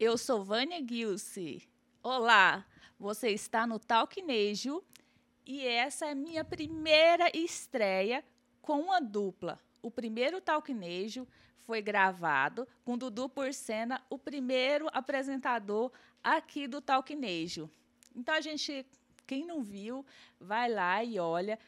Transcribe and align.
Eu 0.00 0.16
sou 0.16 0.42
Vânia 0.42 0.82
Gilce. 0.82 1.68
Olá, 2.02 2.64
você 2.98 3.28
está 3.32 3.66
no 3.66 3.78
Talquinejo 3.78 4.82
e 5.44 5.66
essa 5.66 6.06
é 6.06 6.14
minha 6.14 6.42
primeira 6.42 7.30
estreia 7.36 8.24
com 8.62 8.80
uma 8.80 8.98
dupla. 8.98 9.60
O 9.82 9.90
primeiro 9.90 10.40
Talquinejo 10.40 11.28
foi 11.66 11.82
gravado 11.82 12.66
com 12.82 12.96
Dudu 12.96 13.28
Porcena, 13.28 14.00
o 14.08 14.18
primeiro 14.18 14.88
apresentador 14.90 15.92
aqui 16.24 16.66
do 16.66 16.80
Talquinejo. 16.80 17.70
Então 18.16 18.34
a 18.34 18.40
gente, 18.40 18.86
quem 19.26 19.44
não 19.44 19.62
viu, 19.62 20.02
vai 20.40 20.72
lá 20.72 21.04
e 21.04 21.18
olha 21.18 21.58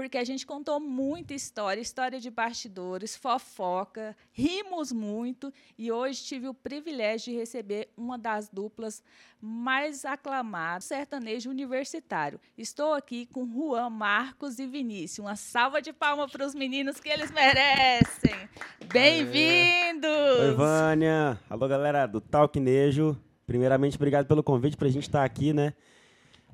porque 0.00 0.16
a 0.16 0.24
gente 0.24 0.46
contou 0.46 0.80
muita 0.80 1.34
história, 1.34 1.78
história 1.78 2.18
de 2.18 2.30
bastidores, 2.30 3.14
fofoca, 3.14 4.16
rimos 4.32 4.90
muito 4.90 5.52
e 5.76 5.92
hoje 5.92 6.24
tive 6.24 6.48
o 6.48 6.54
privilégio 6.54 7.34
de 7.34 7.38
receber 7.38 7.90
uma 7.98 8.16
das 8.16 8.48
duplas 8.48 9.02
mais 9.38 10.06
aclamadas, 10.06 10.84
sertanejo 10.84 11.50
universitário. 11.50 12.40
Estou 12.56 12.94
aqui 12.94 13.26
com 13.26 13.46
Juan, 13.46 13.90
Marcos 13.90 14.58
e 14.58 14.66
Vinícius. 14.66 15.18
Uma 15.18 15.36
salva 15.36 15.82
de 15.82 15.92
palmas 15.92 16.32
para 16.32 16.46
os 16.46 16.54
meninos 16.54 16.98
que 16.98 17.10
eles 17.10 17.30
merecem. 17.30 18.48
Bem-vindos! 18.90 20.08
Oi, 20.40 20.54
Vânia. 20.54 21.38
Alô, 21.50 21.68
galera 21.68 22.06
do 22.06 22.22
Talquinejo. 22.22 23.20
Primeiramente, 23.46 23.96
obrigado 23.96 24.26
pelo 24.26 24.42
convite 24.42 24.78
para 24.78 24.88
a 24.88 24.90
gente 24.90 25.02
estar 25.02 25.22
aqui, 25.22 25.52
né? 25.52 25.74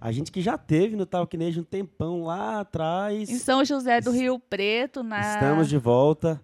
A 0.01 0.13
gente 0.13 0.31
que 0.31 0.41
já 0.41 0.59
teve 0.59 0.97
no 0.97 1.07
Talquinejo 1.07 1.61
um 1.61 1.65
tempão 1.65 2.25
lá 2.25 2.61
atrás. 2.61 3.29
Em 3.31 3.39
São 3.39 3.65
José 3.65 4.01
do 4.01 4.11
Rio 4.11 4.39
Preto, 4.39 5.03
na. 5.03 5.21
Estamos 5.35 5.69
de 5.69 5.79
volta. 5.79 6.41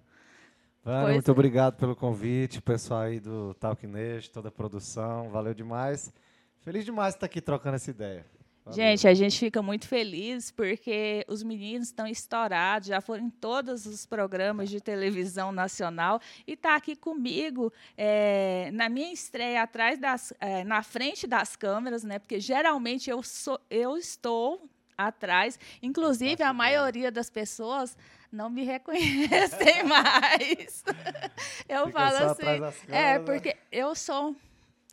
Vânia, 0.84 1.12
muito 1.12 1.28
é. 1.28 1.32
obrigado 1.32 1.76
pelo 1.76 1.94
convite, 1.94 2.60
pessoal 2.60 3.02
aí 3.02 3.20
do 3.20 3.54
Talquinejo, 3.54 4.30
toda 4.30 4.48
a 4.48 4.52
produção. 4.52 5.30
Valeu 5.30 5.54
demais. 5.54 6.12
Feliz 6.60 6.84
demais 6.84 7.14
de 7.14 7.18
estar 7.18 7.26
aqui 7.26 7.40
trocando 7.40 7.76
essa 7.76 7.90
ideia. 7.90 8.26
Gente, 8.70 9.08
a 9.08 9.14
gente 9.14 9.38
fica 9.38 9.60
muito 9.60 9.88
feliz 9.88 10.50
porque 10.52 11.24
os 11.26 11.42
meninos 11.42 11.88
estão 11.88 12.06
estourados, 12.06 12.88
já 12.88 13.00
foram 13.00 13.24
em 13.24 13.30
todos 13.30 13.86
os 13.86 14.06
programas 14.06 14.70
de 14.70 14.80
televisão 14.80 15.50
nacional 15.50 16.20
e 16.46 16.52
está 16.52 16.76
aqui 16.76 16.94
comigo 16.94 17.72
é, 17.96 18.70
na 18.72 18.88
minha 18.88 19.12
estreia 19.12 19.62
atrás 19.62 19.98
das, 19.98 20.32
é, 20.38 20.62
na 20.62 20.82
frente 20.82 21.26
das 21.26 21.56
câmeras, 21.56 22.04
né? 22.04 22.20
Porque 22.20 22.38
geralmente 22.38 23.10
eu 23.10 23.20
sou, 23.22 23.60
eu 23.68 23.96
estou 23.96 24.62
atrás, 24.96 25.58
inclusive 25.82 26.42
a 26.42 26.52
maioria 26.52 27.10
das 27.10 27.28
pessoas 27.28 27.96
não 28.30 28.48
me 28.48 28.62
reconhecem 28.64 29.82
mais. 29.84 30.84
eu 31.68 31.86
Fica 31.86 31.98
falo 31.98 32.64
assim, 32.64 32.92
é 32.92 33.18
porque 33.18 33.56
eu 33.72 33.94
sou 33.96 34.36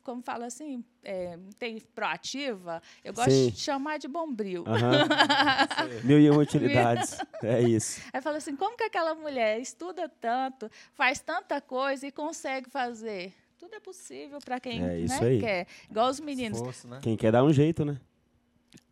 como 0.02 0.22
fala 0.22 0.46
assim, 0.46 0.84
é, 1.02 1.38
tem 1.58 1.78
proativa, 1.94 2.82
eu 3.04 3.12
gosto 3.12 3.30
Sim. 3.30 3.50
de 3.50 3.60
chamar 3.60 3.98
de 3.98 4.08
bombril. 4.08 4.64
Uhum. 4.64 6.04
Mil 6.04 6.20
e 6.20 6.30
uma 6.30 6.40
utilidades, 6.40 7.18
é 7.42 7.60
isso. 7.62 8.00
Aí 8.12 8.20
fala 8.20 8.38
assim, 8.38 8.56
como 8.56 8.76
que 8.76 8.84
aquela 8.84 9.14
mulher 9.14 9.60
estuda 9.60 10.08
tanto, 10.08 10.70
faz 10.94 11.20
tanta 11.20 11.60
coisa 11.60 12.06
e 12.06 12.12
consegue 12.12 12.68
fazer? 12.70 13.32
Tudo 13.58 13.74
é 13.74 13.80
possível 13.80 14.38
para 14.42 14.58
quem 14.58 14.82
é 14.82 14.96
né, 15.00 15.38
quer. 15.38 15.66
Igual 15.90 16.08
os 16.08 16.18
meninos. 16.18 16.58
Esforço, 16.58 16.88
né? 16.88 16.98
Quem 17.02 17.14
quer 17.14 17.30
dar 17.30 17.44
um 17.44 17.52
jeito, 17.52 17.84
né? 17.84 18.00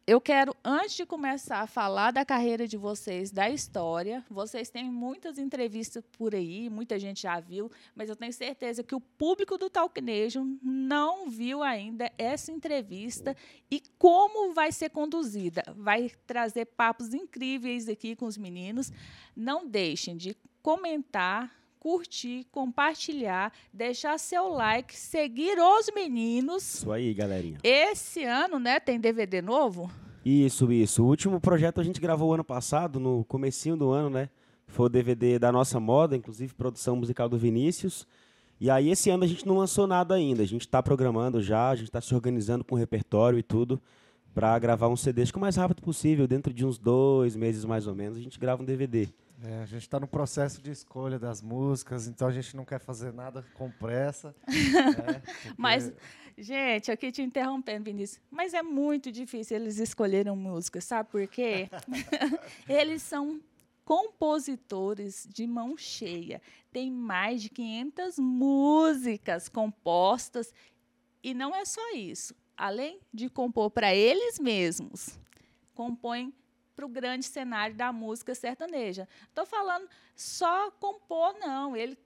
Eu 0.08 0.22
quero, 0.22 0.56
antes 0.64 0.96
de 0.96 1.04
começar 1.04 1.60
a 1.60 1.66
falar 1.66 2.12
da 2.12 2.24
carreira 2.24 2.66
de 2.66 2.78
vocês, 2.78 3.30
da 3.30 3.50
história, 3.50 4.24
vocês 4.30 4.70
têm 4.70 4.90
muitas 4.90 5.38
entrevistas 5.38 6.02
por 6.16 6.34
aí, 6.34 6.70
muita 6.70 6.98
gente 6.98 7.20
já 7.20 7.38
viu, 7.38 7.70
mas 7.94 8.08
eu 8.08 8.16
tenho 8.16 8.32
certeza 8.32 8.82
que 8.82 8.94
o 8.94 9.02
público 9.02 9.58
do 9.58 9.68
Talquinejo 9.68 10.58
não 10.62 11.28
viu 11.28 11.62
ainda 11.62 12.10
essa 12.16 12.50
entrevista 12.50 13.36
e 13.70 13.82
como 13.98 14.54
vai 14.54 14.72
ser 14.72 14.88
conduzida. 14.88 15.62
Vai 15.76 16.10
trazer 16.26 16.64
papos 16.64 17.12
incríveis 17.12 17.86
aqui 17.86 18.16
com 18.16 18.24
os 18.24 18.38
meninos. 18.38 18.90
Não 19.36 19.68
deixem 19.68 20.16
de 20.16 20.34
comentar, 20.62 21.52
curtir, 21.78 22.46
compartilhar, 22.50 23.52
deixar 23.72 24.18
seu 24.18 24.48
like, 24.48 24.96
seguir 24.96 25.58
os 25.58 25.90
meninos. 25.94 26.62
Isso 26.62 26.92
aí, 26.92 27.12
galerinha. 27.14 27.58
Esse 27.62 28.24
ano, 28.24 28.58
né, 28.58 28.80
tem 28.80 28.98
DVD 28.98 29.40
novo? 29.40 29.90
Isso, 30.24 30.70
isso. 30.72 31.02
O 31.02 31.06
último 31.06 31.40
projeto 31.40 31.80
a 31.80 31.84
gente 31.84 32.00
gravou 32.00 32.34
ano 32.34 32.44
passado, 32.44 33.00
no 33.00 33.24
comecinho 33.24 33.76
do 33.76 33.90
ano, 33.90 34.10
né? 34.10 34.28
Foi 34.66 34.86
o 34.86 34.88
DVD 34.90 35.38
da 35.38 35.50
nossa 35.50 35.80
moda, 35.80 36.16
inclusive 36.16 36.52
produção 36.54 36.96
musical 36.96 37.28
do 37.28 37.38
Vinícius. 37.38 38.06
E 38.60 38.68
aí 38.68 38.90
esse 38.90 39.08
ano 39.08 39.24
a 39.24 39.26
gente 39.26 39.46
não 39.46 39.56
lançou 39.56 39.86
nada 39.86 40.14
ainda. 40.14 40.42
A 40.42 40.46
gente 40.46 40.62
está 40.62 40.82
programando 40.82 41.40
já, 41.40 41.70
a 41.70 41.76
gente 41.76 41.88
está 41.88 42.00
se 42.00 42.14
organizando 42.14 42.64
com 42.64 42.74
o 42.74 42.78
repertório 42.78 43.38
e 43.38 43.42
tudo 43.42 43.80
para 44.34 44.56
gravar 44.58 44.88
um 44.88 44.96
CD 44.96 45.22
acho 45.22 45.32
que 45.32 45.38
o 45.38 45.40
mais 45.40 45.56
rápido 45.56 45.82
possível, 45.82 46.26
dentro 46.28 46.52
de 46.52 46.64
uns 46.64 46.78
dois 46.78 47.34
meses 47.34 47.64
mais 47.64 47.86
ou 47.86 47.94
menos, 47.94 48.18
a 48.18 48.20
gente 48.20 48.38
grava 48.38 48.62
um 48.62 48.64
DVD. 48.64 49.08
É, 49.44 49.62
a 49.62 49.66
gente 49.66 49.82
está 49.82 50.00
no 50.00 50.08
processo 50.08 50.60
de 50.60 50.72
escolha 50.72 51.18
das 51.18 51.40
músicas, 51.40 52.08
então 52.08 52.26
a 52.26 52.32
gente 52.32 52.56
não 52.56 52.64
quer 52.64 52.80
fazer 52.80 53.12
nada 53.12 53.44
com 53.54 53.70
pressa. 53.70 54.34
né, 54.46 55.22
Mas, 55.56 55.92
gente, 56.36 56.90
aqui 56.90 57.12
te 57.12 57.22
interrompendo, 57.22 57.84
Vinícius, 57.84 58.20
mas 58.30 58.52
é 58.52 58.62
muito 58.62 59.12
difícil 59.12 59.56
eles 59.56 59.78
escolherem 59.78 60.34
música, 60.34 60.80
sabe 60.80 61.08
por 61.10 61.26
quê? 61.28 61.68
eles 62.68 63.02
são 63.02 63.40
compositores 63.84 65.26
de 65.32 65.46
mão 65.46 65.76
cheia. 65.76 66.42
Tem 66.72 66.90
mais 66.90 67.40
de 67.40 67.48
500 67.48 68.18
músicas 68.18 69.48
compostas 69.48 70.52
e 71.22 71.32
não 71.32 71.54
é 71.54 71.64
só 71.64 71.94
isso. 71.94 72.34
Além 72.56 73.00
de 73.14 73.30
compor 73.30 73.70
para 73.70 73.94
eles 73.94 74.38
mesmos, 74.40 75.18
compõem 75.74 76.34
para 76.78 76.86
o 76.86 76.88
grande 76.88 77.26
cenário 77.26 77.74
da 77.74 77.92
música 77.92 78.32
sertaneja. 78.36 79.08
Estou 79.28 79.44
falando 79.44 79.88
só 80.14 80.70
compor, 80.70 81.34
não. 81.40 81.74
Ele 81.74 81.98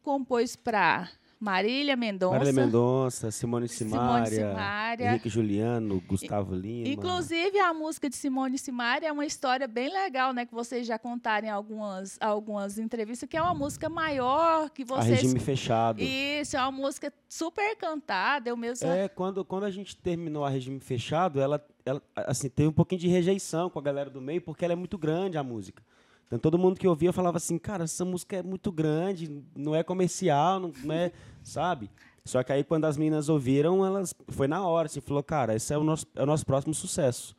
compôs 0.00 0.54
para 0.54 1.10
Marília 1.40 1.96
Mendonça. 1.96 2.38
Marília 2.38 2.52
Mendonça, 2.52 3.32
Simone 3.32 3.66
Simaria, 3.66 4.26
Simone 4.26 4.52
Simaria, 4.52 5.06
Henrique 5.08 5.28
Juliano, 5.28 6.00
Gustavo 6.06 6.54
Lima. 6.54 6.86
Inclusive, 6.86 7.58
a 7.58 7.74
música 7.74 8.08
de 8.08 8.14
Simone 8.14 8.56
Simaria 8.56 9.08
é 9.08 9.12
uma 9.12 9.26
história 9.26 9.66
bem 9.66 9.92
legal, 9.92 10.32
né? 10.32 10.46
Que 10.46 10.54
vocês 10.54 10.86
já 10.86 11.00
contaram 11.00 11.48
em 11.48 11.50
algumas, 11.50 12.16
algumas 12.20 12.78
entrevistas, 12.78 13.28
que 13.28 13.36
é 13.36 13.42
uma 13.42 13.54
música 13.54 13.88
maior 13.88 14.70
que 14.70 14.84
vocês... 14.84 15.18
A 15.18 15.22
regime 15.22 15.40
fechado. 15.40 16.00
Isso, 16.00 16.56
é 16.56 16.60
uma 16.60 16.70
música 16.70 17.12
super 17.28 17.74
cantada, 17.74 18.48
eu 18.48 18.56
mesmo... 18.56 18.86
É, 18.86 19.08
quando, 19.08 19.44
quando 19.44 19.64
a 19.64 19.70
gente 19.72 19.96
terminou 19.96 20.44
a 20.44 20.48
regime 20.48 20.78
fechado, 20.78 21.40
ela 21.40 21.58
ela 21.86 22.02
assim, 22.14 22.48
teve 22.48 22.68
um 22.68 22.72
pouquinho 22.72 23.00
de 23.00 23.08
rejeição 23.08 23.70
com 23.70 23.78
a 23.78 23.82
galera 23.82 24.10
do 24.10 24.20
meio, 24.20 24.42
porque 24.42 24.64
ela 24.64 24.72
é 24.72 24.76
muito 24.76 24.98
grande 24.98 25.38
a 25.38 25.42
música. 25.42 25.82
Então 26.26 26.38
todo 26.38 26.58
mundo 26.58 26.78
que 26.78 26.88
ouvia 26.88 27.12
falava 27.12 27.36
assim, 27.36 27.56
cara, 27.56 27.84
essa 27.84 28.04
música 28.04 28.36
é 28.36 28.42
muito 28.42 28.72
grande, 28.72 29.42
não 29.54 29.74
é 29.74 29.84
comercial, 29.84 30.58
não, 30.58 30.72
não 30.82 30.94
é, 30.94 31.12
sabe? 31.42 31.88
Só 32.24 32.42
que 32.42 32.52
aí 32.52 32.64
quando 32.64 32.84
as 32.84 32.96
meninas 32.96 33.28
ouviram, 33.28 33.86
elas 33.86 34.12
foi 34.28 34.48
na 34.48 34.66
hora, 34.66 34.86
assim, 34.86 35.00
falou, 35.00 35.22
cara, 35.22 35.54
esse 35.54 35.72
é 35.72 35.78
o 35.78 35.84
nosso, 35.84 36.04
é 36.16 36.22
o 36.22 36.26
nosso 36.26 36.44
próximo 36.44 36.74
sucesso. 36.74 37.36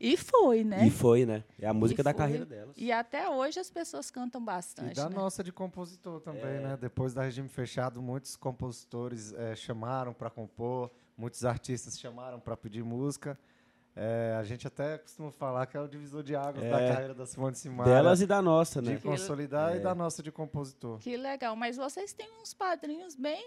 E 0.00 0.16
foi, 0.16 0.64
né? 0.64 0.86
E 0.86 0.90
foi, 0.90 1.24
né? 1.24 1.44
É 1.58 1.66
a 1.66 1.74
música 1.74 2.02
da 2.02 2.12
carreira 2.12 2.44
delas. 2.44 2.74
E 2.76 2.90
até 2.90 3.28
hoje 3.28 3.60
as 3.60 3.70
pessoas 3.70 4.10
cantam 4.10 4.42
bastante. 4.42 4.92
E 4.92 4.94
da 4.94 5.08
né? 5.08 5.14
nossa 5.14 5.44
de 5.44 5.52
compositor 5.52 6.20
também, 6.20 6.56
é. 6.56 6.60
né? 6.60 6.78
Depois 6.78 7.14
da 7.14 7.22
regime 7.22 7.48
fechado, 7.48 8.02
muitos 8.02 8.36
compositores 8.36 9.32
é, 9.34 9.54
chamaram 9.54 10.12
para 10.12 10.30
compor, 10.30 10.90
muitos 11.16 11.44
artistas 11.44 11.98
chamaram 11.98 12.40
para 12.40 12.56
pedir 12.56 12.82
música. 12.82 13.38
É, 13.96 14.36
a 14.38 14.42
gente 14.42 14.66
até 14.66 14.98
costuma 14.98 15.30
falar 15.30 15.66
que 15.66 15.76
é 15.76 15.80
o 15.80 15.86
divisor 15.86 16.22
de 16.22 16.34
águas 16.34 16.64
é, 16.64 16.70
da 16.70 16.78
carreira 16.78 17.14
da 17.14 17.26
Simone 17.26 17.54
Simara. 17.54 17.88
Delas 17.88 18.20
e 18.20 18.26
da 18.26 18.42
nossa, 18.42 18.82
né? 18.82 18.96
De 18.96 19.00
consolidar 19.00 19.72
é. 19.72 19.76
e 19.76 19.80
da 19.80 19.94
nossa 19.94 20.22
de 20.22 20.32
compositor. 20.32 20.98
Que 20.98 21.16
legal. 21.16 21.54
Mas 21.54 21.76
vocês 21.76 22.12
têm 22.12 22.28
uns 22.42 22.52
padrinhos 22.52 23.14
bem 23.14 23.44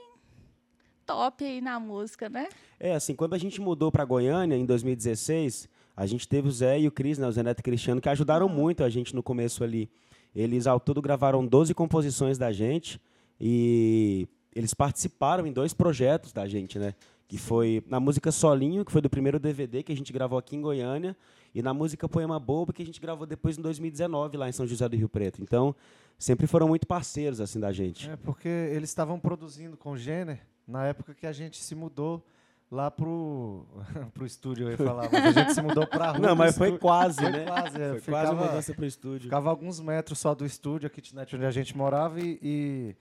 top 1.06 1.44
aí 1.44 1.60
na 1.60 1.80
música, 1.80 2.30
né? 2.30 2.48
É, 2.80 2.94
assim, 2.94 3.14
quando 3.14 3.34
a 3.34 3.38
gente 3.38 3.60
mudou 3.60 3.92
para 3.92 4.06
Goiânia, 4.06 4.56
em 4.56 4.66
2016, 4.66 5.68
a 5.96 6.06
gente 6.06 6.28
teve 6.28 6.48
o 6.48 6.52
Zé 6.52 6.80
e 6.80 6.88
o 6.88 6.92
Cris, 6.92 7.18
né, 7.18 7.28
o 7.28 7.32
Zé 7.32 7.44
Neto 7.44 7.60
e 7.60 7.64
Cristiano, 7.64 8.00
que 8.00 8.08
ajudaram 8.08 8.46
uhum. 8.46 8.54
muito 8.54 8.84
a 8.84 8.90
gente 8.90 9.16
no 9.16 9.24
começo 9.24 9.64
ali. 9.64 9.90
Eles, 10.36 10.68
ao 10.68 10.80
todo, 10.80 11.02
gravaram 11.02 11.46
12 11.46 11.74
composições 11.74 12.38
da 12.38 12.52
gente 12.52 13.02
e 13.40 14.28
eles 14.56 14.74
participaram 14.74 15.46
em 15.46 15.52
dois 15.52 15.74
projetos 15.74 16.32
da 16.32 16.48
gente, 16.48 16.78
né? 16.80 16.94
Que 17.28 17.38
foi 17.38 17.84
na 17.88 18.00
música 18.00 18.32
Solinho, 18.32 18.86
que 18.86 18.92
foi 18.92 19.02
do 19.02 19.10
primeiro 19.10 19.40
DVD 19.40 19.84
que 19.84 19.92
a 19.92 19.96
gente 19.96 20.14
gravou 20.14 20.40
aqui 20.40 20.56
em 20.56 20.62
Goiânia, 20.62 21.16
e 21.54 21.62
na 21.62 21.74
música 21.74 22.08
Poema 22.08 22.40
Bobo, 22.40 22.72
que 22.72 22.82
a 22.82 22.86
gente 22.86 23.02
gravou 23.02 23.26
depois 23.26 23.58
em 23.58 23.62
2019 23.62 24.38
lá 24.38 24.48
em 24.48 24.52
São 24.52 24.66
José 24.66 24.88
do 24.88 24.96
Rio 24.96 25.10
Preto. 25.10 25.42
Então, 25.42 25.76
sempre 26.18 26.48
foram 26.48 26.68
muito 26.68 26.88
parceiros 26.88 27.42
assim 27.42 27.60
da 27.60 27.72
gente. 27.72 28.10
É, 28.10 28.16
porque 28.16 28.48
eles 28.48 28.90
estavam 28.90 29.20
produzindo 29.20 29.76
com 29.76 29.98
Jenner 29.98 30.40
na 30.68 30.86
época 30.86 31.14
que 31.14 31.26
a 31.26 31.32
gente 31.32 31.58
se 31.58 31.76
mudou 31.76 32.24
lá 32.70 32.92
pro 32.92 33.66
pro 34.14 34.26
estúdio 34.26 34.68
eu 34.68 34.72
ia 34.72 34.78
falar, 34.78 35.10
mas 35.12 35.26
a 35.26 35.32
gente 35.32 35.54
se 35.54 35.62
mudou 35.62 35.88
para 35.88 36.12
rua. 36.12 36.20
Não, 36.20 36.36
mas 36.36 36.58
foi 36.58 36.78
quase, 36.78 37.22
foi 37.22 37.32
né? 37.32 37.46
Quase, 37.46 37.82
é, 37.82 37.90
foi 37.92 38.00
ficava, 38.02 38.28
quase 38.28 38.32
a 38.32 38.46
mudança 38.46 38.74
pro 38.74 38.86
estúdio. 38.86 39.24
Ficava 39.24 39.50
alguns 39.50 39.80
metros 39.80 40.20
só 40.20 40.36
do 40.36 40.46
estúdio, 40.46 40.88
a 40.88 40.90
kitnet 40.90 41.36
onde 41.36 41.46
a 41.46 41.52
gente 41.52 41.76
morava 41.76 42.20
e, 42.20 42.40
e 42.42 42.96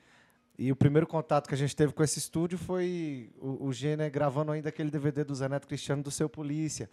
E 0.59 0.73
o 0.73 0.77
primeiro 0.77 1.07
contato 1.07 1.49
que 1.49 1.55
a 1.55 1.59
gente 1.59 1.77
teve 1.77 1.93
com 1.93 2.03
esse 2.03 2.19
estúdio 2.19 2.57
foi 2.57 3.31
o, 3.39 3.67
o 3.67 3.73
Gêner 3.73 4.11
gravando 4.11 4.53
ainda 4.53 4.71
aquele 4.71 4.91
DVD 4.91 5.23
do 5.23 5.35
Zé 5.35 5.49
Neto 5.49 5.69
Cristiano 5.69 6.03
do 6.03 6.11
Seu 6.11 6.29
Polícia. 6.29 6.89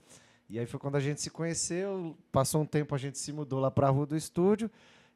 E 0.50 0.60
aí 0.60 0.66
foi 0.66 0.80
quando 0.80 0.98
a 0.98 1.00
gente 1.00 1.22
se 1.22 1.30
conheceu, 1.30 2.18
passou 2.32 2.62
um 2.62 2.66
tempo, 2.66 2.94
a 2.94 2.98
gente 2.98 3.18
se 3.18 3.32
mudou 3.32 3.60
lá 3.60 3.72
para 3.72 3.88
a 3.88 3.90
rua 3.90 4.06
do 4.06 4.18
estúdio 4.18 4.70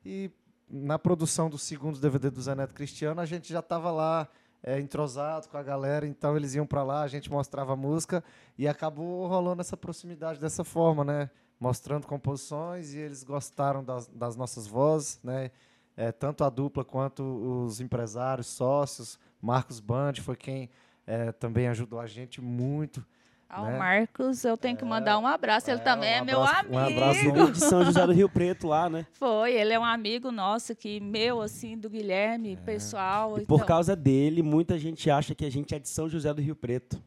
e 0.06 0.32
na 0.70 0.98
produção 0.98 1.50
do 1.50 1.58
segundo 1.58 2.00
DVD 2.00 2.30
do 2.30 2.42
Zé 2.42 2.56
Neto 2.56 2.74
Cristiano, 2.74 3.22
a 3.22 3.26
gente 3.26 3.52
já 3.52 3.60
estava 3.60 3.92
lá 3.92 4.28
é, 4.64 4.80
entrosado 4.80 5.48
com 5.48 5.58
a 5.58 5.64
galera, 5.64 6.06
então 6.06 6.36
eles 6.36 6.56
iam 6.56 6.66
para 6.66 6.84
lá, 6.84 7.04
a 7.04 7.08
gente 7.08 7.30
mostrava 7.30 7.74
a 7.74 7.76
música 7.76 8.24
e 8.58 8.68
acabou 8.68 9.28
rolando 9.28 9.62
essa 9.62 9.78
proximidade 9.78 10.40
dessa 10.40 10.64
forma, 10.64 11.04
né? 11.04 11.30
Mostrando 11.60 12.06
composições 12.06 12.94
e 12.94 13.00
eles 13.00 13.24
gostaram 13.24 13.84
das, 13.84 14.08
das 14.08 14.36
nossas 14.36 14.68
vozes, 14.68 15.20
né? 15.24 15.52
É, 15.98 16.12
tanto 16.12 16.44
a 16.44 16.50
dupla 16.50 16.86
quanto 16.86 17.24
os 17.66 17.82
empresários, 17.82 18.46
sócios. 18.48 19.20
Marcos 19.42 19.80
Band 19.80 20.14
foi 20.22 20.36
quem 20.36 20.70
é, 21.08 21.32
também 21.32 21.68
ajudou 21.68 22.00
a 22.00 22.06
gente 22.06 22.40
muito 22.40 23.04
ao 23.50 23.66
né? 23.66 23.78
Marcos, 23.78 24.44
eu 24.44 24.58
tenho 24.58 24.76
que 24.78 24.84
mandar 24.84 25.18
um 25.18 25.26
abraço. 25.26 25.70
Ele 25.72 25.80
é, 25.80 25.84
também 25.84 26.12
um 26.12 26.18
é 26.18 26.22
meu 26.22 26.42
abraço- 26.44 26.60
amigo. 26.60 26.76
um 26.76 26.80
abraço 26.80 27.52
de 27.52 27.60
São 27.60 27.84
José 27.86 28.06
do 28.06 28.12
Rio 28.12 28.30
Preto 28.30 28.68
lá, 28.68 28.90
né? 28.90 29.08
Foi, 29.14 29.54
ele 29.54 29.74
é 29.74 29.80
um 29.80 29.86
amigo 29.86 30.32
nosso 30.32 30.76
que 30.76 31.00
meu 31.00 31.42
assim 31.42 31.78
do 31.78 31.90
Guilherme, 31.90 32.58
pessoal. 32.58 33.38
É. 33.38 33.42
E 33.42 33.46
por 33.46 33.56
então, 33.56 33.68
causa 33.68 33.96
dele, 33.96 34.44
muita 34.44 34.78
gente 34.78 35.10
acha 35.10 35.34
que 35.34 35.46
a 35.46 35.50
gente 35.50 35.74
é 35.74 35.80
de 35.80 35.88
São 35.90 36.10
José 36.10 36.34
do 36.34 36.42
Rio 36.42 36.56
Preto. 36.56 37.02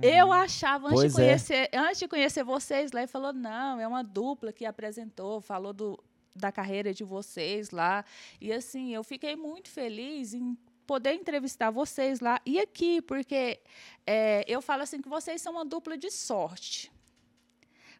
eu 0.00 0.32
achava 0.32 0.86
antes 0.88 1.00
Pois 1.00 1.14
de 1.14 1.20
é. 1.20 1.24
conhecer, 1.26 1.68
antes 1.74 1.98
de 1.98 2.08
conhecer 2.08 2.42
vocês 2.42 2.90
lá, 2.92 3.00
ele 3.00 3.08
falou 3.08 3.32
não, 3.32 3.78
é 3.78 3.86
uma 3.86 4.02
dupla 4.02 4.50
que 4.52 4.64
apresentou, 4.64 5.40
falou 5.42 5.72
do 5.74 6.02
da 6.34 6.50
carreira 6.50 6.92
de 6.94 7.04
vocês 7.04 7.70
lá. 7.70 8.04
E 8.40 8.52
assim, 8.52 8.94
eu 8.94 9.02
fiquei 9.04 9.36
muito 9.36 9.68
feliz 9.68 10.34
em 10.34 10.56
poder 10.86 11.14
entrevistar 11.14 11.70
vocês 11.70 12.20
lá 12.20 12.40
e 12.44 12.58
aqui, 12.58 13.00
porque 13.02 13.60
é, 14.06 14.44
eu 14.48 14.60
falo 14.60 14.82
assim 14.82 15.00
que 15.00 15.08
vocês 15.08 15.40
são 15.40 15.52
uma 15.52 15.64
dupla 15.64 15.96
de 15.96 16.10
sorte. 16.10 16.90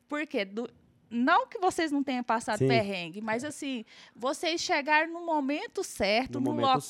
Porque 0.09 0.45
do- 0.45 0.71
não 1.13 1.47
que 1.47 1.59
vocês 1.59 1.93
não 1.93 2.03
tenham 2.03 2.25
passado 2.25 2.59
Sim. 2.59 2.67
perrengue, 2.69 3.21
mas 3.21 3.45
assim, 3.45 3.85
vocês 4.17 4.61
chegaram 4.61 5.13
no 5.13 5.25
momento 5.27 5.85
certo, 5.85 6.41
No 6.41 6.41
no, 6.41 6.51
momento 6.53 6.67
local 6.67 6.81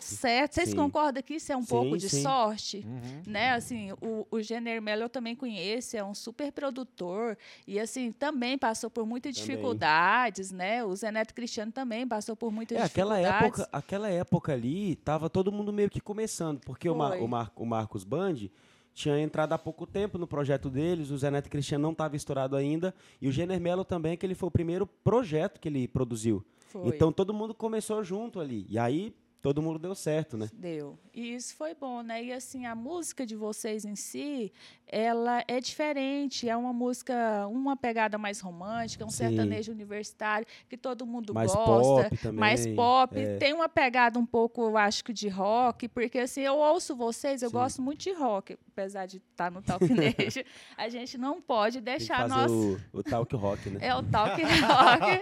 certo. 0.00 0.02
certo. 0.02 0.52
Vocês 0.54 0.68
Sim. 0.70 0.76
concordam 0.76 1.22
que 1.22 1.34
isso 1.34 1.50
é 1.52 1.56
um 1.56 1.62
Sim, 1.62 1.68
pouco 1.68 1.96
de 1.96 2.08
sim. 2.08 2.22
sorte? 2.22 2.84
Uhum. 2.86 3.22
né, 3.26 3.52
assim, 3.52 3.92
o, 4.00 4.26
o 4.30 4.40
Jenner 4.42 4.82
Mello 4.82 5.02
eu 5.04 5.08
também 5.08 5.34
conheço, 5.34 5.96
é 5.96 6.04
um 6.04 6.14
super 6.14 6.52
produtor 6.52 7.36
e 7.66 7.80
assim 7.80 8.12
também 8.12 8.58
passou 8.58 8.90
por 8.90 9.06
muitas 9.06 9.34
Também. 9.34 9.56
dificuldades, 9.56 10.50
né? 10.50 10.84
O 10.84 10.94
Zé 10.94 11.10
Neto 11.10 11.34
Cristiano 11.34 11.72
também 11.72 12.06
passou 12.06 12.36
por 12.36 12.52
muitas 12.52 12.78
É, 12.78 12.82
aquela 12.82 13.16
dificuldades. 13.16 13.60
época, 13.60 13.68
aquela 13.72 14.08
época 14.10 14.52
ali, 14.52 14.96
tava 14.96 15.30
todo 15.30 15.50
mundo 15.50 15.72
meio 15.72 15.88
que 15.88 16.00
começando, 16.00 16.60
porque 16.60 16.88
o, 16.88 16.94
Mar- 16.94 17.18
o, 17.20 17.26
Mar- 17.26 17.52
o 17.56 17.64
Marcos 17.64 18.04
Band 18.04 18.48
tinha 18.94 19.20
entrado 19.20 19.52
há 19.52 19.58
pouco 19.58 19.86
tempo 19.86 20.18
no 20.18 20.26
projeto 20.26 20.68
deles, 20.68 21.10
o 21.10 21.18
Zé 21.18 21.30
Neto 21.30 21.48
Cristiano 21.48 21.82
não 21.82 21.92
estava 21.92 22.16
estourado 22.16 22.56
ainda, 22.56 22.94
e 23.20 23.28
o 23.28 23.32
Jenner 23.32 23.60
Mello 23.60 23.84
também, 23.84 24.16
que 24.16 24.26
ele 24.26 24.34
foi 24.34 24.48
o 24.48 24.50
primeiro 24.52 24.86
projeto 24.86 25.60
que 25.60 25.68
ele 25.68 25.86
produziu. 25.88 26.44
Foi. 26.70 26.88
Então 26.88 27.12
todo 27.12 27.34
mundo 27.34 27.52
começou 27.52 28.02
junto 28.04 28.38
ali. 28.38 28.66
E 28.68 28.78
aí 28.78 29.14
todo 29.42 29.62
mundo 29.62 29.78
deu 29.78 29.94
certo, 29.94 30.36
né? 30.36 30.48
Deu. 30.52 30.98
E 31.14 31.34
isso 31.34 31.54
foi 31.56 31.74
bom, 31.74 32.02
né? 32.02 32.22
E 32.22 32.32
assim, 32.32 32.66
a 32.66 32.74
música 32.74 33.24
de 33.26 33.34
vocês 33.34 33.84
em 33.84 33.96
si, 33.96 34.52
ela 34.86 35.42
é 35.48 35.60
diferente. 35.60 36.48
É 36.48 36.56
uma 36.56 36.72
música, 36.72 37.46
uma 37.48 37.76
pegada 37.76 38.18
mais 38.18 38.40
romântica, 38.40 39.04
um 39.04 39.10
Sim. 39.10 39.28
sertanejo 39.28 39.72
universitário, 39.72 40.46
que 40.68 40.76
todo 40.76 41.06
mundo 41.06 41.32
Mais 41.34 41.52
gosta. 41.52 42.08
pop 42.08 42.16
também, 42.18 42.40
Mais 42.40 42.66
pop. 42.66 43.18
é. 43.18 43.36
Tem 43.38 43.52
uma 43.52 43.68
pegada 43.68 44.18
um 44.18 44.26
pouco, 44.26 44.62
eu 44.62 44.76
acho 44.76 45.04
que 45.04 45.12
de 45.12 45.28
rock, 45.28 45.88
porque 45.88 46.18
assim, 46.18 46.42
eu 46.42 46.56
ouço 46.56 46.94
vocês, 46.94 47.42
eu 47.42 47.48
Sim. 47.48 47.54
gosto 47.56 47.82
muito 47.82 48.00
de 48.00 48.12
rock, 48.12 48.58
apesar 48.72 49.06
de 49.06 49.18
estar 49.30 49.50
no 49.50 49.62
Talkinejo. 49.62 50.44
a 50.76 50.88
gente 50.88 51.16
não 51.16 51.40
pode 51.40 51.80
deixar 51.80 52.28
nós. 52.28 52.50
o, 52.50 52.78
o 52.92 53.02
talk 53.02 53.34
rock, 53.36 53.70
né? 53.70 53.78
É 53.82 53.94
o 53.94 54.02
talk 54.02 54.40
rock. 54.42 55.20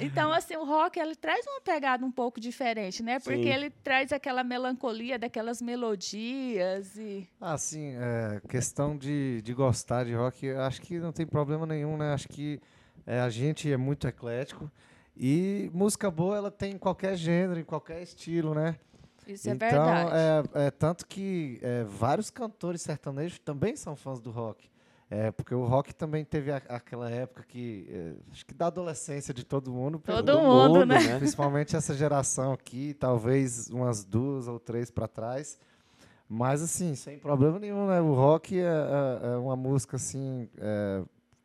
Então, 0.00 0.32
assim, 0.32 0.56
o 0.56 0.64
rock 0.64 0.98
ele 0.98 1.14
traz 1.14 1.46
uma 1.46 1.60
pegada 1.60 2.04
um 2.04 2.10
pouco 2.10 2.40
diferente, 2.40 3.02
né? 3.02 3.18
Porque 3.18 3.42
Sim. 3.42 3.51
Ele 3.52 3.70
traz 3.70 4.12
aquela 4.12 4.42
melancolia 4.42 5.18
daquelas 5.18 5.60
melodias 5.60 6.96
e 6.96 7.28
Ah, 7.40 7.56
sim, 7.58 7.94
é, 7.96 8.40
questão 8.48 8.96
de, 8.96 9.40
de 9.42 9.54
gostar 9.54 10.04
de 10.04 10.14
rock, 10.14 10.50
acho 10.50 10.80
que 10.82 10.98
não 10.98 11.12
tem 11.12 11.26
problema 11.26 11.66
nenhum, 11.66 11.96
né? 11.96 12.12
Acho 12.12 12.28
que 12.28 12.60
é, 13.06 13.20
a 13.20 13.30
gente 13.30 13.70
é 13.70 13.76
muito 13.76 14.06
eclético 14.06 14.70
e 15.16 15.70
música 15.72 16.10
boa 16.10 16.36
ela 16.36 16.50
tem 16.50 16.72
em 16.74 16.78
qualquer 16.78 17.16
gênero, 17.16 17.60
em 17.60 17.64
qualquer 17.64 18.02
estilo, 18.02 18.54
né? 18.54 18.76
isso 19.26 19.48
é 19.48 19.52
então, 19.52 19.68
verdade. 19.68 20.10
é, 20.54 20.66
é 20.66 20.70
tanto 20.70 21.06
que 21.06 21.58
é, 21.62 21.84
vários 21.84 22.30
cantores 22.30 22.82
sertanejos 22.82 23.38
também 23.38 23.76
são 23.76 23.94
fãs 23.94 24.20
do 24.20 24.30
rock. 24.30 24.71
É, 25.14 25.30
porque 25.30 25.54
o 25.54 25.66
rock 25.66 25.94
também 25.94 26.24
teve 26.24 26.50
a- 26.50 26.62
aquela 26.70 27.10
época 27.10 27.44
que, 27.46 27.86
é, 27.90 28.12
acho 28.32 28.46
que 28.46 28.54
da 28.54 28.68
adolescência 28.68 29.34
de 29.34 29.44
todo 29.44 29.70
mundo, 29.70 29.98
Todo 29.98 30.24
pegou- 30.24 30.68
mundo, 30.68 30.86
né? 30.86 31.18
principalmente 31.18 31.76
essa 31.76 31.92
geração 31.94 32.50
aqui, 32.54 32.94
talvez 32.94 33.68
umas 33.68 34.04
duas 34.04 34.48
ou 34.48 34.58
três 34.58 34.90
para 34.90 35.06
trás. 35.06 35.58
Mas, 36.26 36.62
assim, 36.62 36.94
sem 36.94 37.18
problema 37.18 37.58
nenhum, 37.58 37.88
né? 37.88 38.00
O 38.00 38.14
rock 38.14 38.58
é, 38.58 38.62
é- 38.62 39.26
é 39.34 39.36
uma 39.36 39.54
música, 39.54 39.96
assim, 39.96 40.48
é, 40.56 41.02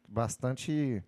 bastante... 0.08 1.04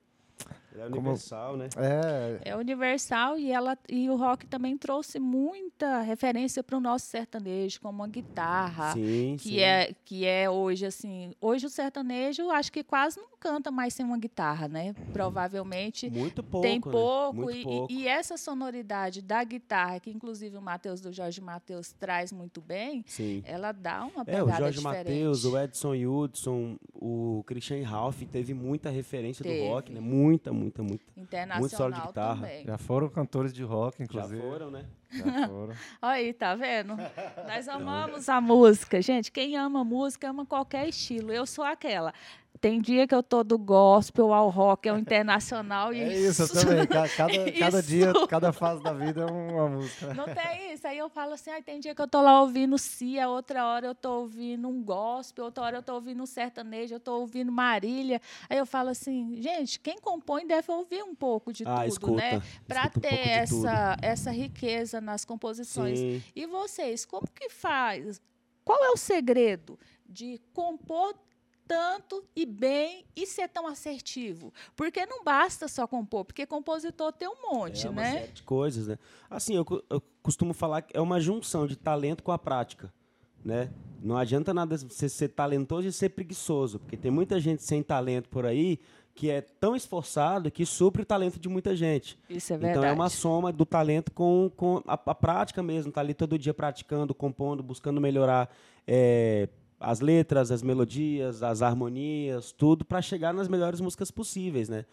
Ele 0.72 0.82
é 0.82 0.86
Como- 0.86 0.98
universal, 0.98 1.58
né? 1.58 1.68
É, 1.78 2.52
É 2.52 2.56
universal 2.56 3.38
e 3.38 3.52
ela 3.52 3.78
e 3.90 4.10
o 4.10 4.16
rock 4.16 4.46
também 4.46 4.78
trouxe 4.78 5.20
muita 5.20 6.02
referência 6.02 6.62
para 6.64 6.78
o 6.78 6.80
nosso 6.80 7.08
sertanejo, 7.08 7.82
como 7.82 8.04
a 8.04 8.08
guitarra, 8.08 8.94
sim, 8.94 9.36
que 9.40 9.50
sim. 9.50 9.60
é 9.60 9.94
que 10.06 10.26
é 10.26 10.50
hoje 10.50 10.86
assim. 10.86 11.32
Hoje 11.42 11.66
o 11.66 11.70
sertanejo 11.70 12.50
acho 12.52 12.72
que 12.72 12.84
quase 12.84 13.20
não 13.20 13.30
canta 13.40 13.72
mais 13.72 13.94
sem 13.94 14.06
uma 14.06 14.18
guitarra, 14.18 14.68
né? 14.68 14.94
Provavelmente 15.14 16.10
Muito 16.10 16.44
pouco, 16.44 16.68
tem 16.68 16.76
né? 16.76 16.82
pouco, 16.92 17.36
Muito 17.36 17.58
e, 17.58 17.64
pouco. 17.64 17.94
e 17.94 18.08
essa 18.08 18.36
sonoridade 18.36 19.22
da 19.22 19.44
guitarra, 19.44 20.00
que 20.00 20.10
inclusive 20.10 20.58
o 20.58 20.62
Matheus 20.62 21.00
do 21.00 21.12
Jorge 21.12 21.40
Matheus 21.40 21.94
traz 21.94 22.32
muito 22.32 22.60
bem, 22.60 23.04
Sim. 23.08 23.42
ela 23.46 23.72
dá 23.72 24.04
uma 24.06 24.24
É, 24.24 24.26
pegada 24.26 24.52
o 24.52 24.72
Jorge. 24.72 24.82
Matheus, 24.82 25.46
o 25.46 25.58
Edson 25.58 25.94
Hudson, 26.06 26.78
o 26.94 27.44
Christian 27.48 27.86
Ralph 27.88 28.22
teve 28.32 28.54
muita 28.54 28.90
referência 28.90 29.44
Teve. 29.44 29.60
do 29.64 29.68
rock, 29.70 29.92
né? 29.94 30.00
Muita, 30.00 30.52
muita, 30.60 30.84
muita. 30.84 31.04
solo 31.06 31.16
de 31.16 31.22
Internacional 31.22 32.08
guitarra. 32.08 32.36
também. 32.36 32.66
já 32.66 32.78
foram 32.78 33.10
cantores 33.10 33.54
de 33.54 33.64
rock, 33.64 33.98
Já 34.00 34.04
inclusive. 34.04 34.42
foram, 34.42 34.70
né? 34.72 34.86
Já 35.12 35.48
foram. 35.48 35.74
Olha 36.02 36.12
aí, 36.14 36.34
tá 36.34 36.56
vendo? 36.56 36.96
Nós 37.48 37.68
amamos 37.68 38.30
a 38.30 38.40
música. 38.40 39.02
Gente, 39.02 39.32
quem 39.32 39.56
ama 39.58 39.84
música 39.84 40.30
ama 40.30 40.46
qualquer 40.46 40.88
estilo. 40.88 41.32
Eu 41.32 41.46
sou 41.46 41.64
aquela. 41.64 42.14
Tem 42.62 42.82
dia 42.82 43.08
que 43.08 43.16
eu 43.16 43.24
tô 43.24 43.42
do 43.42 43.58
gospel 43.58 44.34
ao 44.34 44.50
rock, 44.50 44.90
ao 44.90 44.98
internacional 45.00 45.94
e 45.94 46.02
É 46.02 46.14
isso, 46.14 46.44
eu 46.44 46.50
também. 46.50 46.86
Ca- 46.86 47.08
Cada, 47.08 47.32
cada 47.58 47.80
Isso. 47.80 47.88
dia, 47.88 48.14
cada 48.28 48.52
fase 48.52 48.84
da 48.84 48.92
vida 48.92 49.22
é 49.22 49.26
uma 49.32 49.70
música. 49.70 50.14
Não 50.14 50.26
tem 50.26 50.69
isso. 50.80 50.88
Aí 50.88 50.98
eu 50.98 51.10
falo 51.10 51.34
assim, 51.34 51.52
ah, 51.52 51.62
tem 51.62 51.80
dia 51.80 51.94
que 51.94 52.02
eu 52.02 52.08
tô 52.08 52.22
lá 52.22 52.42
ouvindo 52.42 52.78
Cia, 52.78 53.28
outra 53.28 53.66
hora 53.66 53.88
eu 53.88 53.96
tô 53.96 54.22
ouvindo 54.22 54.68
um 54.68 54.82
gospel, 54.82 55.46
outra 55.46 55.64
hora 55.66 55.78
eu 55.78 55.84
tô 55.84 55.94
ouvindo 55.94 56.24
um 56.24 56.26
sertanejo, 56.26 56.96
eu 56.96 57.00
tô 57.00 57.20
ouvindo 57.20 57.52
Marília. 57.52 58.22
Aí 58.50 58.58
eu 58.58 58.66
falo 58.66 58.90
assim, 58.90 59.42
gente, 59.42 59.80
quem 59.80 60.00
compõe 60.00 60.48
deve 60.48 60.72
ouvir 60.72 61.04
um 61.04 61.14
pouco 61.14 61.54
de 61.54 61.64
ah, 61.66 61.82
tudo, 61.82 61.88
escuta. 61.88 62.16
né? 62.16 62.42
Para 62.68 62.86
um 62.96 63.00
ter 63.00 63.48
tudo. 63.48 63.68
essa, 63.68 63.98
essa 64.02 64.32
riqueza 64.32 65.02
nas 65.02 65.26
composições. 65.26 66.00
Sim. 66.00 66.24
E 66.36 66.46
vocês, 66.46 67.06
como 67.06 67.28
que 67.28 67.50
faz? 67.50 68.22
Qual 68.64 68.84
é 68.84 68.90
o 68.90 68.98
segredo 68.98 69.78
de 70.08 70.40
compor 70.54 71.16
tanto 71.68 72.26
e 72.36 72.48
bem 72.48 73.06
e 73.16 73.28
ser 73.28 73.48
tão 73.48 73.68
assertivo? 73.68 74.52
Porque 74.76 75.06
não 75.06 75.24
basta 75.24 75.68
só 75.68 75.86
compor, 75.86 76.26
porque 76.26 76.46
compositor 76.46 77.12
tem 77.12 77.28
um 77.28 77.52
monte, 77.52 77.86
é 77.86 77.90
uma 77.90 78.02
né? 78.02 78.12
série 78.22 78.32
de 78.32 78.44
coisas, 78.44 78.88
né? 78.88 78.98
Assim, 79.30 79.56
eu, 79.56 79.66
eu 79.90 80.02
costumo 80.30 80.54
falar 80.54 80.84
que 80.84 80.96
é 80.96 81.02
uma 81.02 81.20
junção 81.20 81.66
de 81.66 81.76
talento 81.76 82.22
com 82.22 82.32
a 82.32 82.38
prática, 82.38 82.94
né? 83.44 83.72
Não 84.00 84.16
adianta 84.16 84.54
nada 84.54 84.78
você 84.78 85.10
ser 85.10 85.30
talentoso 85.30 85.88
e 85.88 85.92
ser 85.92 86.10
preguiçoso, 86.10 86.78
porque 86.78 86.96
tem 86.96 87.10
muita 87.10 87.40
gente 87.40 87.64
sem 87.64 87.82
talento 87.82 88.30
por 88.30 88.46
aí 88.46 88.80
que 89.16 89.32
é 89.32 89.42
tão 89.42 89.76
esforçado 89.76 90.52
que 90.52 90.68
supre 90.68 91.02
o 91.02 91.06
talento 91.06 91.40
de 91.40 91.50
muita 91.50 91.76
gente. 91.76 92.16
Isso 92.30 92.54
é 92.54 92.58
verdade. 92.58 92.78
Então 92.78 92.88
é 92.88 92.94
uma 92.94 93.10
soma 93.10 93.52
do 93.52 93.66
talento 93.66 94.12
com, 94.12 94.52
com 94.56 94.84
a, 94.86 94.94
a 94.94 95.16
prática 95.16 95.64
mesmo. 95.64 95.92
Tá 95.92 96.00
ali 96.00 96.14
todo 96.14 96.38
dia 96.38 96.54
praticando, 96.54 97.16
compondo, 97.16 97.64
buscando 97.64 98.00
melhorar 98.00 98.56
é, 98.88 99.50
as 99.80 100.00
letras, 100.00 100.52
as 100.52 100.62
melodias, 100.62 101.42
as 101.42 101.64
harmonias, 101.64 102.52
tudo 102.52 102.86
para 102.86 103.02
chegar 103.02 103.34
nas 103.34 103.48
melhores 103.48 103.82
músicas 103.82 104.12
possíveis, 104.12 104.70
né? 104.70 104.86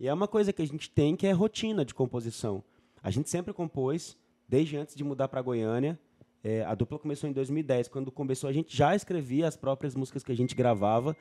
E 0.00 0.08
é 0.08 0.14
uma 0.14 0.26
coisa 0.26 0.50
que 0.50 0.62
a 0.62 0.66
gente 0.66 0.90
tem 0.90 1.14
que 1.14 1.26
é 1.26 1.32
rotina 1.32 1.84
de 1.84 1.92
composição. 1.92 2.64
A 3.02 3.10
gente 3.10 3.28
sempre 3.28 3.52
compôs, 3.52 4.16
desde 4.48 4.76
antes 4.76 4.94
de 4.94 5.04
mudar 5.04 5.28
para 5.28 5.42
Goiânia. 5.42 5.98
É, 6.42 6.64
a 6.64 6.74
dupla 6.74 6.98
começou 6.98 7.28
em 7.28 7.32
2010. 7.32 7.88
Quando 7.88 8.10
começou, 8.10 8.48
a 8.48 8.52
gente 8.52 8.76
já 8.76 8.94
escrevia 8.94 9.46
as 9.46 9.56
próprias 9.56 9.94
músicas 9.94 10.22
que 10.22 10.32
a 10.32 10.36
gente 10.36 10.54
gravava. 10.54 11.16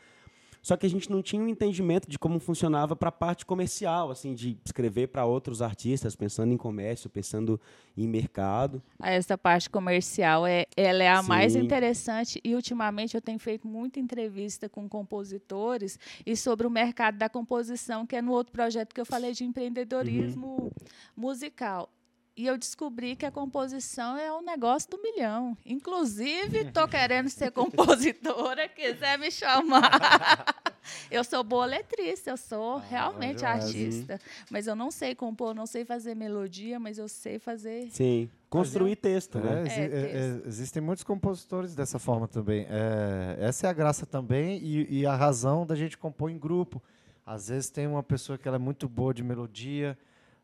Só 0.62 0.76
que 0.76 0.86
a 0.86 0.90
gente 0.90 1.10
não 1.10 1.22
tinha 1.22 1.42
um 1.42 1.48
entendimento 1.48 2.10
de 2.10 2.20
como 2.20 2.40
funcionava 2.40 2.94
para 2.94 3.08
a 3.08 3.12
parte 3.12 3.46
comercial, 3.46 4.12
assim, 4.12 4.34
de 4.34 4.58
escrever 4.66 5.08
para 5.08 5.24
outros 5.26 5.62
artistas, 5.62 6.14
pensando 6.14 6.54
em 6.54 6.58
comércio, 6.58 7.10
pensando 7.10 7.58
em 7.96 8.06
mercado. 8.06 8.82
Essa 9.02 9.38
parte 9.38 9.70
comercial 9.70 10.46
é, 10.46 10.66
ela 10.76 11.04
é 11.04 11.10
a 11.10 11.22
Sim. 11.22 11.30
mais 11.30 11.56
interessante 11.56 12.42
e 12.44 12.54
ultimamente 12.54 13.16
eu 13.16 13.22
tenho 13.22 13.40
feito 13.40 13.66
muita 13.66 14.00
entrevista 14.00 14.68
com 14.68 14.90
compositores 14.90 15.98
e 16.26 16.36
sobre 16.36 16.68
o 16.68 16.70
mercado 16.70 17.18
da 17.18 17.30
composição, 17.30 18.06
que 18.06 18.18
é 18.18 18.22
no 18.22 18.34
outro 18.34 18.52
projeto 18.52 18.94
que 18.94 19.00
eu 19.00 19.06
falei 19.06 19.32
de 19.32 19.46
empreendedorismo 19.46 20.70
musical. 21.16 21.90
E 22.38 22.46
eu 22.46 22.56
descobri 22.56 23.16
que 23.16 23.26
a 23.26 23.32
composição 23.32 24.16
é 24.16 24.32
um 24.32 24.44
negócio 24.44 24.88
do 24.92 25.02
milhão. 25.02 25.58
Inclusive, 25.66 26.60
estou 26.68 26.88
querendo 26.88 27.30
ser 27.30 27.50
compositora, 27.52 28.70
quiser 28.70 29.18
me 29.18 29.32
chamar. 29.32 30.56
eu 31.10 31.24
sou 31.24 31.44
boa 31.44 31.66
letrista, 31.66 32.30
eu 32.30 32.38
sou 32.38 32.78
realmente 32.78 33.38
demais. 33.38 33.66
artista. 33.66 34.22
Mas 34.52 34.68
eu 34.68 34.76
não 34.76 34.92
sei 34.92 35.16
compor, 35.16 35.56
não 35.56 35.66
sei 35.66 35.84
fazer 35.84 36.14
melodia, 36.14 36.80
mas 36.80 37.00
eu 37.00 37.08
sei 37.08 37.40
fazer 37.40 37.90
Sim. 37.90 38.30
Construir 38.52 38.98
texto, 38.98 39.40
É, 39.40 39.42
né? 39.42 39.52
É, 39.52 39.64
é, 39.64 39.90
texto. 39.90 40.46
é, 40.46 40.48
existem 40.48 40.82
muitos 40.82 41.04
compositores 41.04 41.74
dessa 41.74 41.98
forma 41.98 42.28
também. 42.28 42.68
É, 42.70 43.38
essa 43.40 43.66
é 43.66 43.70
a 43.72 43.74
graça 43.74 44.06
também 44.06 44.60
e, 44.64 45.00
e 45.00 45.06
a 45.08 45.16
razão 45.16 45.66
da 45.66 45.74
gente 45.76 45.98
compor 45.98 46.30
em 46.30 46.38
grupo. 46.38 46.82
Às 47.26 47.50
vezes 47.50 47.72
tem 47.72 47.88
uma 47.88 48.04
pessoa 48.04 48.38
que 48.38 48.48
ela 48.48 48.58
é 48.58 48.60
muito 48.60 48.88
boa 48.88 49.12
de 49.12 49.24
melodia, 49.24 49.98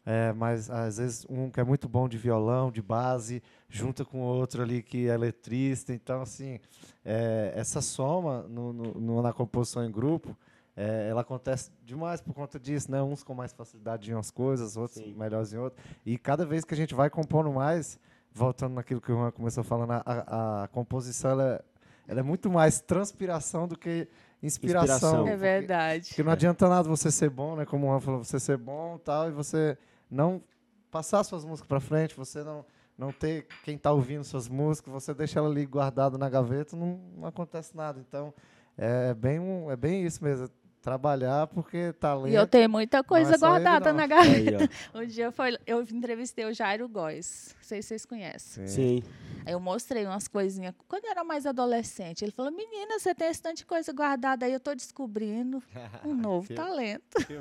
é, 0.05 0.33
mas 0.33 0.69
às 0.69 0.97
vezes 0.97 1.25
um 1.29 1.49
que 1.49 1.59
é 1.59 1.63
muito 1.63 1.87
bom 1.87 2.07
de 2.09 2.17
violão, 2.17 2.71
de 2.71 2.81
base, 2.81 3.41
junta 3.69 4.03
com 4.03 4.19
outro 4.19 4.61
ali 4.61 4.81
que 4.83 5.07
é 5.07 5.15
letrista. 5.17 5.93
Então, 5.93 6.21
assim, 6.21 6.59
é, 7.05 7.53
essa 7.55 7.81
soma 7.81 8.43
no- 8.49 8.73
no- 8.73 9.21
na 9.21 9.31
composição 9.33 9.85
em 9.85 9.91
grupo, 9.91 10.35
é, 10.75 11.07
ela 11.09 11.21
acontece 11.21 11.71
demais 11.85 12.19
por 12.19 12.33
conta 12.33 12.59
disso, 12.59 12.91
né? 12.91 13.01
Uns 13.01 13.23
com 13.23 13.33
mais 13.33 13.53
facilidade 13.53 14.09
em 14.09 14.13
umas 14.13 14.31
coisas, 14.31 14.75
outros 14.75 15.03
Sim. 15.03 15.13
melhores 15.13 15.53
em 15.53 15.57
outras. 15.57 15.83
E 16.05 16.17
cada 16.17 16.45
vez 16.45 16.65
que 16.65 16.73
a 16.73 16.77
gente 16.77 16.95
vai 16.95 17.09
compondo 17.09 17.51
mais, 17.53 17.99
voltando 18.33 18.73
naquilo 18.73 18.99
que 18.99 19.11
o 19.11 19.15
Juan 19.15 19.31
começou 19.31 19.63
falando, 19.63 19.91
a, 19.91 20.01
a- 20.05 20.63
a 20.63 20.67
composição 20.69 21.31
ela 21.31 21.43
é, 21.43 21.61
ela 22.07 22.19
é 22.19 22.23
muito 22.23 22.49
mais 22.49 22.81
transpiração 22.81 23.67
do 23.67 23.77
que 23.77 24.07
inspiração. 24.41 24.83
Inspiração. 24.95 25.13
É 25.13 25.23
porque- 25.23 25.35
verdade. 25.37 26.07
Porque 26.09 26.23
não 26.23 26.31
adianta 26.31 26.67
nada 26.67 26.89
você 26.89 27.11
ser 27.11 27.29
bom, 27.29 27.55
né? 27.55 27.65
Como 27.65 27.85
o 27.85 27.89
Juan 27.91 27.99
falou, 28.01 28.23
você 28.23 28.39
ser 28.39 28.57
bom 28.57 28.97
tal, 28.97 29.29
e 29.29 29.31
você 29.31 29.77
não 30.13 30.41
passar 30.91 31.23
suas 31.23 31.43
músicas 31.43 31.67
para 31.67 31.79
frente, 31.79 32.15
você 32.15 32.43
não, 32.43 32.65
não 32.97 33.11
ter 33.11 33.47
quem 33.63 33.75
está 33.75 33.91
ouvindo 33.91 34.23
suas 34.23 34.47
músicas, 34.47 34.93
você 34.93 35.13
deixa 35.13 35.39
ela 35.39 35.49
ali 35.49 35.65
guardada 35.65 36.17
na 36.17 36.29
gaveta, 36.29 36.75
não, 36.75 36.99
não 37.17 37.27
acontece 37.27 37.75
nada. 37.75 37.99
Então, 37.99 38.33
é 38.77 39.13
bem, 39.13 39.39
é 39.69 39.75
bem 39.75 40.05
isso 40.05 40.23
mesmo. 40.23 40.47
Trabalhar 40.83 41.47
porque 41.47 41.93
talento. 41.93 42.27
E 42.27 42.35
eu 42.35 42.45
tenho 42.45 42.69
muita 42.69 43.01
coisa 43.01 43.31
é 43.31 43.33
ele, 43.35 43.39
guardada 43.39 43.93
não. 43.93 44.01
na 44.01 44.05
gaveta. 44.05 44.69
Um 44.93 45.05
dia 45.05 45.31
foi, 45.31 45.57
eu 45.65 45.81
entrevistei 45.81 46.43
o 46.43 46.53
Jairo 46.53 46.89
Góes. 46.89 47.55
Não 47.57 47.63
sei 47.63 47.81
se 47.81 47.87
vocês 47.87 48.05
conhecem. 48.05 48.67
Sim. 48.67 49.03
Aí 49.45 49.53
eu 49.53 49.61
mostrei 49.61 50.05
umas 50.05 50.27
coisinhas. 50.27 50.75
Quando 50.85 51.05
eu 51.05 51.11
era 51.11 51.23
mais 51.23 51.45
adolescente, 51.45 52.25
ele 52.25 52.33
falou: 52.33 52.51
Menina, 52.51 52.99
você 52.99 53.15
tem 53.15 53.29
esse 53.29 53.41
tanto 53.41 53.57
de 53.57 53.65
coisa 53.65 53.93
guardada 53.93 54.45
aí, 54.45 54.51
eu 54.51 54.59
tô 54.59 54.75
descobrindo 54.75 55.63
um 56.03 56.13
novo 56.13 56.47
Que- 56.49 56.53
talento. 56.53 57.25
Que. 57.25 57.39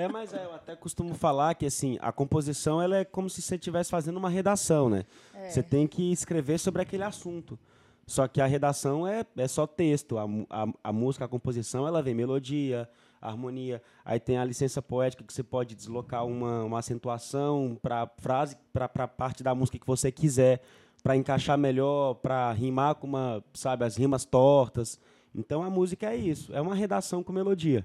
É, 0.00 0.06
mas 0.06 0.32
é, 0.32 0.44
eu 0.44 0.54
até 0.54 0.76
costumo 0.76 1.12
falar 1.12 1.56
que 1.56 1.66
assim, 1.66 1.98
a 2.00 2.12
composição 2.12 2.80
ela 2.80 2.98
é 2.98 3.04
como 3.04 3.28
se 3.28 3.42
você 3.42 3.56
estivesse 3.56 3.90
fazendo 3.90 4.16
uma 4.16 4.30
redação, 4.30 4.88
né? 4.88 5.02
É. 5.34 5.50
Você 5.50 5.60
tem 5.60 5.88
que 5.88 6.12
escrever 6.12 6.58
sobre 6.58 6.82
aquele 6.82 7.02
assunto. 7.02 7.58
Só 8.06 8.28
que 8.28 8.40
a 8.40 8.46
redação 8.46 9.06
é, 9.06 9.24
é 9.36 9.48
só 9.48 9.66
texto. 9.66 10.18
A, 10.18 10.24
a, 10.50 10.66
a 10.84 10.92
música, 10.92 11.24
a 11.24 11.28
composição, 11.28 11.86
ela 11.86 12.02
vem 12.02 12.14
melodia, 12.14 12.88
harmonia. 13.20 13.82
Aí 14.04 14.20
tem 14.20 14.36
a 14.36 14.44
licença 14.44 14.82
poética 14.82 15.24
que 15.24 15.32
você 15.32 15.42
pode 15.42 15.74
deslocar 15.74 16.26
uma, 16.26 16.64
uma 16.64 16.78
acentuação 16.78 17.78
para 17.80 18.10
frase, 18.18 18.56
para 18.72 18.90
a 18.94 19.08
parte 19.08 19.42
da 19.42 19.54
música 19.54 19.78
que 19.78 19.86
você 19.86 20.12
quiser, 20.12 20.60
para 21.02 21.16
encaixar 21.16 21.56
melhor, 21.56 22.14
para 22.14 22.52
rimar 22.52 22.94
com 22.96 23.06
uma, 23.06 23.42
sabe, 23.54 23.84
as 23.84 23.96
rimas 23.96 24.24
tortas. 24.24 25.00
Então 25.34 25.62
a 25.62 25.70
música 25.70 26.12
é 26.12 26.16
isso, 26.16 26.54
é 26.54 26.60
uma 26.60 26.74
redação 26.74 27.22
com 27.22 27.32
melodia. 27.32 27.84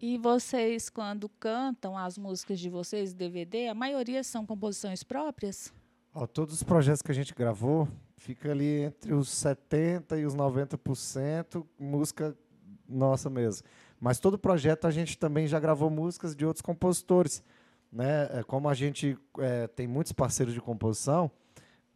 E 0.00 0.18
vocês, 0.18 0.90
quando 0.90 1.28
cantam 1.28 1.96
as 1.96 2.18
músicas 2.18 2.58
de 2.58 2.68
vocês, 2.68 3.14
DVD, 3.14 3.68
a 3.68 3.74
maioria 3.74 4.22
são 4.22 4.44
composições 4.44 5.02
próprias? 5.02 5.72
Ó, 6.12 6.26
todos 6.26 6.54
os 6.54 6.62
projetos 6.62 7.02
que 7.02 7.10
a 7.10 7.14
gente 7.14 7.34
gravou, 7.34 7.88
fica 8.24 8.50
ali 8.50 8.84
entre 8.84 9.12
os 9.12 9.28
70% 9.28 10.18
e 10.18 10.24
os 10.24 10.34
90% 10.34 11.62
música 11.78 12.34
nossa 12.88 13.28
mesmo. 13.28 13.66
Mas 14.00 14.18
todo 14.18 14.38
projeto 14.38 14.86
a 14.86 14.90
gente 14.90 15.18
também 15.18 15.46
já 15.46 15.60
gravou 15.60 15.90
músicas 15.90 16.34
de 16.34 16.46
outros 16.46 16.62
compositores. 16.62 17.42
Né? 17.92 18.28
É, 18.32 18.42
Como 18.42 18.66
a 18.66 18.72
gente 18.72 19.18
é, 19.38 19.66
tem 19.66 19.86
muitos 19.86 20.12
parceiros 20.12 20.54
de 20.54 20.60
composição, 20.60 21.30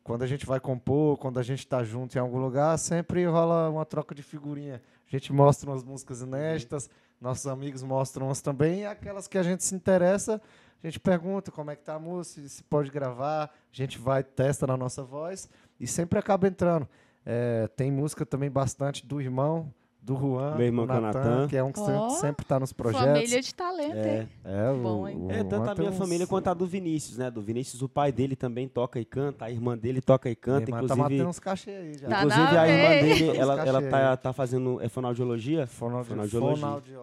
quando 0.04 0.22
a 0.22 0.26
gente 0.26 0.44
vai 0.44 0.60
compor, 0.60 1.16
quando 1.16 1.38
a 1.38 1.42
gente 1.42 1.60
está 1.60 1.82
junto 1.82 2.16
em 2.16 2.20
algum 2.20 2.38
lugar, 2.38 2.78
sempre 2.78 3.24
rola 3.24 3.70
uma 3.70 3.86
troca 3.86 4.14
de 4.14 4.22
figurinha. 4.22 4.82
A 5.06 5.10
gente 5.10 5.32
mostra 5.32 5.70
umas 5.70 5.82
músicas 5.82 6.20
inéditas, 6.20 6.90
nossos 7.18 7.46
amigos 7.46 7.82
mostram 7.82 8.26
umas 8.26 8.42
também, 8.42 8.80
e 8.80 8.86
aquelas 8.86 9.26
que 9.26 9.38
a 9.38 9.42
gente 9.42 9.64
se 9.64 9.74
interessa, 9.74 10.40
a 10.82 10.86
gente 10.86 11.00
pergunta 11.00 11.50
como 11.50 11.70
é 11.70 11.76
que 11.76 11.82
tá 11.82 11.94
a 11.94 11.98
música, 11.98 12.46
se 12.48 12.62
pode 12.64 12.90
gravar, 12.90 13.44
a 13.44 13.76
gente 13.76 13.98
vai, 13.98 14.22
testa 14.22 14.66
na 14.66 14.76
nossa 14.76 15.02
voz 15.02 15.48
e 15.80 15.86
sempre 15.86 16.18
acaba 16.18 16.46
entrando. 16.48 16.88
É, 17.26 17.68
tem 17.76 17.90
música 17.90 18.24
também 18.24 18.50
bastante 18.50 19.06
do 19.06 19.20
irmão, 19.20 19.72
do 20.00 20.16
Juan, 20.16 20.54
Meu 20.54 20.64
irmão 20.64 20.86
do 20.86 20.92
que 20.92 20.96
é 20.98 21.00
Natan, 21.02 21.48
que 21.48 21.56
é 21.56 21.62
um 21.62 21.70
que 21.70 21.80
Ó, 21.80 22.08
sempre 22.10 22.42
está 22.42 22.58
nos 22.58 22.72
projetos. 22.72 23.06
Família 23.08 23.42
de 23.42 23.54
talento, 23.54 23.94
É. 23.96 24.20
hein? 24.20 24.28
É, 24.42 24.70
o, 24.70 24.76
Bom, 24.78 25.06
hein? 25.08 25.18
o 25.20 25.30
É, 25.30 25.44
tanto 25.44 25.68
a 25.68 25.74
minha 25.74 25.90
uns- 25.90 25.98
família 25.98 26.26
quanto 26.26 26.48
a 26.48 26.54
do 26.54 26.66
Vinícius, 26.66 27.18
né? 27.18 27.30
Do 27.30 27.42
Vinícius, 27.42 27.82
o 27.82 27.88
pai 27.90 28.10
dele 28.10 28.34
também 28.34 28.66
toca 28.66 28.98
e 28.98 29.04
canta, 29.04 29.44
a 29.44 29.50
irmã 29.50 29.76
dele 29.76 30.00
toca 30.00 30.30
e 30.30 30.34
canta, 30.36 30.60
Minha 30.60 30.68
irmã 30.68 30.78
inclusive. 30.78 30.96
tá 31.02 31.10
matando 31.10 31.28
uns 31.28 31.38
cachê 31.38 31.70
aí 31.72 31.98
já. 31.98 32.08
Tá 32.08 32.16
inclusive 32.24 32.56
a 32.56 32.68
irmã 32.68 32.88
dele, 33.06 33.36
ela, 33.36 33.66
ela 33.66 33.82
tá, 33.82 34.16
tá 34.16 34.32
fazendo 34.32 34.80
é 34.80 34.88
fonoaudiologia? 34.88 35.66
Fonoaudio, 35.66 36.08
Fonoaudiologia. 36.10 36.56
fonoaudio, 36.56 37.00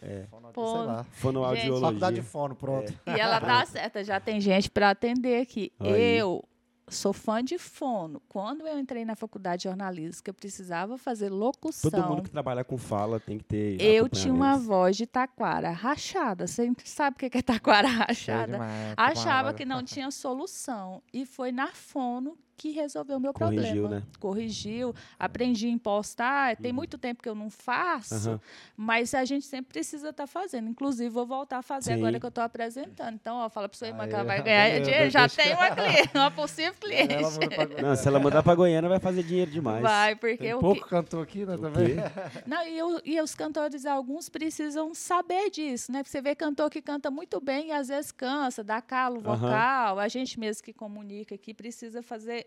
é, 0.00 0.24
fonoaudio, 0.30 0.62
sei 0.62 0.72
Fono. 0.72 0.86
lá. 0.86 1.04
Fonoaudiologia. 1.12 1.80
Faculdade 1.88 2.16
de 2.16 2.22
fono, 2.22 2.54
pronto. 2.56 2.90
E 3.06 3.20
ela 3.20 3.38
tá 3.38 3.66
certa, 3.66 4.02
já 4.02 4.18
tem 4.18 4.40
gente 4.40 4.70
para 4.70 4.88
atender 4.90 5.42
aqui. 5.42 5.70
Aí. 5.78 6.16
Eu 6.16 6.42
sou 6.88 7.12
fã 7.12 7.42
de 7.42 7.58
fono. 7.58 8.22
Quando 8.28 8.66
eu 8.66 8.78
entrei 8.78 9.04
na 9.04 9.16
faculdade 9.16 9.62
de 9.62 9.68
jornalismo, 9.68 10.22
que 10.22 10.30
eu 10.30 10.34
precisava 10.34 10.96
fazer 10.96 11.30
locução. 11.30 11.90
Todo 11.90 12.08
mundo 12.08 12.22
que 12.22 12.30
trabalha 12.30 12.64
com 12.64 12.78
fala 12.78 13.18
tem 13.18 13.38
que 13.38 13.44
ter. 13.44 13.80
Eu 13.80 14.08
tinha 14.08 14.32
uma 14.32 14.56
voz 14.56 14.96
de 14.96 15.06
taquara 15.06 15.70
rachada. 15.70 16.46
Você 16.46 16.70
sabe 16.84 17.16
o 17.16 17.18
que 17.18 17.38
é 17.38 17.42
taquara 17.42 17.88
rachada? 17.88 18.52
demais, 18.52 18.94
Achava 18.96 19.52
que 19.52 19.64
não 19.64 19.82
tinha 19.82 20.10
solução. 20.10 21.02
E 21.12 21.26
foi 21.26 21.50
na 21.52 21.68
fono 21.68 22.38
que 22.56 22.70
resolveu 22.70 23.18
o 23.18 23.20
meu 23.20 23.32
Corrigiu, 23.34 23.82
problema. 23.82 23.96
né? 23.96 24.02
Corrigiu. 24.18 24.94
Aprendi 25.18 25.66
a 25.66 25.70
impostar. 25.70 26.56
Tem 26.56 26.70
Uhum. 26.70 26.76
muito 26.76 26.96
tempo 26.96 27.22
que 27.22 27.28
eu 27.28 27.34
não 27.34 27.50
faço, 27.50 28.14
Aham. 28.30 28.40
mas 28.76 29.12
a 29.14 29.24
gente 29.24 29.44
sempre 29.46 29.72
precisa 29.72 30.08
estar 30.10 30.26
fazendo. 30.26 30.68
Inclusive, 30.68 31.08
vou 31.10 31.26
voltar 31.26 31.58
a 31.58 31.62
fazer 31.62 31.92
Sim. 31.94 31.98
agora 31.98 32.18
que 32.18 32.24
eu 32.26 32.28
estou 32.30 32.42
apresentando. 32.42 33.14
Então, 33.14 33.36
ó, 33.36 33.48
fala 33.50 33.68
para 33.68 33.76
sua 33.78 33.88
irmã 33.88 34.04
Aí, 34.04 34.08
que 34.08 34.14
ela 34.14 34.24
vai 34.24 34.42
ganhar 34.42 34.64
beleza, 34.68 34.84
dinheiro. 34.90 35.10
Já 35.10 35.26
deixa- 35.26 35.42
tem 35.42 35.54
uma 35.54 35.70
cliente, 35.70 36.10
uma 36.14 36.30
possível 36.30 36.74
cliente. 36.80 37.12
Ela 37.14 37.82
Não, 37.90 37.96
se 37.96 38.08
ela 38.08 38.18
mudar 38.18 38.42
pra 38.42 38.54
Goiânia, 38.54 38.88
vai 38.88 38.98
fazer 39.00 39.22
dinheiro 39.22 39.50
demais. 39.50 39.82
Vai, 39.82 40.16
porque 40.16 40.36
Tem 40.38 40.58
pouco 40.58 40.82
que- 40.82 40.88
cantor 40.90 41.22
aqui, 41.22 41.44
né, 41.44 41.56
também? 41.58 41.96
Não, 42.46 42.66
e, 42.66 42.82
o- 42.82 43.00
e 43.04 43.20
os 43.20 43.34
cantores, 43.34 43.84
alguns 43.84 44.28
precisam 44.28 44.94
saber 44.94 45.50
disso, 45.50 45.92
né? 45.92 45.98
Porque 46.02 46.10
Você 46.10 46.22
vê 46.22 46.34
cantor 46.34 46.70
que 46.70 46.80
canta 46.80 47.10
muito 47.10 47.40
bem 47.40 47.68
e 47.68 47.72
às 47.72 47.88
vezes 47.88 48.10
cansa, 48.12 48.64
dá 48.64 48.80
calo 48.80 49.20
vocal. 49.20 49.98
A 49.98 50.08
gente 50.08 50.38
mesmo 50.40 50.62
que 50.62 50.72
comunica 50.72 51.34
aqui 51.34 51.52
precisa 51.52 52.02
fazer 52.02 52.45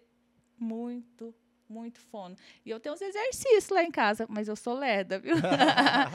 muito, 0.60 1.34
muito 1.68 2.00
fono. 2.00 2.36
E 2.66 2.70
eu 2.70 2.80
tenho 2.80 2.96
uns 2.96 3.02
exercícios 3.02 3.70
lá 3.70 3.84
em 3.84 3.92
casa, 3.92 4.26
mas 4.30 4.48
eu 4.48 4.56
sou 4.56 4.74
lerda, 4.74 5.20
viu? 5.20 5.36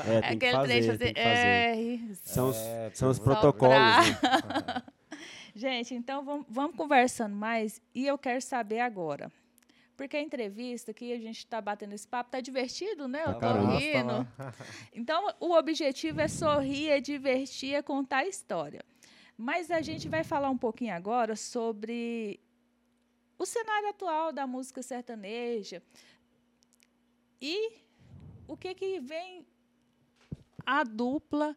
É, 0.07 0.21
tem 0.29 0.39
que 0.39 0.47
Aquele 0.47 0.83
fazer, 0.83 0.99
tem 0.99 1.15
que 1.15 1.23
fazer. 1.23 1.47
R. 1.47 2.15
São 2.23 2.49
os, 2.51 2.57
É, 2.57 2.91
são 2.95 3.11
os 3.11 3.19
tem- 3.19 3.25
protocolos, 3.25 3.77
né? 3.77 4.83
Gente, 5.55 5.95
então 5.95 6.25
vamos, 6.25 6.47
vamos 6.49 6.77
conversando 6.77 7.35
mais 7.37 7.81
e 7.95 8.07
eu 8.07 8.19
quero 8.19 8.41
saber 8.43 8.81
agora. 8.81 9.31
Porque 9.97 10.17
a 10.17 10.21
entrevista 10.21 10.93
que 10.93 11.13
a 11.13 11.19
gente 11.19 11.39
está 11.39 11.61
batendo 11.61 11.95
esse 11.95 12.09
papo 12.09 12.29
tá 12.31 12.41
divertido, 12.41 13.07
né? 13.07 13.21
Eu 13.21 13.27
Tá 13.27 13.33
tô 13.35 13.41
caramba. 13.41 13.79
rindo. 13.79 14.29
Então, 14.93 15.33
o 15.39 15.53
objetivo 15.53 16.21
é 16.21 16.27
sorrir, 16.27 16.89
é 16.91 17.01
divertir, 17.01 17.75
é 17.75 17.81
contar 17.83 18.19
a 18.19 18.27
história. 18.27 18.81
Mas 19.39 19.71
a 19.71 19.81
gente 19.81 20.09
vai 20.09 20.25
falar 20.25 20.51
um 20.51 20.59
pouquinho 20.59 20.93
agora 20.93 21.37
sobre 21.37 22.41
o 23.39 23.47
cenário 23.47 23.89
atual 23.89 24.33
da 24.33 24.47
música 24.47 24.83
sertaneja 24.83 25.83
e 27.41 27.73
o 28.47 28.57
que, 28.57 28.75
que 28.75 29.01
vem 29.01 29.47
a 30.65 30.83
dupla 30.85 31.57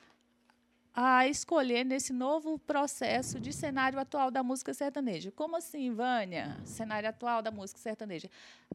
a 0.99 1.27
escolher 1.27 1.85
nesse 1.85 2.11
novo 2.11 2.57
processo 2.57 3.39
de 3.39 3.53
cenário 3.53 3.99
atual 3.99 4.31
da 4.31 4.41
música 4.41 4.73
sertaneja. 4.73 5.31
Como 5.31 5.55
assim, 5.55 5.93
Vânia? 5.93 6.57
Cenário 6.65 7.07
atual 7.07 7.43
da 7.43 7.51
música 7.51 7.79
sertaneja. 7.79 8.27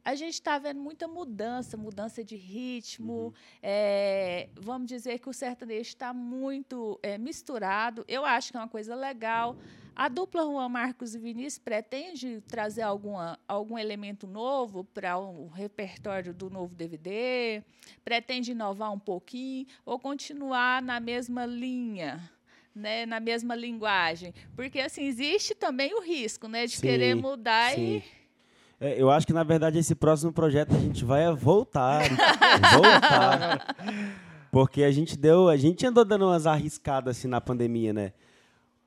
A 0.04 0.14
gente 0.14 0.34
está 0.34 0.56
vendo 0.56 0.80
muita 0.80 1.08
mudança, 1.08 1.76
mudança 1.76 2.22
de 2.22 2.36
ritmo. 2.36 3.12
Uhum. 3.12 3.32
É, 3.60 4.48
vamos 4.54 4.86
dizer 4.86 5.18
que 5.18 5.28
o 5.28 5.32
sertanejo 5.32 5.80
está 5.80 6.14
muito 6.14 6.96
é, 7.02 7.18
misturado. 7.18 8.04
Eu 8.06 8.24
acho 8.24 8.52
que 8.52 8.56
é 8.56 8.60
uma 8.60 8.68
coisa 8.68 8.94
legal. 8.94 9.56
A 9.94 10.08
dupla 10.08 10.42
Juan 10.42 10.68
Marcos 10.68 11.14
e 11.14 11.18
Vinícius 11.18 11.58
pretende 11.58 12.42
trazer 12.48 12.82
alguma, 12.82 13.38
algum 13.46 13.78
elemento 13.78 14.26
novo 14.26 14.84
para 14.84 15.18
o 15.18 15.48
repertório 15.48 16.32
do 16.32 16.48
novo 16.48 16.74
DVD? 16.74 17.62
Pretende 18.04 18.52
inovar 18.52 18.92
um 18.92 18.98
pouquinho 18.98 19.66
ou 19.84 19.98
continuar 19.98 20.82
na 20.82 20.98
mesma 20.98 21.46
linha? 21.46 22.30
Né, 22.74 23.04
na 23.04 23.20
mesma 23.20 23.54
linguagem, 23.54 24.32
porque 24.56 24.80
assim 24.80 25.02
existe 25.02 25.54
também 25.54 25.94
o 25.94 26.00
risco, 26.00 26.48
né, 26.48 26.64
de 26.64 26.76
sim, 26.76 26.80
querer 26.80 27.14
mudar 27.14 27.74
sim. 27.74 27.96
e 27.98 28.04
é, 28.82 29.00
eu 29.00 29.10
acho 29.10 29.24
que 29.24 29.32
na 29.32 29.44
verdade 29.44 29.78
esse 29.78 29.94
próximo 29.94 30.32
projeto 30.32 30.74
a 30.74 30.78
gente 30.78 31.04
vai 31.04 31.30
voltar, 31.34 32.00
voltar, 32.74 33.76
porque 34.50 34.82
a 34.82 34.90
gente 34.90 35.16
deu, 35.16 35.48
a 35.50 35.56
gente 35.56 35.86
andou 35.86 36.02
dando 36.04 36.24
umas 36.24 36.48
arriscadas 36.48 37.16
assim 37.16 37.28
na 37.28 37.42
pandemia, 37.42 37.92
né? 37.92 38.12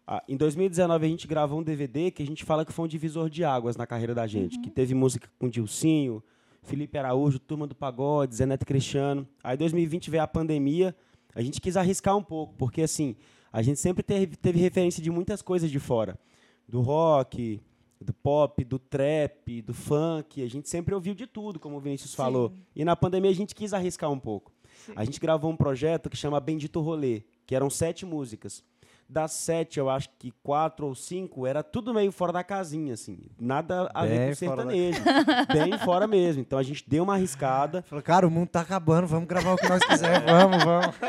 Ah, 0.07 0.23
em 0.27 0.37
2019 0.37 1.05
a 1.05 1.09
gente 1.09 1.27
gravou 1.27 1.59
um 1.59 1.63
DVD 1.63 2.11
que 2.11 2.21
a 2.21 2.25
gente 2.25 2.43
fala 2.43 2.63
que 2.63 2.71
foi 2.71 2.85
um 2.85 2.87
divisor 2.87 3.29
de 3.29 3.43
águas 3.43 3.75
na 3.75 3.87
carreira 3.87 4.13
da 4.13 4.27
gente, 4.27 4.57
uhum. 4.57 4.61
que 4.61 4.69
teve 4.69 4.93
música 4.93 5.27
com 5.39 5.49
Dilcinho, 5.49 6.23
Felipe 6.61 6.97
Araújo, 6.97 7.39
Turma 7.39 7.65
do 7.65 7.73
Pagode, 7.73 8.35
Zeneto 8.35 8.65
Cristiano. 8.65 9.27
Aí 9.43 9.55
em 9.55 9.57
2020 9.57 10.11
veio 10.11 10.23
a 10.23 10.27
pandemia, 10.27 10.95
a 11.33 11.41
gente 11.41 11.59
quis 11.59 11.75
arriscar 11.75 12.15
um 12.15 12.23
pouco, 12.23 12.53
porque 12.55 12.83
assim, 12.83 13.15
a 13.51 13.63
gente 13.63 13.79
sempre 13.79 14.03
teve, 14.03 14.35
teve 14.35 14.59
referência 14.59 15.01
de 15.01 15.09
muitas 15.09 15.41
coisas 15.41 15.71
de 15.71 15.79
fora, 15.79 16.19
do 16.67 16.81
rock, 16.81 17.59
do 17.99 18.13
pop, 18.13 18.63
do 18.63 18.77
trap, 18.77 19.61
do 19.63 19.73
funk, 19.73 20.43
a 20.43 20.49
gente 20.49 20.69
sempre 20.69 20.93
ouviu 20.93 21.15
de 21.15 21.25
tudo, 21.25 21.59
como 21.59 21.77
o 21.77 21.79
Vinícius 21.79 22.11
Sim. 22.11 22.17
falou. 22.17 22.53
E 22.75 22.85
na 22.85 22.95
pandemia 22.95 23.31
a 23.31 23.35
gente 23.35 23.55
quis 23.55 23.73
arriscar 23.73 24.11
um 24.11 24.19
pouco. 24.19 24.51
Sim. 24.85 24.93
A 24.95 25.03
gente 25.03 25.19
gravou 25.19 25.49
um 25.49 25.55
projeto 25.55 26.09
que 26.09 26.17
chama 26.17 26.39
Bendito 26.39 26.79
Rolê, 26.79 27.23
que 27.47 27.55
eram 27.55 27.69
sete 27.69 28.05
músicas 28.05 28.63
das 29.07 29.31
sete, 29.33 29.79
eu 29.79 29.89
acho 29.89 30.09
que 30.17 30.31
quatro 30.43 30.87
ou 30.87 30.95
cinco, 30.95 31.45
era 31.45 31.61
tudo 31.63 31.93
meio 31.93 32.11
fora 32.11 32.33
da 32.33 32.43
casinha, 32.43 32.93
assim. 32.93 33.19
Nada 33.39 33.89
a 33.93 34.01
Bem 34.01 34.17
ver 34.17 34.29
com 34.29 34.35
sertanejo. 34.35 35.03
Da... 35.03 35.45
Bem 35.53 35.77
fora 35.79 36.07
mesmo. 36.07 36.41
Então 36.41 36.57
a 36.57 36.63
gente 36.63 36.83
deu 36.87 37.03
uma 37.03 37.13
arriscada. 37.13 37.83
Falou, 37.83 38.03
cara, 38.03 38.27
o 38.27 38.31
mundo 38.31 38.49
tá 38.49 38.61
acabando, 38.61 39.07
vamos 39.07 39.27
gravar 39.27 39.53
o 39.53 39.57
que 39.57 39.69
nós 39.69 39.83
quisermos, 39.83 40.31
vamos, 40.31 40.63
vamos. 40.63 40.95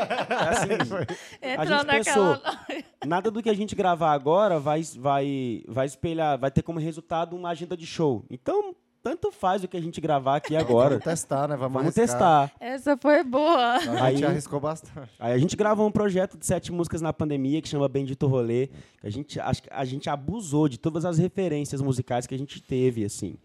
É 1.41 1.55
assim, 1.55 1.73
a 1.73 1.83
gente 1.83 1.85
pensou, 1.85 2.37
nada 3.05 3.31
do 3.31 3.41
que 3.41 3.49
a 3.49 3.53
gente 3.53 3.75
gravar 3.75 4.11
agora 4.13 4.59
vai, 4.59 4.81
vai, 4.97 5.63
vai 5.67 5.85
espelhar, 5.85 6.37
vai 6.37 6.51
ter 6.51 6.61
como 6.61 6.79
resultado 6.79 7.35
uma 7.35 7.49
agenda 7.49 7.75
de 7.75 7.85
show. 7.85 8.25
Então, 8.29 8.75
tanto 9.03 9.31
faz 9.31 9.63
o 9.63 9.67
que 9.67 9.77
a 9.77 9.81
gente 9.81 10.01
gravar 10.01 10.37
aqui 10.37 10.55
agora. 10.55 10.89
Vamos 10.89 11.03
testar, 11.03 11.47
né? 11.47 11.55
Vamos, 11.55 11.73
Vamos 11.73 11.95
testar. 11.95 12.51
Essa 12.59 12.97
foi 12.97 13.23
boa. 13.23 13.75
A 13.75 14.11
gente 14.11 14.23
aí, 14.23 14.25
arriscou 14.25 14.59
bastante. 14.59 15.09
Aí 15.19 15.33
a 15.33 15.37
gente 15.37 15.55
gravou 15.55 15.87
um 15.87 15.91
projeto 15.91 16.37
de 16.37 16.45
sete 16.45 16.71
músicas 16.71 17.01
na 17.01 17.13
pandemia 17.13 17.61
que 17.61 17.67
chama 17.67 17.87
Bendito 17.87 18.27
Rolê. 18.27 18.69
A 19.03 19.09
gente, 19.09 19.39
acho, 19.39 19.61
a 19.71 19.85
gente 19.85 20.09
abusou 20.09 20.67
de 20.67 20.77
todas 20.77 21.05
as 21.05 21.17
referências 21.17 21.81
musicais 21.81 22.27
que 22.27 22.35
a 22.35 22.37
gente 22.37 22.61
teve, 22.61 23.05
assim. 23.05 23.37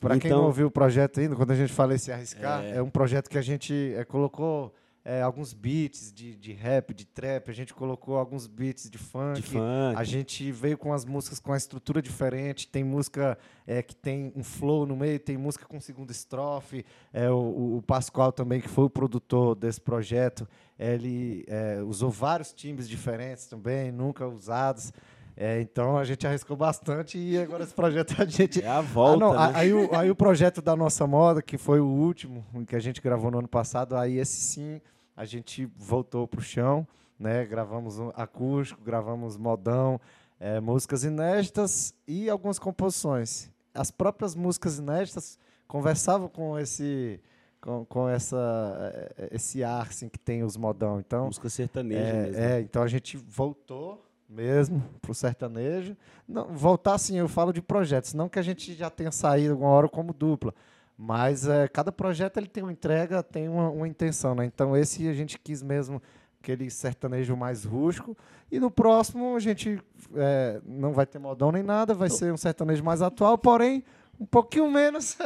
Para 0.00 0.16
então, 0.16 0.30
quem 0.30 0.30
não 0.30 0.44
ouviu 0.44 0.68
o 0.68 0.70
projeto 0.70 1.20
ainda, 1.20 1.34
quando 1.34 1.50
a 1.50 1.56
gente 1.56 1.72
fala 1.72 1.94
esse 1.94 2.12
arriscar, 2.12 2.62
é, 2.62 2.76
é 2.76 2.82
um 2.82 2.90
projeto 2.90 3.28
que 3.28 3.36
a 3.36 3.42
gente 3.42 3.94
é, 3.96 4.04
colocou 4.04 4.72
é, 5.08 5.22
alguns 5.22 5.54
beats 5.54 6.12
de, 6.12 6.36
de 6.36 6.52
rap, 6.52 6.92
de 6.92 7.06
trap, 7.06 7.48
a 7.48 7.54
gente 7.54 7.72
colocou 7.72 8.18
alguns 8.18 8.46
beats 8.46 8.90
de 8.90 8.98
funk. 8.98 9.40
de 9.40 9.42
funk. 9.42 9.96
A 9.96 10.04
gente 10.04 10.52
veio 10.52 10.76
com 10.76 10.92
as 10.92 11.06
músicas 11.06 11.40
com 11.40 11.50
a 11.50 11.56
estrutura 11.56 12.02
diferente. 12.02 12.68
Tem 12.68 12.84
música 12.84 13.38
é, 13.66 13.82
que 13.82 13.96
tem 13.96 14.30
um 14.36 14.44
flow 14.44 14.84
no 14.84 14.94
meio, 14.94 15.18
tem 15.18 15.38
música 15.38 15.64
com 15.64 15.80
segunda 15.80 16.12
estrofe. 16.12 16.84
É, 17.10 17.30
o, 17.30 17.78
o 17.78 17.82
Pascoal 17.86 18.30
também, 18.30 18.60
que 18.60 18.68
foi 18.68 18.84
o 18.84 18.90
produtor 18.90 19.54
desse 19.54 19.80
projeto, 19.80 20.46
ele 20.78 21.42
é, 21.48 21.80
usou 21.82 22.10
vários 22.10 22.52
timbres 22.52 22.86
diferentes 22.86 23.46
também, 23.46 23.90
nunca 23.90 24.28
usados. 24.28 24.92
É, 25.34 25.58
então 25.62 25.96
a 25.96 26.04
gente 26.04 26.26
arriscou 26.26 26.54
bastante 26.54 27.16
e 27.16 27.38
agora 27.38 27.64
esse 27.64 27.72
projeto 27.72 28.14
a 28.20 28.26
gente. 28.26 28.62
É 28.62 28.68
a 28.68 28.82
volta. 28.82 29.24
Ah, 29.24 29.26
não, 29.26 29.32
né? 29.32 29.52
aí, 29.54 29.72
o, 29.72 29.94
aí 29.94 30.10
o 30.10 30.14
projeto 30.14 30.60
da 30.60 30.76
nossa 30.76 31.06
moda, 31.06 31.40
que 31.40 31.56
foi 31.56 31.80
o 31.80 31.86
último 31.86 32.44
que 32.66 32.76
a 32.76 32.80
gente 32.80 33.00
gravou 33.00 33.30
no 33.30 33.38
ano 33.38 33.48
passado, 33.48 33.96
aí 33.96 34.18
esse 34.18 34.38
sim 34.38 34.82
a 35.18 35.24
gente 35.24 35.66
voltou 35.76 36.28
para 36.28 36.38
o 36.38 36.42
chão, 36.42 36.86
né? 37.18 37.44
Gravamos 37.44 37.98
um 37.98 38.12
acústico, 38.14 38.80
gravamos 38.80 39.36
modão, 39.36 40.00
é, 40.38 40.60
músicas 40.60 41.02
inéditas 41.02 41.92
e 42.06 42.30
algumas 42.30 42.56
composições. 42.56 43.50
As 43.74 43.90
próprias 43.90 44.36
músicas 44.36 44.78
inéditas 44.78 45.36
conversavam 45.66 46.28
com 46.28 46.56
esse 46.56 47.20
com, 47.60 47.84
com 47.86 48.08
essa 48.08 48.92
é, 49.18 49.30
esse 49.32 49.64
ar 49.64 49.88
assim, 49.88 50.08
que 50.08 50.20
tem 50.20 50.44
os 50.44 50.56
modão. 50.56 51.00
Então, 51.00 51.26
música 51.26 51.48
sertaneja 51.48 52.00
é, 52.00 52.22
mesmo. 52.22 52.40
É, 52.40 52.60
então 52.60 52.80
a 52.84 52.88
gente 52.88 53.16
voltou 53.16 54.06
mesmo 54.28 54.84
para 55.02 55.10
o 55.10 55.14
sertanejo. 55.14 55.96
Não, 56.28 56.44
voltar 56.54 56.94
assim, 56.94 57.18
eu 57.18 57.26
falo 57.26 57.52
de 57.52 57.60
projetos, 57.60 58.14
não 58.14 58.28
que 58.28 58.38
a 58.38 58.42
gente 58.42 58.72
já 58.72 58.88
tenha 58.88 59.10
saído 59.10 59.54
alguma 59.54 59.70
hora 59.70 59.88
como 59.88 60.12
dupla, 60.12 60.54
mas 61.00 61.46
é, 61.46 61.68
cada 61.68 61.92
projeto 61.92 62.38
ele 62.38 62.48
tem 62.48 62.64
uma 62.64 62.72
entrega, 62.72 63.22
tem 63.22 63.48
uma, 63.48 63.70
uma, 63.70 63.86
intenção, 63.86 64.34
né? 64.34 64.44
Então 64.44 64.76
esse 64.76 65.08
a 65.08 65.14
gente 65.14 65.38
quis 65.38 65.62
mesmo 65.62 66.02
aquele 66.42 66.68
sertanejo 66.68 67.36
mais 67.36 67.64
rústico. 67.64 68.16
E 68.50 68.58
no 68.58 68.68
próximo 68.68 69.36
a 69.36 69.38
gente 69.38 69.80
é, 70.16 70.60
não 70.66 70.92
vai 70.92 71.06
ter 71.06 71.20
modão 71.20 71.52
nem 71.52 71.62
nada, 71.62 71.94
vai 71.94 72.10
ser 72.10 72.32
um 72.32 72.36
sertanejo 72.36 72.82
mais 72.82 73.00
atual, 73.00 73.38
porém 73.38 73.84
um 74.20 74.26
pouquinho 74.26 74.70
menos. 74.70 75.16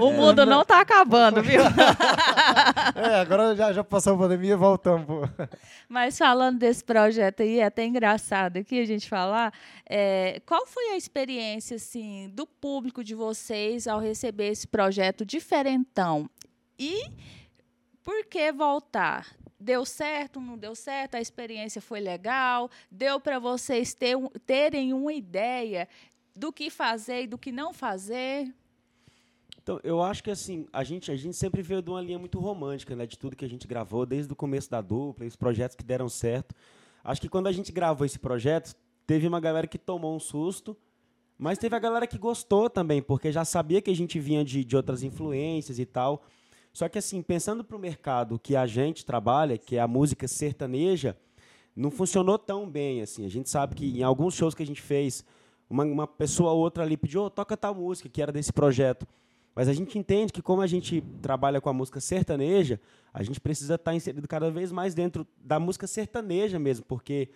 O 0.00 0.10
é, 0.10 0.16
mundo 0.16 0.44
não 0.44 0.62
está 0.62 0.80
acabando, 0.80 1.40
viu? 1.42 1.60
é, 2.96 3.20
agora 3.20 3.54
já, 3.54 3.72
já 3.72 3.84
passou 3.84 4.14
a 4.14 4.18
pandemia, 4.18 4.56
voltamos. 4.56 5.28
Mas 5.88 6.18
falando 6.18 6.58
desse 6.58 6.82
projeto 6.82 7.42
aí, 7.42 7.60
é 7.60 7.64
até 7.64 7.84
engraçado 7.84 8.56
aqui 8.56 8.80
a 8.80 8.84
gente 8.84 9.08
falar, 9.08 9.52
é, 9.88 10.40
qual 10.44 10.66
foi 10.66 10.90
a 10.90 10.96
experiência 10.96 11.76
assim 11.76 12.28
do 12.34 12.46
público 12.46 13.04
de 13.04 13.14
vocês 13.14 13.86
ao 13.86 14.00
receber 14.00 14.48
esse 14.48 14.66
projeto 14.66 15.24
diferentão? 15.24 16.28
E 16.78 17.04
por 18.02 18.24
que 18.26 18.50
voltar? 18.50 19.26
Deu 19.60 19.84
certo, 19.84 20.40
não 20.40 20.58
deu 20.58 20.74
certo? 20.74 21.14
A 21.14 21.20
experiência 21.20 21.80
foi 21.80 22.00
legal? 22.00 22.68
Deu 22.90 23.20
para 23.20 23.38
vocês 23.38 23.94
ter, 23.94 24.16
terem 24.44 24.92
uma 24.92 25.12
ideia 25.12 25.88
do 26.34 26.52
que 26.52 26.70
fazer 26.70 27.22
e 27.22 27.26
do 27.26 27.38
que 27.38 27.52
não 27.52 27.72
fazer? 27.72 28.52
Então, 29.62 29.78
eu 29.84 30.02
acho 30.02 30.24
que 30.24 30.30
assim, 30.30 30.66
a 30.72 30.82
gente, 30.82 31.10
a 31.10 31.16
gente 31.16 31.36
sempre 31.36 31.62
veio 31.62 31.80
de 31.80 31.88
uma 31.88 32.00
linha 32.00 32.18
muito 32.18 32.40
romântica, 32.40 32.96
né, 32.96 33.06
de 33.06 33.16
tudo 33.16 33.36
que 33.36 33.44
a 33.44 33.48
gente 33.48 33.66
gravou, 33.66 34.04
desde 34.04 34.32
o 34.32 34.36
começo 34.36 34.68
da 34.68 34.80
dupla, 34.80 35.24
os 35.24 35.36
projetos 35.36 35.76
que 35.76 35.84
deram 35.84 36.08
certo. 36.08 36.54
Acho 37.04 37.20
que 37.20 37.28
quando 37.28 37.46
a 37.46 37.52
gente 37.52 37.70
gravou 37.70 38.04
esse 38.04 38.18
projeto, 38.18 38.74
teve 39.06 39.26
uma 39.26 39.40
galera 39.40 39.66
que 39.66 39.78
tomou 39.78 40.16
um 40.16 40.20
susto, 40.20 40.76
mas 41.38 41.58
teve 41.58 41.76
a 41.76 41.78
galera 41.78 42.06
que 42.06 42.18
gostou 42.18 42.68
também, 42.68 43.00
porque 43.00 43.30
já 43.30 43.44
sabia 43.44 43.80
que 43.80 43.90
a 43.90 43.94
gente 43.94 44.18
vinha 44.18 44.44
de, 44.44 44.64
de 44.64 44.76
outras 44.76 45.02
influências 45.02 45.78
e 45.78 45.86
tal. 45.86 46.24
Só 46.72 46.88
que 46.88 46.98
assim, 46.98 47.22
pensando 47.22 47.62
para 47.62 47.76
o 47.76 47.80
mercado 47.80 48.38
que 48.38 48.56
a 48.56 48.66
gente 48.66 49.04
trabalha, 49.04 49.58
que 49.58 49.76
é 49.76 49.80
a 49.80 49.86
música 49.86 50.26
sertaneja, 50.26 51.16
não 51.74 51.90
funcionou 51.90 52.38
tão 52.38 52.68
bem 52.68 53.02
assim. 53.02 53.24
A 53.24 53.28
gente 53.28 53.48
sabe 53.48 53.74
que 53.74 53.98
em 53.98 54.02
alguns 54.02 54.34
shows 54.34 54.54
que 54.54 54.62
a 54.62 54.66
gente 54.66 54.80
fez, 54.80 55.24
uma, 55.72 55.84
uma 55.84 56.06
pessoa 56.06 56.52
ou 56.52 56.60
outra 56.60 56.82
ali 56.82 56.98
pediu, 56.98 57.24
oh, 57.24 57.30
toca 57.30 57.56
tal 57.56 57.74
música, 57.74 58.08
que 58.08 58.20
era 58.20 58.30
desse 58.30 58.52
projeto. 58.52 59.06
Mas 59.54 59.68
a 59.68 59.72
gente 59.72 59.98
entende 59.98 60.32
que 60.32 60.42
como 60.42 60.60
a 60.60 60.66
gente 60.66 61.02
trabalha 61.22 61.60
com 61.60 61.68
a 61.70 61.72
música 61.72 61.98
sertaneja, 61.98 62.78
a 63.12 63.22
gente 63.22 63.40
precisa 63.40 63.76
estar 63.76 63.94
inserido 63.94 64.28
cada 64.28 64.50
vez 64.50 64.70
mais 64.70 64.94
dentro 64.94 65.26
da 65.42 65.58
música 65.58 65.86
sertaneja 65.86 66.58
mesmo, 66.58 66.84
porque 66.84 67.30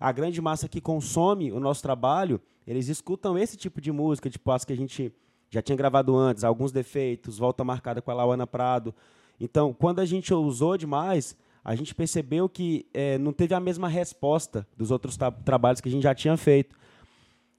a 0.00 0.10
grande 0.10 0.40
massa 0.40 0.68
que 0.68 0.80
consome 0.80 1.52
o 1.52 1.60
nosso 1.60 1.82
trabalho, 1.82 2.40
eles 2.66 2.88
escutam 2.88 3.38
esse 3.38 3.56
tipo 3.56 3.80
de 3.80 3.92
música, 3.92 4.28
tipo 4.28 4.50
as 4.50 4.64
que 4.64 4.72
a 4.72 4.76
gente 4.76 5.12
já 5.48 5.62
tinha 5.62 5.76
gravado 5.76 6.16
antes, 6.16 6.42
alguns 6.42 6.72
defeitos, 6.72 7.38
volta 7.38 7.62
marcada 7.64 8.02
com 8.02 8.10
a 8.10 8.14
Lauana 8.14 8.46
Prado. 8.46 8.92
Então, 9.40 9.72
quando 9.72 10.00
a 10.00 10.04
gente 10.04 10.34
usou 10.34 10.76
demais, 10.76 11.36
a 11.64 11.74
gente 11.74 11.94
percebeu 11.94 12.48
que 12.48 12.86
é, 12.92 13.16
não 13.16 13.32
teve 13.32 13.54
a 13.54 13.60
mesma 13.60 13.88
resposta 13.88 14.66
dos 14.76 14.90
outros 14.90 15.16
trabalhos 15.44 15.80
que 15.80 15.88
a 15.88 15.92
gente 15.92 16.02
já 16.02 16.14
tinha 16.14 16.36
feito. 16.36 16.76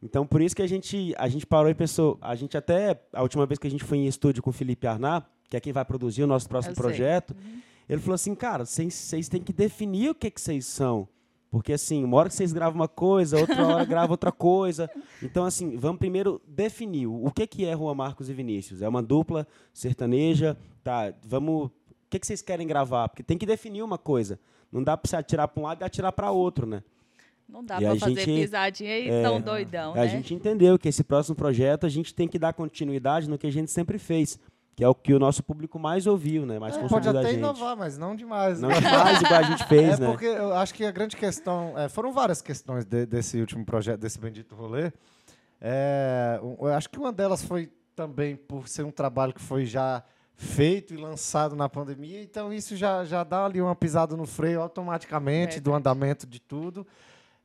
Então, 0.02 0.26
por 0.28 0.42
isso 0.42 0.56
que 0.56 0.62
a 0.62 0.68
gente, 0.68 1.14
a 1.18 1.28
gente 1.28 1.46
parou 1.46 1.70
e 1.70 1.74
pensou, 1.74 2.18
a 2.22 2.36
gente 2.36 2.56
até, 2.56 3.00
a 3.12 3.22
última 3.22 3.46
vez 3.46 3.58
que 3.58 3.68
a 3.68 3.72
gente 3.72 3.84
foi 3.84 3.98
em 3.98 4.08
estúdio 4.08 4.44
com 4.44 4.52
o 4.52 4.54
Felipe 4.54 4.86
Arnat, 4.86 5.26
que 5.50 5.58
é 5.58 5.60
quem 5.60 5.74
vai 5.74 5.84
produzir 5.84 6.24
o 6.24 6.28
nosso 6.28 6.48
próximo 6.48 6.76
projeto, 6.76 7.32
uhum. 7.32 7.62
ele 7.90 8.02
falou 8.02 8.16
assim, 8.16 8.36
cara, 8.36 8.66
vocês 8.66 9.28
têm 9.30 9.42
que 9.42 9.54
definir 9.54 10.10
o 10.10 10.16
que 10.16 10.32
vocês 10.36 10.66
são. 10.66 11.08
Porque, 11.50 11.72
assim, 11.72 12.04
uma 12.04 12.18
hora 12.18 12.30
que 12.30 12.36
vocês 12.36 12.52
gravam 12.52 12.80
uma 12.80 12.90
coisa, 12.90 13.40
outra 13.40 13.66
hora 13.66 13.86
grava 13.86 14.12
outra 14.12 14.32
coisa. 14.32 14.90
Então, 15.24 15.46
assim, 15.46 15.78
vamos 15.78 15.98
primeiro 15.98 16.42
definir 16.46 17.08
o 17.08 17.32
que, 17.32 17.48
que 17.48 17.66
é 17.66 17.74
Rua 17.74 17.96
Marcos 17.96 18.30
e 18.30 18.34
Vinícius. 18.34 18.82
É 18.82 18.88
uma 18.88 19.02
dupla 19.02 19.48
sertaneja, 19.74 20.58
tá? 20.84 21.14
Vamos... 21.26 21.68
O 21.68 22.10
que, 22.10 22.20
que 22.20 22.28
vocês 22.28 22.42
querem 22.42 22.68
gravar? 22.68 23.10
Porque 23.10 23.24
tem 23.24 23.38
que 23.38 23.46
definir 23.46 23.82
uma 23.82 23.98
coisa. 23.98 24.40
Não 24.72 24.84
dá 24.84 24.96
para 24.96 25.10
você 25.10 25.16
atirar 25.16 25.48
para 25.48 25.62
um 25.62 25.66
lado 25.66 25.82
e 25.82 25.86
atirar 25.86 26.12
para 26.12 26.32
outro, 26.32 26.66
né? 26.66 26.84
Não 27.48 27.64
dá 27.64 27.78
E 27.78 27.82
pra 27.82 27.92
a 27.94 28.00
fazer 28.00 28.16
gente- 28.16 28.42
pisadinha 28.42 28.92
aí 28.94 29.10
é, 29.10 29.24
tão 29.24 29.40
doidão, 29.40 29.94
A 29.94 29.98
né? 29.98 30.08
gente 30.10 30.34
entendeu 30.34 30.78
que 30.78 30.90
esse 30.90 31.04
próximo 31.04 31.36
projeto 31.36 31.86
a 31.86 31.90
gente 31.90 32.14
tem 32.14 32.28
que 32.28 32.38
dar 32.38 32.52
continuidade 32.54 33.30
no 33.30 33.38
que 33.38 33.48
a 33.48 33.52
gente 33.52 33.72
sempre 33.72 33.98
fez, 33.98 34.38
que 34.76 34.84
é 34.84 34.88
o 34.90 34.94
que 34.94 35.14
o 35.14 35.18
nosso 35.20 35.42
público 35.42 35.80
mais 35.80 36.06
ouviu, 36.06 36.46
né? 36.46 36.60
Mais 36.60 36.76
É, 36.76 36.80
consumiu 36.82 37.02
pode 37.04 37.14
da 37.14 37.20
até 37.22 37.30
gente. 37.30 37.40
inovar, 37.40 37.76
mas 37.78 37.98
não 37.98 38.16
demais. 38.16 38.60
Não 38.60 38.68
né? 38.70 38.76
demais 38.82 39.22
igual 39.22 39.40
a 39.40 39.44
gente 39.44 39.64
fez, 39.68 39.98
é 39.98 40.02
né? 40.04 40.08
porque 40.12 40.26
eu 40.26 40.54
acho 40.56 40.74
que 40.74 40.84
a 40.84 40.92
grande 40.92 41.16
questão. 41.16 41.74
é, 41.78 41.88
foram 41.88 42.12
várias 42.12 42.42
questões 42.42 42.84
de- 42.86 43.06
desse 43.06 43.40
último 43.40 43.66
projeto, 43.66 44.00
desse 44.02 44.20
bendito 44.20 44.54
rolê. 44.54 44.92
É, 45.60 46.40
eu 46.42 46.68
acho 46.68 46.90
que 46.90 47.00
uma 47.00 47.12
delas 47.12 47.42
foi 47.44 47.72
também 47.96 48.36
por 48.36 48.68
ser 48.68 48.84
um 48.84 48.92
trabalho 48.92 49.34
que 49.34 49.42
foi 49.42 49.66
já 49.66 50.04
feito 50.36 50.94
e 50.94 50.98
lançado 50.98 51.56
na 51.56 51.68
pandemia, 51.68 52.22
então 52.22 52.54
isso 52.54 52.76
já, 52.76 53.04
já 53.04 53.24
dá 53.24 53.46
ali 53.46 53.60
uma 53.60 53.76
pisada 53.76 54.16
no 54.16 54.28
freio 54.28 54.62
automaticamente 54.62 55.60
do 55.60 55.74
andamento 55.74 56.28
de 56.28 56.40
tudo. 56.40 56.86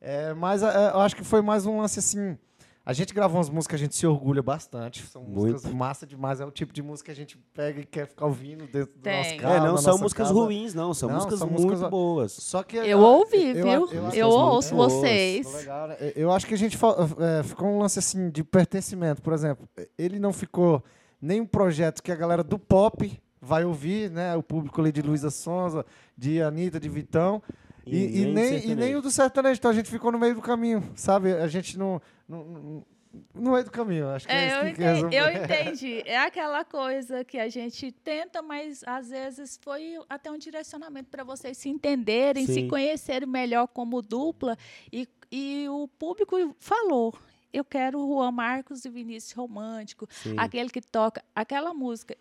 É, 0.05 0.35
mas 0.35 0.63
é, 0.65 0.91
eu 0.93 0.99
acho 1.01 1.15
que 1.15 1.23
foi 1.23 1.41
mais 1.41 1.65
um 1.65 1.79
lance 1.81 1.99
assim. 2.01 2.37
A 2.85 2.93
gente 2.93 3.15
gravou 3.15 3.37
umas 3.39 3.49
músicas 3.49 3.69
que 3.69 3.75
a 3.77 3.87
gente 3.87 3.95
se 3.95 4.05
orgulha 4.05 4.43
bastante. 4.43 5.07
São 5.07 5.23
Muito. 5.23 5.53
músicas 5.53 5.73
massa 5.73 6.05
demais. 6.05 6.41
É 6.41 6.45
o 6.45 6.51
tipo 6.51 6.73
de 6.73 6.83
música 6.83 7.07
que 7.07 7.13
a 7.13 7.15
gente 7.15 7.39
pega 7.55 7.81
e 7.81 7.87
quer 7.87 8.09
ficar 8.09 8.27
ouvindo 8.27 8.67
dentro 8.67 8.93
do 8.97 9.01
Tem. 9.01 9.19
nosso 9.19 9.31
É, 9.31 9.37
carro. 9.37 9.55
É, 9.55 9.61
não 9.69 9.77
são 9.77 9.97
músicas 9.99 10.27
casa. 10.27 10.41
ruins, 10.41 10.75
não. 10.75 10.93
São 10.93 11.09
Não, 11.09 11.15
músicas 11.15 11.39
são 11.39 11.47
muito 11.49 11.63
músicas- 11.69 11.89
boas. 11.89 12.33
Só 12.33 12.65
que 12.65 12.77
Eu 12.79 12.99
ouvi, 12.99 13.53
viu? 13.53 13.69
eu 13.69 13.89
Eu 13.93 14.03
muito 14.03 14.27
ouço 14.27 14.75
boas. 14.75 14.93
vocês. 14.95 15.55
Legal, 15.55 15.87
né? 15.87 15.97
Eu 16.17 16.33
acho 16.33 16.45
que 16.45 16.55
a 16.55 16.59
gente 16.59 16.77
é, 16.77 17.43
ficou 17.45 17.69
um 17.69 17.79
lance 17.79 18.01
assim 18.01 18.29
de 18.31 18.43
pertencimento. 18.43 19.23
Por 19.23 19.33
exemplo, 19.33 19.69
ele 19.97 20.19
não 20.19 20.33
ficou 20.33 20.83
nem 21.21 21.41
um 21.41 21.47
projeto 21.47 22.03
que 22.03 22.11
a 22.11 22.17
galera 22.17 22.43
do 22.43 22.59
pop 22.59 23.17
vai 23.41 23.65
ouvir, 23.65 24.11
né? 24.11 24.35
O 24.35 24.43
público 24.43 24.81
ali 24.81 24.91
de 24.91 25.03
Luísa 25.03 25.31
Sonza, 25.31 25.87
de 26.19 26.43
Anitta, 26.43 26.81
de 26.81 26.89
Vitão. 26.89 27.41
E, 27.87 28.23
e 28.23 28.25
do 28.27 28.33
nem, 28.33 28.67
e 28.71 28.75
nem 28.75 28.97
o 28.97 29.03
do 29.03 29.11
sertanejo. 29.11 29.59
Então 29.59 29.71
a 29.71 29.75
gente 29.75 29.91
ficou 29.91 30.13
no 30.13 30.19
meio 30.19 30.35
do 30.35 30.41
caminho, 30.43 30.83
sabe? 30.95 31.33
A 31.33 31.47
gente 31.49 31.79
não. 31.79 32.01
não- 32.29 32.45
não- 32.45 32.87
no 33.35 33.53
meio 33.53 33.63
do 33.65 33.71
caminho, 33.71 34.09
acho 34.09 34.27
que 34.27 34.33
é, 34.33 34.37
É, 34.37 34.47
isso 34.47 34.57
eu, 34.57 34.63
que 34.65 34.71
entendi, 34.83 35.17
eu 35.17 35.29
entendi. 35.45 36.03
É 36.07 36.19
aquela 36.19 36.65
coisa 36.65 37.23
que 37.23 37.39
a 37.39 37.47
gente 37.49 37.93
tenta, 37.93 38.41
mas 38.41 38.83
às 38.87 39.11
vezes 39.11 39.59
foi 39.63 39.99
até 40.09 40.31
um 40.31 40.39
direcionamento 40.39 41.11
para 41.11 41.23
vocês 41.23 41.59
se 41.59 41.69
entenderem, 41.69 42.47
se 42.47 42.55
Sim. 42.55 42.69
conhecerem 42.69 43.29
melhor 43.29 43.67
como 43.69 44.01
dupla. 44.01 44.57
E, 44.91 45.07
e 45.31 45.67
o 45.69 45.87
público 45.99 46.37
falou. 46.59 47.13
Eu 47.53 47.67
quero 47.67 47.99
o 47.99 48.15
Juan 48.15 48.31
Marcos 48.33 48.83
e 48.87 48.89
Vinícius 48.89 49.33
Romântico, 49.33 50.09
Sim. 50.11 50.35
aquele 50.39 50.71
que 50.71 50.81
toca 50.81 51.23
aquela 51.35 51.75
música. 51.75 52.17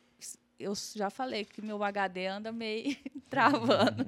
Eu 0.61 0.73
já 0.95 1.09
falei 1.09 1.45
que 1.45 1.61
meu 1.61 1.83
HD 1.83 2.27
anda 2.27 2.51
meio 2.51 2.95
travando. 3.29 4.05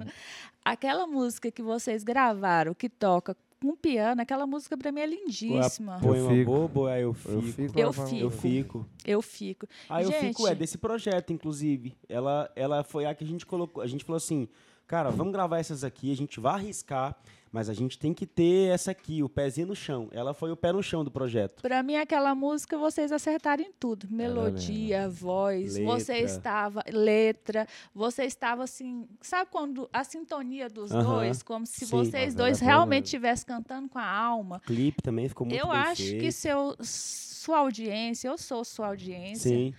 Aquela 0.63 1.05
música 1.07 1.51
que 1.51 1.61
vocês 1.61 2.03
gravaram, 2.03 2.73
que 2.73 2.87
toca 2.89 3.35
com 3.61 3.75
piano, 3.75 4.21
aquela 4.21 4.45
música 4.45 4.77
para 4.77 4.91
mim 4.91 4.99
é 5.01 5.05
lindíssima. 5.05 5.97
Poema 6.01 6.29
fico. 6.29 6.51
bobo, 6.51 6.87
aí 6.87 7.01
eu 7.03 7.13
fico. 7.13 7.31
Eu 7.33 7.41
fico. 7.41 7.79
Eu 7.79 7.93
falando- 7.93 8.17
Eu 8.17 8.29
fico. 8.31 8.41
fico. 8.41 8.89
Eu 9.05 9.21
fico. 9.21 9.67
Aí 9.89 10.03
eu 10.05 10.11
fico, 10.11 10.45
é 10.45 10.49
Gente. 10.49 10.59
desse 10.59 10.77
projeto, 10.77 11.31
inclusive. 11.31 11.95
Ela, 12.09 12.51
ela 12.55 12.83
foi 12.83 13.05
a 13.05 13.15
que 13.15 13.23
a 13.23 13.27
gente 13.27 13.45
colocou. 13.45 13.81
A 13.81 13.87
gente 13.87 14.03
falou 14.03 14.17
assim, 14.17 14.47
cara, 14.85 15.09
vamos 15.09 15.31
gravar 15.31 15.59
essas 15.59 15.83
aqui, 15.83 16.11
a 16.11 16.15
gente 16.15 16.39
vai 16.41 16.55
arriscar, 16.55 17.15
mas 17.53 17.69
a 17.69 17.73
gente 17.73 17.99
tem 17.99 18.15
que 18.15 18.25
ter 18.25 18.73
essa 18.73 18.89
aqui, 18.89 19.21
o 19.21 19.29
pezinho 19.29 19.67
no 19.67 19.75
chão. 19.75 20.09
Ela 20.11 20.33
foi 20.33 20.51
o 20.51 20.57
pé 20.57 20.71
no 20.73 20.81
chão 20.81 21.03
do 21.03 21.11
projeto. 21.11 21.61
Pra 21.61 21.83
mim, 21.83 21.95
aquela 21.95 22.33
música, 22.33 22.75
vocês 22.79 23.11
acertaram 23.11 23.63
em 23.63 23.71
tudo. 23.71 24.07
Melodia, 24.09 25.07
voz, 25.07 25.77
você 25.77 26.13
Letra. 26.13 26.25
estava... 26.25 26.83
Letra. 26.91 27.67
Você 27.93 28.23
estava, 28.23 28.63
assim... 28.63 29.07
Sabe 29.21 29.51
quando 29.51 29.87
a 29.93 30.03
sintonia 30.03 30.67
dos 30.67 30.91
Aham, 30.91 31.03
dois? 31.03 31.43
Como 31.43 31.67
se 31.67 31.85
sim. 31.85 31.91
vocês 31.95 32.33
Nossa, 32.33 32.37
dois 32.37 32.57
era 32.59 32.71
realmente 32.71 33.05
estivessem 33.05 33.45
cantando 33.45 33.87
com 33.87 33.99
a 33.99 34.09
alma. 34.09 34.57
O 34.57 34.59
clipe 34.61 35.03
também 35.03 35.29
ficou 35.29 35.45
muito 35.45 35.63
eu 35.63 35.71
acho 35.71 36.01
feito. 36.01 36.21
que 36.21 36.31
seu, 36.31 36.75
sua 36.81 37.59
audiência, 37.59 38.29
eu 38.29 38.37
sou 38.37 38.65
sua 38.65 38.87
audiência, 38.87 39.51
Sim, 39.51 39.73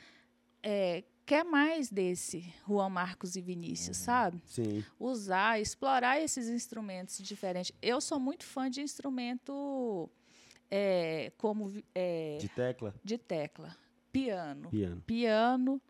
é, 0.62 1.02
quer 1.26 1.44
mais 1.44 1.90
desse 1.90 2.44
Juan 2.68 2.88
Marcos 2.88 3.36
e 3.36 3.40
Vinícius, 3.40 3.98
Uhum. 3.98 4.04
sabe? 4.04 4.42
sim. 4.46 4.84
usar, 4.98 5.60
explorar 5.60 6.20
esses 6.20 6.48
instrumentos 6.48 7.18
diferentes. 7.18 7.72
Eu 7.82 8.00
sou 8.00 8.18
muito 8.20 8.44
fã 8.44 8.68
de 8.70 8.80
instrumento 8.80 10.08
é, 10.70 11.32
como 11.38 11.72
é, 11.94 12.38
De 12.40 12.48
tecla, 12.48 12.94
de 13.02 13.18
tecla, 13.18 13.76
piano, 14.12 14.68
piano, 14.70 15.02
piano 15.06 15.82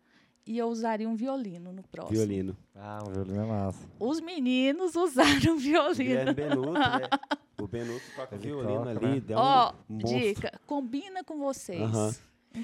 e 0.47 0.59
eu 0.59 0.67
usaria 0.69 1.09
um 1.09 1.17
violino 1.17 1.73
no 1.73 1.83
próximo. 1.83 2.17
violino. 2.19 2.57
Ah, 2.75 2.99
o 3.07 3.11
violino 3.11 3.41
é 3.43 3.47
massa. 3.47 3.89
Os 3.99 4.21
meninos 4.21 4.95
usaram 4.95 5.57
violino. 5.59 5.95
Guilherme 5.95 6.35
Benuto, 6.35 6.73
né? 6.73 7.09
O 7.61 7.67
Benuto 7.67 8.05
toca 8.15 8.35
Ele 8.35 8.45
violino 8.49 8.75
toca, 8.85 8.91
ali, 8.91 9.07
né? 9.07 9.21
deu 9.21 9.39
Ó, 9.39 9.73
um 9.89 9.95
monstro. 9.95 10.19
dica, 10.21 10.61
combina 10.67 11.25
com 11.25 11.39
vocês. 11.39 11.81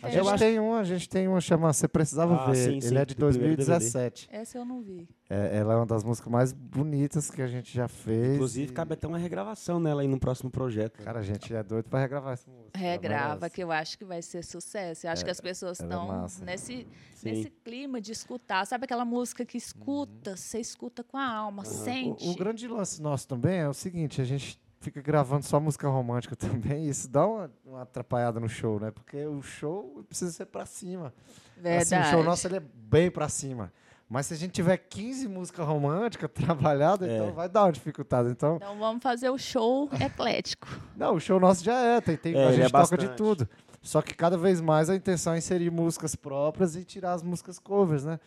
A 0.02 0.08
gente 0.08 0.28
acho- 0.28 0.38
tem 0.38 0.58
uma, 0.60 0.78
a 0.78 0.84
gente 0.84 1.08
tem 1.08 1.26
uma 1.28 1.40
chama 1.40 1.72
Você 1.72 1.88
Precisava 1.88 2.34
Ah, 2.36 2.46
Ver. 2.50 2.54
sim, 2.56 2.70
Ele 2.72 2.80
sim, 2.82 2.96
é 2.96 3.04
de 3.04 3.14
do 3.14 3.26
primeiro 3.28 3.56
2017. 3.56 4.28
Essa 4.30 4.58
eu 4.58 4.64
não 4.64 4.80
vi. 4.82 5.08
É, 5.28 5.58
ela 5.58 5.74
é 5.74 5.76
uma 5.76 5.86
das 5.86 6.04
músicas 6.04 6.30
mais 6.30 6.52
bonitas 6.52 7.30
que 7.30 7.42
a 7.42 7.46
gente 7.46 7.72
já 7.74 7.88
fez. 7.88 8.34
Inclusive, 8.34 8.70
e- 8.70 8.74
cabe 8.74 8.94
até 8.94 9.06
uma 9.06 9.18
regravação 9.18 9.80
nela 9.80 10.02
aí 10.02 10.08
no 10.08 10.18
próximo 10.18 10.50
projeto. 10.50 11.02
Cara, 11.02 11.18
a 11.20 11.22
gente 11.22 11.52
é 11.54 11.62
doido 11.62 11.88
pra 11.88 12.00
regravar 12.00 12.32
essa 12.34 12.50
música. 12.50 12.78
Regrava, 12.78 13.50
que 13.50 13.62
eu 13.62 13.70
acho 13.72 13.98
que 13.98 14.04
vai 14.04 14.22
ser 14.22 14.44
sucesso. 14.44 15.06
Eu 15.06 15.10
acho 15.12 15.24
que 15.24 15.30
as 15.30 15.40
pessoas 15.40 15.80
é 15.80 15.82
estão 15.84 16.06
massa. 16.08 16.44
nesse, 16.44 16.86
Sim. 17.14 17.30
nesse 17.30 17.50
clima 17.64 18.00
de 18.00 18.12
escutar. 18.12 18.64
Sabe 18.66 18.84
aquela 18.84 19.04
música 19.04 19.44
que 19.44 19.56
escuta, 19.58 20.36
você 20.36 20.60
escuta 20.60 21.02
com 21.02 21.16
a 21.16 21.26
alma, 21.28 21.64
sente. 21.64 22.26
O, 22.28 22.32
o 22.32 22.36
grande 22.36 22.66
lance 22.68 23.00
nosso 23.02 23.26
também 23.26 23.58
é 23.58 23.68
o 23.68 23.74
seguinte, 23.74 24.20
a 24.20 24.24
gente 24.24 24.58
fica 24.80 25.00
gravando 25.02 25.44
só 25.44 25.60
música 25.60 25.88
romântica 25.88 26.34
também, 26.36 26.88
isso 26.88 27.08
dá 27.08 27.26
uma, 27.26 27.50
uma 27.64 27.82
atrapalhada 27.82 28.40
no 28.40 28.48
show, 28.48 28.80
né? 28.80 28.90
Porque 28.90 29.24
o 29.26 29.42
show 29.42 30.02
precisa 30.08 30.32
ser 30.32 30.46
pra 30.46 30.66
cima. 30.66 31.12
Verdade. 31.56 31.94
Assim, 31.94 32.08
o 32.08 32.10
show 32.10 32.24
nosso 32.24 32.46
ele 32.46 32.56
é 32.56 32.62
bem 32.74 33.10
pra 33.10 33.28
cima. 33.28 33.72
Mas 34.08 34.26
se 34.26 34.34
a 34.34 34.36
gente 34.36 34.50
tiver 34.50 34.76
15 34.76 35.28
músicas 35.28 35.64
românticas 35.64 36.28
trabalhadas, 36.34 37.08
É. 37.08 37.14
então 37.16 37.32
vai 37.32 37.48
dar 37.48 37.64
uma 37.64 37.72
dificuldade. 37.72 38.30
Então, 38.30 38.56
Então 38.56 38.76
vamos 38.78 39.02
fazer 39.02 39.30
o 39.30 39.38
show 39.38 39.88
eclético. 40.00 40.66
não, 40.96 41.14
o 41.14 41.20
show 41.20 41.38
nosso 41.38 41.62
já 41.62 41.74
é, 41.78 42.00
tem, 42.00 42.16
tem- 42.16 42.34
É, 42.34 42.46
a 42.48 42.52
gente 42.52 42.66
é 42.66 42.68
toca 42.70 42.96
de 42.96 43.08
tudo. 43.10 43.48
Só 43.82 44.02
que 44.02 44.12
cada 44.14 44.36
vez 44.36 44.60
mais 44.60 44.90
a 44.90 44.96
intenção 44.96 45.32
é 45.34 45.38
inserir 45.38 45.70
músicas 45.70 46.14
próprias 46.14 46.74
e 46.76 46.84
tirar 46.84 47.12
as 47.12 47.22
músicas 47.22 47.58
covers, 47.58 48.04
né? 48.04 48.18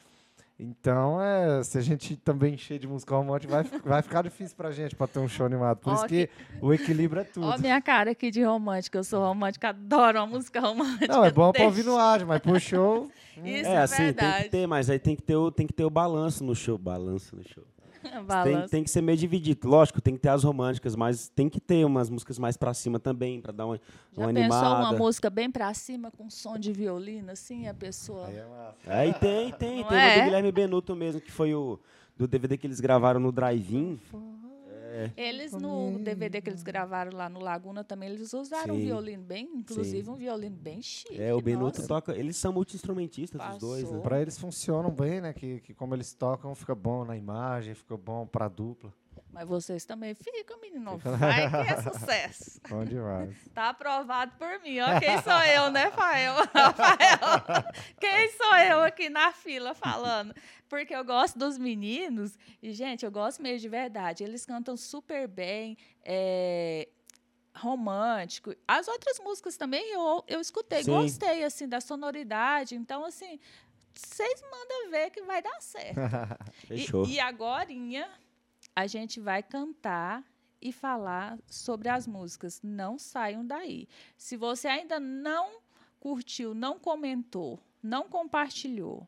Então, 0.59 1.19
é, 1.21 1.63
se 1.63 1.77
a 1.77 1.81
gente 1.81 2.15
também 2.15 2.53
encher 2.53 2.77
de 2.79 2.87
música 2.87 3.15
romântica, 3.15 3.51
vai, 3.51 3.63
vai 3.83 4.01
ficar 4.01 4.21
difícil 4.21 4.55
pra 4.55 4.71
gente 4.71 4.95
pra 4.95 5.07
ter 5.07 5.19
um 5.19 5.27
show 5.27 5.45
animado. 5.45 5.79
Por 5.79 5.91
Ó, 5.91 5.95
isso 5.95 6.05
que 6.05 6.29
o 6.61 6.71
equilíbrio 6.73 7.21
é 7.21 7.23
tudo. 7.23 7.47
Ó, 7.47 7.57
minha 7.57 7.81
cara 7.81 8.11
aqui 8.11 8.29
de 8.29 8.43
romântica. 8.43 8.97
Eu 8.99 9.03
sou 9.03 9.19
romântica, 9.25 9.69
adoro 9.69 10.19
uma 10.19 10.27
música 10.27 10.59
romântica. 10.61 11.07
Não, 11.07 11.25
é 11.25 11.31
bom 11.31 11.51
pra 11.51 11.63
Deixa- 11.63 11.65
ouvir 11.65 11.83
no 11.83 11.97
ar, 11.97 12.23
mas 12.25 12.39
pro 12.39 12.59
show. 12.59 13.09
Isso 13.43 13.67
é, 13.67 13.73
é, 13.73 13.77
assim, 13.79 13.95
tem 13.97 14.05
verdade. 14.05 14.43
que 14.43 14.49
ter, 14.51 14.67
mas 14.67 14.89
aí 14.91 14.99
tem 14.99 15.15
que 15.15 15.23
ter 15.23 15.35
o, 15.35 15.51
tem 15.51 15.65
que 15.65 15.73
ter 15.73 15.83
o 15.85 15.89
balanço 15.89 16.43
no 16.43 16.55
show. 16.55 16.77
Balanço 16.77 17.35
no 17.35 17.43
show. 17.43 17.63
Tem, 18.43 18.67
tem 18.67 18.83
que 18.83 18.89
ser 18.89 19.01
meio 19.01 19.17
dividido. 19.17 19.67
Lógico, 19.67 20.01
tem 20.01 20.13
que 20.15 20.19
ter 20.19 20.29
as 20.29 20.43
românticas, 20.43 20.95
mas 20.95 21.29
tem 21.29 21.49
que 21.49 21.59
ter 21.59 21.85
umas 21.85 22.09
músicas 22.09 22.37
mais 22.37 22.57
pra 22.57 22.73
cima 22.73 22.99
também, 22.99 23.41
pra 23.41 23.51
dar 23.51 23.65
uma, 23.65 23.79
Já 24.11 24.23
uma 24.23 24.33
pensou 24.33 24.57
animada. 24.57 24.75
uma 24.79 24.91
música 24.93 25.29
bem 25.29 25.49
pra 25.49 25.73
cima, 25.73 26.11
com 26.11 26.29
som 26.29 26.57
de 26.57 26.71
violino, 26.71 27.31
assim, 27.31 27.67
a 27.67 27.73
pessoa... 27.73 28.27
Aí 28.27 28.37
é. 28.37 28.45
Aí 28.87 29.13
tem, 29.13 29.51
tem. 29.51 29.81
Não 29.81 29.89
tem 29.89 29.97
é? 29.97 30.15
o 30.15 30.19
do 30.19 30.23
Guilherme 30.25 30.51
Benuto 30.51 30.95
mesmo, 30.95 31.21
que 31.21 31.31
foi 31.31 31.53
o 31.53 31.79
do 32.17 32.27
DVD 32.27 32.57
que 32.57 32.67
eles 32.67 32.79
gravaram 32.79 33.19
no 33.19 33.31
Drive-In. 33.31 33.99
Eles, 35.17 35.51
no 35.53 35.99
DVD 35.99 36.41
que 36.41 36.49
eles 36.49 36.63
gravaram 36.63 37.15
lá 37.15 37.27
no 37.29 37.39
Laguna 37.39 37.83
também, 37.83 38.09
eles 38.09 38.33
usaram 38.33 38.75
um 38.75 38.77
Sim. 38.77 38.85
violino 38.85 39.23
bem, 39.23 39.49
inclusive 39.55 40.09
um 40.09 40.15
violino 40.15 40.55
bem 40.55 40.81
chique. 40.81 41.21
É, 41.21 41.33
o 41.33 41.41
Benuto 41.41 41.79
nossa. 41.79 41.87
toca. 41.87 42.15
Eles 42.15 42.37
são 42.37 42.53
multi-instrumentistas, 42.53 43.41
os 43.53 43.57
dois, 43.57 43.91
né? 43.91 43.99
Pra 44.01 44.21
eles 44.21 44.37
funcionam 44.37 44.91
bem, 44.91 45.21
né? 45.21 45.33
Que, 45.33 45.59
que 45.61 45.73
como 45.73 45.95
eles 45.95 46.13
tocam, 46.13 46.53
fica 46.55 46.75
bom 46.75 47.03
na 47.03 47.17
imagem, 47.17 47.73
fica 47.73 47.97
bom 47.97 48.27
pra 48.27 48.47
dupla. 48.47 48.93
Mas 49.31 49.47
vocês 49.47 49.83
também 49.85 50.13
ficam, 50.13 50.59
menino. 50.61 50.97
Vai 50.97 51.49
que 51.49 51.73
é 51.73 51.81
sucesso. 51.81 52.61
Bom 52.69 52.85
demais. 52.85 53.35
Tá 53.53 53.69
aprovado 53.69 54.31
por 54.37 54.59
mim. 54.61 54.79
Ó, 54.79 54.99
quem 54.99 55.21
sou 55.21 55.41
eu, 55.43 55.71
né, 55.71 55.89
Fael? 55.91 56.35
Rafael? 56.53 57.63
Quem 57.99 58.31
sou 58.31 58.55
eu 58.57 58.81
aqui 58.81 59.09
na 59.09 59.31
fila 59.31 59.73
falando? 59.73 60.33
Porque 60.69 60.95
eu 60.95 61.03
gosto 61.03 61.37
dos 61.37 61.57
meninos. 61.57 62.37
E, 62.61 62.73
gente, 62.73 63.05
eu 63.05 63.11
gosto 63.11 63.41
mesmo 63.41 63.59
de 63.59 63.69
verdade. 63.69 64.23
Eles 64.23 64.45
cantam 64.45 64.75
super 64.77 65.27
bem. 65.27 65.77
é, 66.03 66.87
romântico. 67.55 68.53
As 68.67 68.87
outras 68.87 69.19
músicas 69.19 69.55
também 69.57 69.91
eu, 69.91 70.23
eu 70.27 70.41
escutei, 70.41 70.83
Sim. 70.83 70.91
gostei, 70.91 71.43
assim, 71.43 71.67
da 71.67 71.79
sonoridade. 71.79 72.75
Então, 72.75 73.05
assim, 73.05 73.39
vocês 73.93 74.41
mandam 74.41 74.89
ver 74.91 75.11
que 75.11 75.21
vai 75.21 75.41
dar 75.41 75.61
certo. 75.61 75.99
E- 76.65 76.67
Fechou. 76.79 77.05
E, 77.05 77.19
agorinha 77.19 78.09
a 78.75 78.87
gente 78.87 79.19
vai 79.19 79.43
cantar 79.43 80.23
e 80.61 80.71
falar 80.71 81.37
sobre 81.47 81.89
as 81.89 82.07
músicas. 82.07 82.61
Não 82.63 82.97
saiam 82.97 83.45
daí. 83.45 83.87
Se 84.17 84.37
você 84.37 84.67
ainda 84.67 84.99
não 84.99 85.61
curtiu, 85.99 86.53
não 86.53 86.79
comentou, 86.79 87.59
não 87.81 88.07
compartilhou, 88.07 89.07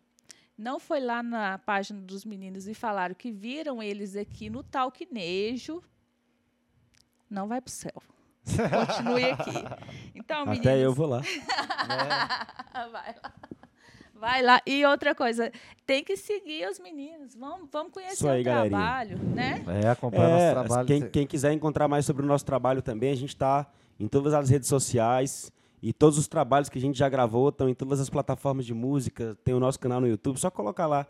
não 0.57 0.79
foi 0.79 0.99
lá 0.99 1.21
na 1.21 1.57
página 1.57 2.01
dos 2.01 2.23
meninos 2.23 2.67
e 2.67 2.73
falaram 2.73 3.15
que 3.15 3.31
viram 3.31 3.81
eles 3.81 4.15
aqui 4.15 4.49
no 4.49 4.63
Talquinejo, 4.63 5.83
não 7.29 7.47
vai 7.47 7.59
para 7.59 7.69
o 7.69 7.71
céu. 7.71 8.03
Continue 8.45 9.31
aqui. 9.31 9.51
Então, 10.13 10.43
Até 10.43 10.51
meninas, 10.51 10.79
eu 10.79 10.93
vou 10.93 11.07
lá. 11.07 11.21
vai 12.91 13.15
lá. 13.15 13.33
Vai 14.19 14.41
lá. 14.41 14.61
E 14.65 14.85
outra 14.85 15.13
coisa, 15.13 15.51
tem 15.85 16.03
que 16.03 16.15
seguir 16.15 16.67
os 16.69 16.79
meninos. 16.79 17.35
Vamos, 17.35 17.67
vamos 17.71 17.91
conhecer 17.91 18.27
aí, 18.27 18.41
o 18.41 18.45
galerinha. 18.45 18.69
trabalho, 18.79 19.17
né? 19.19 19.63
É, 19.83 19.89
acompanha 19.89 20.23
É, 20.23 20.53
nosso 20.53 20.67
trabalho. 20.67 20.87
quem, 20.87 21.09
quem 21.09 21.27
quiser 21.27 21.51
encontrar 21.51 21.87
mais 21.87 22.05
sobre 22.05 22.23
o 22.23 22.25
nosso 22.25 22.45
trabalho 22.45 22.81
também, 22.81 23.11
a 23.11 23.15
gente 23.15 23.29
está 23.29 23.67
em 23.99 24.07
todas 24.07 24.33
as 24.33 24.49
redes 24.49 24.69
sociais 24.69 25.51
e 25.81 25.91
todos 25.93 26.17
os 26.17 26.27
trabalhos 26.27 26.69
que 26.69 26.77
a 26.77 26.81
gente 26.81 26.97
já 26.97 27.09
gravou 27.09 27.49
estão 27.49 27.67
em 27.69 27.73
todas 27.75 27.99
as 27.99 28.09
plataformas 28.09 28.65
de 28.65 28.73
música. 28.73 29.37
Tem 29.43 29.53
o 29.53 29.59
nosso 29.59 29.79
canal 29.79 29.99
no 29.99 30.07
YouTube, 30.07 30.39
só 30.39 30.49
colocar 30.49 30.87
lá 30.87 31.05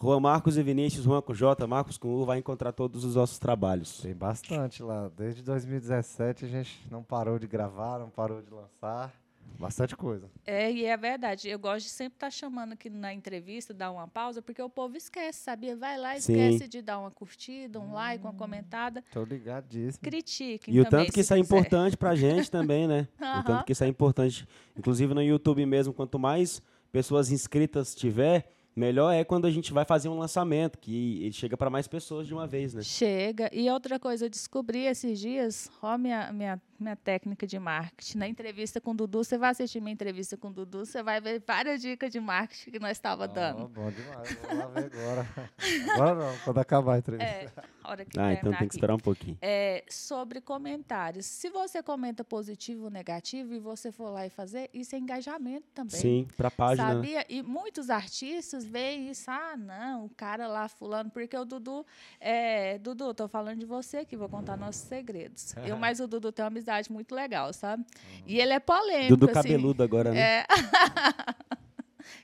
Juan 0.00 0.20
Marcos 0.20 0.56
e 0.56 0.62
Vinícius, 0.62 1.04
Juan 1.04 1.20
com 1.20 1.34
J, 1.34 1.66
Marcos 1.66 1.98
com 1.98 2.08
U, 2.08 2.24
vai 2.24 2.38
encontrar 2.38 2.72
todos 2.72 3.04
os 3.04 3.16
nossos 3.16 3.38
trabalhos. 3.38 4.00
Tem 4.00 4.14
bastante 4.14 4.82
lá. 4.82 5.10
Desde 5.16 5.42
2017 5.42 6.44
a 6.44 6.48
gente 6.48 6.86
não 6.90 7.02
parou 7.02 7.38
de 7.38 7.46
gravar, 7.46 7.98
não 7.98 8.08
parou 8.08 8.40
de 8.40 8.50
lançar. 8.50 9.12
Bastante 9.58 9.94
coisa. 9.96 10.30
É, 10.46 10.72
e 10.72 10.84
é 10.84 10.96
verdade. 10.96 11.48
Eu 11.48 11.58
gosto 11.58 11.84
de 11.86 11.90
sempre 11.92 12.16
estar 12.16 12.30
chamando 12.30 12.72
aqui 12.72 12.88
na 12.88 13.12
entrevista, 13.12 13.74
dar 13.74 13.90
uma 13.90 14.08
pausa, 14.08 14.40
porque 14.40 14.60
o 14.62 14.70
povo 14.70 14.96
esquece, 14.96 15.40
sabia? 15.40 15.76
Vai 15.76 15.98
lá, 15.98 16.18
Sim. 16.18 16.32
esquece 16.32 16.68
de 16.68 16.80
dar 16.80 16.98
uma 16.98 17.10
curtida, 17.10 17.78
um 17.78 17.92
like, 17.92 18.24
uma 18.24 18.32
comentada. 18.32 19.04
Tô 19.12 19.22
ligadíssimo. 19.22 20.02
Critiquem 20.02 20.74
E 20.74 20.80
o 20.80 20.84
também, 20.84 21.04
tanto 21.06 21.14
que 21.14 21.20
isso 21.20 21.34
é 21.34 21.36
quiser. 21.36 21.44
importante 21.46 21.96
pra 21.96 22.14
gente 22.14 22.48
também, 22.50 22.86
né? 22.86 23.06
O 23.40 23.44
tanto 23.44 23.64
que 23.64 23.72
isso 23.72 23.84
é 23.84 23.86
importante. 23.88 24.46
Inclusive 24.76 25.12
no 25.12 25.22
YouTube 25.22 25.64
mesmo, 25.66 25.92
quanto 25.92 26.18
mais 26.18 26.62
pessoas 26.90 27.30
inscritas 27.30 27.94
tiver, 27.94 28.50
melhor 28.74 29.12
é 29.12 29.24
quando 29.24 29.46
a 29.46 29.50
gente 29.50 29.72
vai 29.72 29.84
fazer 29.84 30.08
um 30.08 30.18
lançamento, 30.18 30.78
que 30.78 31.22
ele 31.22 31.32
chega 31.32 31.56
para 31.56 31.68
mais 31.68 31.86
pessoas 31.86 32.26
de 32.26 32.32
uma 32.32 32.46
vez, 32.46 32.72
né? 32.72 32.82
Chega. 32.82 33.50
E 33.52 33.68
outra 33.70 33.98
coisa, 33.98 34.24
eu 34.24 34.30
descobri 34.30 34.86
esses 34.86 35.18
dias, 35.20 35.70
ó, 35.82 35.98
minha, 35.98 36.32
minha, 36.32 36.60
minha 36.82 36.96
técnica 36.96 37.46
de 37.46 37.58
marketing. 37.58 38.18
Na 38.18 38.28
entrevista 38.28 38.80
com 38.80 38.90
o 38.92 38.94
Dudu, 38.94 39.22
você 39.24 39.36
vai 39.38 39.50
assistir 39.50 39.80
minha 39.80 39.92
entrevista 39.92 40.36
com 40.36 40.48
o 40.48 40.52
Dudu, 40.52 40.86
você 40.86 41.02
vai 41.02 41.20
ver 41.20 41.42
várias 41.46 41.80
dicas 41.80 42.10
de 42.10 42.18
marketing 42.20 42.70
que 42.70 42.78
nós 42.78 42.92
estava 42.92 43.24
Ó, 43.24 43.26
dando. 43.26 43.68
bom 43.68 43.90
demais. 43.90 44.32
Vou 44.42 44.54
lá 44.58 44.66
ver 44.68 44.90
agora. 44.92 45.26
Agora 45.94 46.14
não, 46.14 46.38
quando 46.44 46.58
acabar 46.58 46.94
a 46.94 46.98
entrevista. 46.98 47.30
É, 47.30 47.50
a 47.84 47.90
hora 47.90 48.04
que 48.04 48.18
Ah, 48.18 48.32
então 48.32 48.50
tem 48.50 48.58
que 48.58 48.64
aqui. 48.64 48.74
esperar 48.76 48.94
um 48.94 48.98
pouquinho. 48.98 49.38
É, 49.40 49.84
sobre 49.88 50.40
comentários. 50.40 51.26
Se 51.26 51.50
você 51.50 51.82
comenta 51.82 52.24
positivo 52.24 52.84
ou 52.84 52.90
negativo 52.90 53.54
e 53.54 53.58
você 53.58 53.90
for 53.92 54.10
lá 54.10 54.26
e 54.26 54.30
fazer, 54.30 54.70
isso 54.72 54.94
é 54.94 54.98
engajamento 54.98 55.66
também. 55.74 55.98
Sim, 56.00 56.28
pra 56.36 56.50
página. 56.50 56.88
né? 56.88 56.94
Sabia? 56.94 57.26
E 57.28 57.42
muitos 57.42 57.90
artistas 57.90 58.64
veem 58.64 59.10
isso, 59.10 59.30
ah, 59.30 59.56
não, 59.56 60.06
o 60.06 60.10
cara 60.10 60.46
lá 60.46 60.68
fulano, 60.68 61.10
porque 61.10 61.36
o 61.36 61.44
Dudu, 61.44 61.84
é, 62.20 62.78
Dudu, 62.78 63.12
tô 63.14 63.28
falando 63.28 63.58
de 63.58 63.66
você 63.66 63.98
aqui, 63.98 64.16
vou 64.16 64.28
contar 64.28 64.56
nossos 64.56 64.82
segredos. 64.82 65.54
Eu 65.64 65.76
mais 65.76 66.00
o 66.00 66.06
Dudu 66.08 66.30
tem 66.32 66.42
uma 66.44 66.48
amizade 66.48 66.69
muito 66.88 67.14
legal, 67.14 67.52
sabe? 67.52 67.84
E 68.26 68.40
ele 68.40 68.52
é 68.52 68.60
polêmico, 68.60 69.16
Dudu 69.16 69.26
assim. 69.26 69.34
cabeludo 69.34 69.82
agora, 69.82 70.10
né? 70.12 70.20
É. 70.20 70.46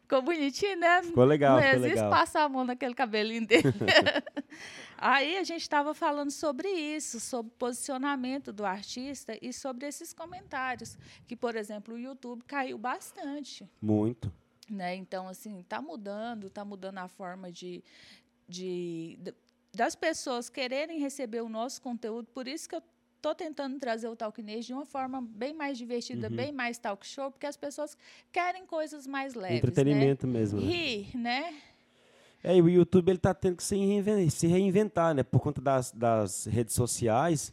Ficou 0.03 0.23
bonitinho, 0.23 0.77
né? 0.79 1.03
Ficou 1.03 1.25
legal, 1.25 1.57
Não 1.57 1.63
ficou 1.63 1.79
existe 1.79 1.95
legal. 1.97 2.11
passar 2.11 2.45
a 2.45 2.49
mão 2.49 2.65
naquele 2.65 2.95
cabelinho 2.95 3.47
dele. 3.47 3.63
Aí 4.97 5.37
a 5.37 5.45
gente 5.45 5.61
estava 5.63 5.93
falando 5.95 6.31
sobre 6.31 6.69
isso, 6.69 7.21
sobre 7.21 7.53
o 7.53 7.57
posicionamento 7.57 8.53
do 8.53 8.65
artista 8.65 9.37
e 9.43 9.53
sobre 9.53 9.87
esses 9.87 10.13
comentários. 10.13 10.97
Que, 11.27 11.37
por 11.37 11.55
exemplo, 11.57 11.95
o 11.95 11.99
YouTube 11.99 12.43
caiu 12.47 12.79
bastante. 12.79 13.69
Muito. 13.83 14.33
Né? 14.71 14.95
Então, 14.97 15.29
assim, 15.29 15.61
está 15.61 15.83
mudando, 15.83 16.47
está 16.47 16.65
mudando 16.65 16.99
a 16.99 17.09
forma 17.09 17.53
de, 17.53 17.85
de, 18.49 19.17
d- 19.21 19.35
das 19.75 19.95
pessoas 19.95 20.49
quererem 20.49 20.99
receber 20.99 21.43
o 21.43 21.49
nosso 21.49 21.83
conteúdo. 21.83 22.29
Por 22.33 22.49
isso 22.49 22.69
que 22.69 22.75
eu 22.77 22.83
estou 23.31 23.35
tentando 23.35 23.79
trazer 23.79 24.09
o 24.09 24.15
Talknês 24.15 24.65
de 24.65 24.73
uma 24.73 24.85
forma 24.85 25.21
bem 25.21 25.53
mais 25.53 25.77
divertida, 25.77 26.29
Uhum. 26.29 26.37
bem 26.37 26.53
mais 26.53 26.79
talk 26.79 27.05
show, 27.07 27.31
porque 27.31 27.47
as 27.47 27.57
pessoas 27.57 27.97
querem 28.33 28.65
coisas 28.67 29.07
mais 29.07 29.35
leves. 29.35 29.59
Entretenimento 29.59 30.27
né? 30.27 30.33
mesmo. 30.39 30.61
Né? 30.61 30.67
Rir, 30.67 31.17
né? 31.17 31.55
É, 32.45 32.57
e 32.57 32.63
o 32.63 32.69
YouTube 32.69 33.09
ele 33.09 33.19
tá 33.19 33.35
tendo 33.35 33.57
que 33.57 33.65
se 33.65 33.75
reinven- 33.77 34.31
se 34.31 34.47
reinventar, 34.47 35.13
né? 35.15 35.25
Por 35.25 35.41
conta 35.41 35.61
das, 35.61 35.91
das 35.91 36.47
redes 36.47 36.75
sociais. 36.75 37.53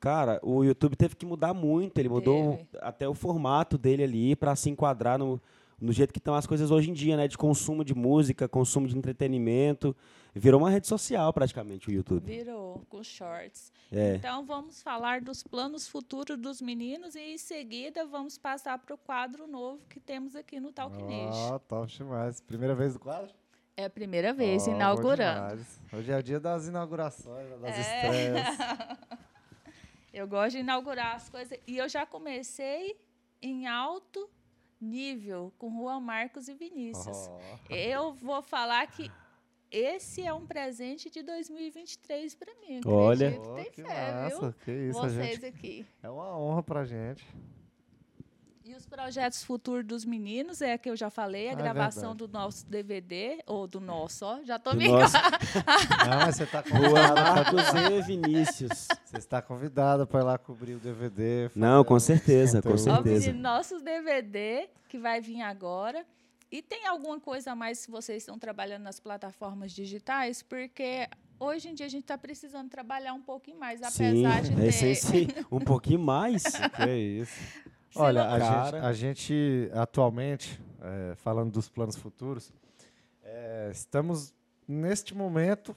Cara, 0.00 0.40
o 0.42 0.64
YouTube 0.64 0.96
teve 0.96 1.14
que 1.14 1.24
mudar 1.24 1.54
muito. 1.54 1.96
Ele 1.98 2.08
mudou 2.08 2.56
Teve. 2.56 2.68
até 2.80 3.08
o 3.08 3.14
formato 3.14 3.78
dele 3.78 4.02
ali 4.02 4.34
para 4.36 4.56
se 4.56 4.68
enquadrar 4.68 5.18
no, 5.18 5.40
no 5.80 5.92
jeito 5.92 6.12
que 6.12 6.18
estão 6.18 6.34
as 6.34 6.46
coisas 6.46 6.70
hoje 6.72 6.90
em 6.90 6.92
dia, 6.92 7.16
né? 7.16 7.28
De 7.28 7.38
consumo 7.38 7.84
de 7.84 7.94
música, 7.94 8.48
consumo 8.48 8.88
de 8.88 8.96
entretenimento. 8.98 9.94
Virou 10.38 10.60
uma 10.60 10.68
rede 10.70 10.86
social 10.86 11.32
praticamente 11.32 11.88
o 11.88 11.92
YouTube. 11.92 12.24
Virou 12.26 12.84
com 12.90 13.02
shorts. 13.02 13.72
É. 13.90 14.16
Então, 14.16 14.44
vamos 14.44 14.82
falar 14.82 15.20
dos 15.22 15.42
planos 15.42 15.88
futuros 15.88 16.36
dos 16.36 16.60
meninos 16.60 17.14
e, 17.14 17.20
em 17.20 17.38
seguida, 17.38 18.04
vamos 18.04 18.36
passar 18.36 18.78
para 18.78 18.94
o 18.94 18.98
quadro 18.98 19.46
novo 19.46 19.80
que 19.88 19.98
temos 19.98 20.36
aqui 20.36 20.60
no 20.60 20.72
Talknês. 20.72 21.34
Ó, 21.34 21.58
top 21.58 21.90
demais. 21.90 22.40
Primeira 22.42 22.74
vez 22.74 22.92
do 22.92 22.98
quadro? 23.00 23.32
É 23.78 23.84
a 23.86 23.90
primeira 23.90 24.32
vez, 24.34 24.66
bom 24.66 24.72
inaugurando. 24.74 25.64
Hoje 25.92 26.10
é 26.12 26.18
o 26.18 26.22
dia 26.22 26.38
das 26.40 26.66
inaugurações, 26.66 27.48
das 27.60 27.74
É. 27.76 27.80
estreias. 27.80 28.46
Eu 30.12 30.26
gosto 30.26 30.52
de 30.52 30.58
inaugurar 30.60 31.14
as 31.16 31.28
coisas. 31.28 31.58
E 31.66 31.76
eu 31.76 31.86
já 31.90 32.06
comecei 32.06 32.98
em 33.42 33.66
alto 33.66 34.30
nível 34.80 35.52
com 35.58 35.70
Juan 35.70 36.00
Marcos 36.00 36.48
e 36.48 36.54
Vinícius. 36.54 37.28
Ó. 37.28 37.38
Eu 37.68 38.14
vou 38.14 38.40
falar 38.40 38.86
que 38.86 39.10
esse 39.78 40.22
é 40.26 40.32
um 40.32 40.46
presente 40.46 41.10
de 41.10 41.22
2023 41.22 42.34
para 42.34 42.52
mim. 42.60 42.80
Olha. 42.86 43.28
Acredito, 43.28 43.54
tem 43.54 43.70
que 43.70 43.82
fé, 43.82 44.12
massa. 44.12 44.40
viu? 44.40 44.54
Que 44.64 44.70
isso, 44.72 44.98
Vocês 45.00 45.40
gente. 45.40 45.46
aqui. 45.46 45.86
É 46.02 46.08
uma 46.10 46.38
honra 46.38 46.62
pra 46.62 46.84
gente. 46.84 47.24
E 48.64 48.74
os 48.74 48.84
projetos 48.84 49.44
futuros 49.44 49.84
dos 49.86 50.04
meninos 50.04 50.60
é 50.60 50.76
que 50.76 50.90
eu 50.90 50.96
já 50.96 51.08
falei, 51.08 51.46
a 51.46 51.50
Ah, 51.50 51.52
é 51.52 51.56
gravação 51.56 52.10
verdade. 52.10 52.32
do 52.32 52.36
nosso 52.36 52.66
DVD, 52.66 53.38
ou 53.46 53.64
do 53.68 53.78
nosso, 53.80 54.24
ó, 54.24 54.42
já 54.42 54.58
tô 54.58 54.70
Do 54.72 54.76
me 54.78 54.88
nosso- 54.88 55.14
Não, 56.04 56.16
mas 56.26 56.34
você 56.36 56.46
tá 56.46 56.64
Juan 56.66 56.80
convidada. 56.80 57.92
E 57.94 58.02
Vinícius. 58.02 58.88
Você 59.04 59.18
está 59.18 59.40
convidada 59.40 60.04
para 60.04 60.18
ir 60.20 60.24
lá 60.24 60.36
cobrir 60.36 60.74
o 60.74 60.78
DVD. 60.80 61.48
Não, 61.54 61.84
com 61.84 61.98
certeza, 62.00 62.60
com. 62.60 62.70
Ó, 62.70 62.76
certeza. 62.76 63.26
menino, 63.28 63.40
nossos 63.40 63.82
DVD 63.82 64.68
que 64.88 64.98
vai 64.98 65.20
vir 65.20 65.42
agora. 65.42 66.04
E 66.50 66.62
tem 66.62 66.86
alguma 66.86 67.18
coisa 67.20 67.52
a 67.52 67.56
mais 67.56 67.80
se 67.80 67.90
vocês 67.90 68.22
estão 68.22 68.38
trabalhando 68.38 68.82
nas 68.84 69.00
plataformas 69.00 69.72
digitais? 69.72 70.42
Porque 70.42 71.08
hoje 71.40 71.68
em 71.68 71.74
dia 71.74 71.86
a 71.86 71.88
gente 71.88 72.02
está 72.04 72.16
precisando 72.16 72.68
trabalhar 72.70 73.12
um 73.14 73.22
pouquinho 73.22 73.58
mais, 73.58 73.80
Sim, 73.80 73.86
apesar 73.86 74.42
de 74.42 74.52
é 74.62 74.70
ter. 74.70 74.94
sim, 74.94 75.26
um 75.50 75.60
pouquinho 75.60 75.98
mais. 76.00 76.44
Que 76.76 76.90
isso. 77.20 77.32
Se 77.90 77.98
Olha, 78.02 78.24
não- 78.24 78.34
a 78.34 78.38
gente, 78.38 78.76
a 78.84 78.92
gente 78.92 79.70
atualmente, 79.72 80.60
é, 80.80 81.14
falando 81.16 81.50
dos 81.52 81.68
planos 81.68 81.96
futuros, 81.96 82.52
é, 83.22 83.70
estamos 83.72 84.34
neste 84.68 85.14
momento 85.14 85.74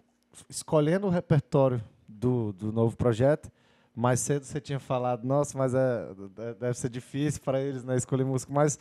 escolhendo 0.50 1.08
o 1.08 1.10
repertório 1.10 1.82
do, 2.08 2.52
do 2.54 2.72
novo 2.74 2.96
projeto. 2.98 3.52
Mais 3.96 4.20
cedo 4.20 4.44
você 4.46 4.60
tinha 4.62 4.80
falado, 4.80 5.24
nossa, 5.26 5.58
mas 5.58 5.74
é, 5.74 6.14
de- 6.14 6.54
deve 6.60 6.78
ser 6.78 6.90
difícil 6.90 7.42
para 7.42 7.60
eles 7.62 7.84
né, 7.84 7.96
escolher 7.96 8.24
música. 8.26 8.52
Mas, 8.54 8.78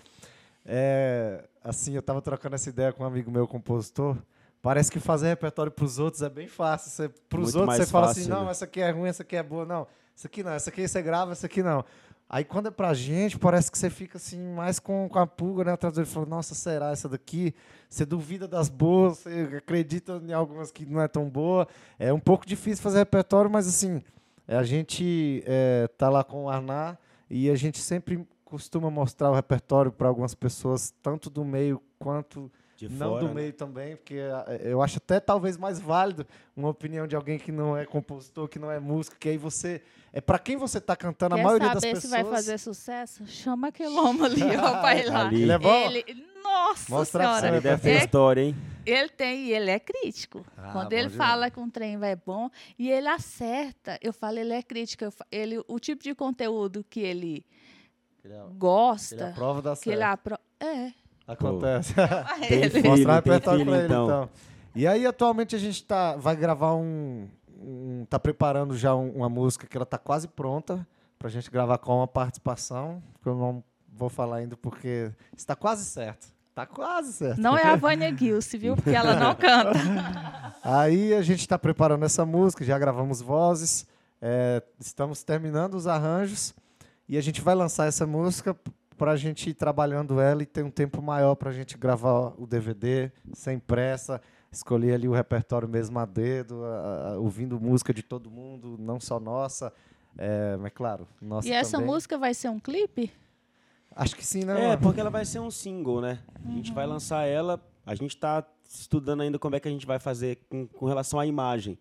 é, 0.65 1.45
assim, 1.63 1.95
eu 1.95 2.01
estava 2.01 2.21
trocando 2.21 2.55
essa 2.55 2.69
ideia 2.69 2.93
com 2.93 3.03
um 3.03 3.07
amigo 3.07 3.31
meu, 3.31 3.47
compositor. 3.47 4.17
Parece 4.61 4.91
que 4.91 4.99
fazer 4.99 5.29
repertório 5.29 5.71
para 5.71 5.85
os 5.85 5.99
outros 5.99 6.23
é 6.23 6.29
bem 6.29 6.49
fácil. 6.49 7.11
Para 7.29 7.41
os 7.41 7.55
outros, 7.55 7.77
você 7.77 7.87
fala 7.87 8.09
fácil, 8.09 8.23
assim, 8.23 8.31
não, 8.31 8.45
né? 8.45 8.51
essa 8.51 8.65
aqui 8.65 8.81
é 8.81 8.91
ruim, 8.91 9.09
essa 9.09 9.23
aqui 9.23 9.37
é 9.37 9.43
boa. 9.43 9.65
Não, 9.65 9.87
essa 10.17 10.27
aqui 10.27 10.43
não, 10.43 10.53
essa 10.53 10.71
aqui 10.71 10.87
você 10.87 11.01
grava, 11.01 11.33
essa 11.33 11.47
aqui 11.47 11.63
não. 11.63 11.85
Aí 12.31 12.45
quando 12.45 12.69
é 12.69 12.71
pra 12.71 12.93
gente, 12.93 13.39
parece 13.39 13.73
que 13.73 13.79
você 13.79 13.89
fica 13.89 14.19
assim, 14.19 14.39
mais 14.53 14.79
com, 14.79 15.09
com 15.09 15.19
a 15.19 15.27
pulga, 15.27 15.65
né? 15.65 15.73
Atrás 15.73 15.95
dele 15.95 16.07
fala, 16.07 16.27
nossa, 16.27 16.55
será 16.55 16.91
essa 16.91 17.09
daqui? 17.09 17.55
Você 17.89 18.05
duvida 18.05 18.47
das 18.47 18.69
boas, 18.69 19.19
você 19.19 19.49
acredita 19.57 20.21
em 20.23 20.33
algumas 20.33 20.71
que 20.71 20.85
não 20.85 21.01
é 21.01 21.09
tão 21.09 21.31
boa. 21.31 21.67
É 21.99 22.13
um 22.13 22.21
pouco 22.21 22.45
difícil 22.45 22.83
fazer 22.83 22.99
repertório, 22.99 23.51
mas 23.51 23.67
assim, 23.67 24.03
a 24.47 24.63
gente 24.63 25.43
é, 25.47 25.89
tá 25.97 26.11
lá 26.11 26.23
com 26.23 26.45
o 26.45 26.51
Arná 26.51 26.99
e 27.31 27.49
a 27.49 27.55
gente 27.55 27.79
sempre 27.79 28.27
costuma 28.49 28.91
mostrar 28.91 29.31
o 29.31 29.35
repertório 29.35 29.93
para 29.93 30.09
algumas 30.09 30.35
pessoas, 30.35 30.93
tanto 31.03 31.29
do 31.29 31.45
meio 31.45 31.83
quanto 31.99 32.51
De 32.77 32.89
não 32.89 33.11
fora, 33.11 33.21
do 33.21 33.29
né? 33.29 33.35
meio 33.35 33.53
também, 33.53 33.97
porque 33.97 34.15
eh, 34.47 34.63
eu 34.65 34.81
acho 34.81 34.97
até 34.97 35.21
talvez 35.21 35.57
mais 35.59 35.79
válido 35.79 36.27
uma 36.57 36.69
opinião 36.71 37.07
de 37.07 37.15
alguém 37.15 37.39
que 37.39 37.53
não 37.53 37.77
é 37.77 37.85
compositor, 37.85 38.49
que 38.49 38.59
não 38.59 38.71
é 38.71 38.81
músico, 38.81 39.17
que 39.19 39.29
aí 39.29 39.37
você. 39.37 39.83
É 40.13 40.21
para 40.23 40.39
quem 40.39 40.57
você 40.57 40.79
está 40.79 40.97
cantando, 40.97 41.35
Quer 41.35 41.43
a 41.43 41.45
maioria 41.45 41.69
das 41.69 41.83
saber 41.83 41.95
pessoas. 41.95 42.11
se 42.15 42.23
vai 42.23 42.25
fazer 42.25 42.59
sucesso? 42.59 43.27
Chama 43.27 43.69
aquele 43.69 43.95
homem 43.99 44.25
ali, 44.25 44.43
ó, 44.57 44.89
ir 44.97 45.07
lá. 45.11 45.27
Ali. 45.27 45.43
Ele 45.43 45.53
é 45.53 45.59
bom? 45.59 45.91
Ele- 45.91 46.27
nossa 46.43 46.91
Mostra 46.91 47.23
senhora. 47.25 47.49
Ele 47.49 47.61
deve 47.61 47.83
ter 47.83 47.91
É 47.91 48.05
história, 48.05 48.41
hein? 48.41 48.57
Ele 48.87 49.09
tem, 49.11 49.49
e 49.49 49.53
ele 49.53 49.71
é 49.71 49.79
crítico. 49.79 50.47
Ah, 50.57 50.71
Quando 50.73 50.95
ele 50.95 51.11
demais. 51.11 51.17
fala 51.31 51.51
que 51.51 51.61
um 51.61 51.69
trem 51.69 51.99
vai 51.99 52.17
bom, 52.17 52.49
e 52.79 52.91
ele 52.91 53.07
acerta. 53.07 53.99
Eu 54.01 54.15
falo, 54.15 54.39
ele 54.39 54.55
é 54.55 54.63
crítico. 54.63 55.05
eu 55.05 55.13
ele, 55.31 55.63
o 55.69 55.79
tipo 55.79 56.03
de 56.03 56.15
conteúdo 56.15 56.83
que 56.89 57.01
ele 57.01 57.45
Ele 58.25 58.35
é, 58.35 58.37
ele 58.37 58.47
é 58.47 58.59
gosta, 58.59 59.29
a 59.29 59.33
prova 59.33 59.63
da 59.63 59.77
que 59.77 59.91
ele 59.91 59.99
certo. 59.99 60.13
apro... 60.13 60.39
É. 60.61 60.93
Acontece. 61.27 61.95
Tem 62.49 62.63
Ele. 62.63 62.71
filho, 62.71 62.91
Mostrar 62.91 63.19
o 63.19 63.23
tem 63.23 63.33
repertório 63.33 63.61
filho, 63.61 63.71
pra 63.71 63.79
ele, 63.79 63.87
então. 63.87 64.05
então. 64.07 64.31
E 64.75 64.87
aí, 64.87 65.07
atualmente, 65.07 65.55
a 65.55 65.59
gente 65.59 65.85
tá, 65.85 66.17
vai 66.17 66.35
gravar 66.35 66.75
um, 66.75 67.29
um, 67.61 68.07
tá 68.09 68.19
preparando 68.19 68.77
já 68.77 68.95
um, 68.95 69.11
uma 69.11 69.29
música 69.29 69.67
que 69.67 69.77
ela 69.77 69.85
tá 69.85 69.99
quase 69.99 70.27
pronta 70.27 70.87
para 71.19 71.29
a 71.29 71.31
gente 71.31 71.51
gravar 71.51 71.79
com 71.79 71.97
uma 71.97 72.07
participação, 72.07 73.03
que 73.23 73.29
eu 73.29 73.35
não 73.35 73.63
vou 73.93 74.09
falar 74.09 74.37
ainda 74.37 74.57
porque 74.57 75.11
está 75.37 75.55
quase 75.55 75.85
certo. 75.85 76.29
Está 76.49 76.65
quase 76.65 77.13
certo. 77.13 77.41
Não 77.41 77.57
é 77.57 77.65
a 77.65 77.75
Vânia 77.77 78.17
Gilce, 78.17 78.57
viu? 78.57 78.75
Porque 78.75 78.91
ela 78.91 79.15
não 79.15 79.35
canta. 79.35 79.73
Aí 80.65 81.13
a 81.13 81.23
gente 81.23 81.41
está 81.41 81.59
preparando 81.59 82.05
essa 82.05 82.25
música, 82.25 82.65
já 82.65 82.79
gravamos 82.79 83.21
vozes, 83.21 83.87
é, 84.21 84.63
estamos 84.81 85.23
terminando 85.23 85.75
os 85.75 85.87
arranjos 85.87 86.55
e 87.09 87.17
a 87.17 87.21
gente 87.21 87.41
vai 87.41 87.55
lançar 87.55 87.87
essa 87.87 88.07
música 88.07 88.57
para 88.97 89.13
a 89.13 89.17
gente 89.17 89.51
ir 89.51 89.55
trabalhando 89.55 90.21
ela 90.21 90.43
e 90.43 90.47
ter 90.47 90.63
um 90.63 90.71
tempo 90.71 91.01
maior 91.01 91.35
para 91.37 91.51
a 91.51 91.53
gente 91.53 91.79
gravar 91.79 92.35
o 92.37 92.47
DVD 92.47 93.11
sem 93.33 93.59
pressa, 93.59 94.21
escolher 94.51 94.95
ali 94.95 95.09
o 95.09 95.13
repertório 95.13 95.69
mesmo 95.69 95.99
a 95.99 96.05
dedo, 96.05 96.65
a, 96.65 97.13
a, 97.13 97.19
ouvindo 97.19 97.59
música 97.61 97.95
de 97.95 98.03
todo 98.03 98.31
mundo, 98.31 98.77
não 98.79 99.01
só 99.01 99.21
nossa, 99.21 99.73
é, 100.19 100.57
mas 100.57 100.73
claro, 100.73 101.07
nossa 101.23 101.49
E 101.49 101.53
essa 101.53 101.79
também. 101.79 101.87
música 101.87 102.19
vai 102.19 102.35
ser 102.35 102.51
um 102.51 102.59
clipe? 102.59 103.11
Acho 103.95 104.17
que 104.17 104.27
sim, 104.27 104.45
né? 104.45 104.73
É, 104.73 104.77
porque 104.77 105.01
ela 105.01 105.11
vai 105.11 105.25
ser 105.25 105.39
um 105.39 105.51
single, 105.51 106.01
né? 106.01 106.19
A 106.45 106.51
gente 106.51 106.73
vai 106.73 106.87
lançar 106.87 107.25
ela, 107.25 107.61
a 107.87 107.95
gente 107.95 108.15
está 108.17 108.45
estudando 108.69 109.23
ainda 109.23 109.39
como 109.39 109.57
é 109.57 109.61
que 109.61 109.69
a 109.69 109.71
gente 109.71 109.87
vai 109.87 109.99
fazer 109.99 110.41
com, 110.49 110.67
com 110.67 110.87
relação 110.87 111.19
à 111.19 111.27
imagem. 111.27 111.79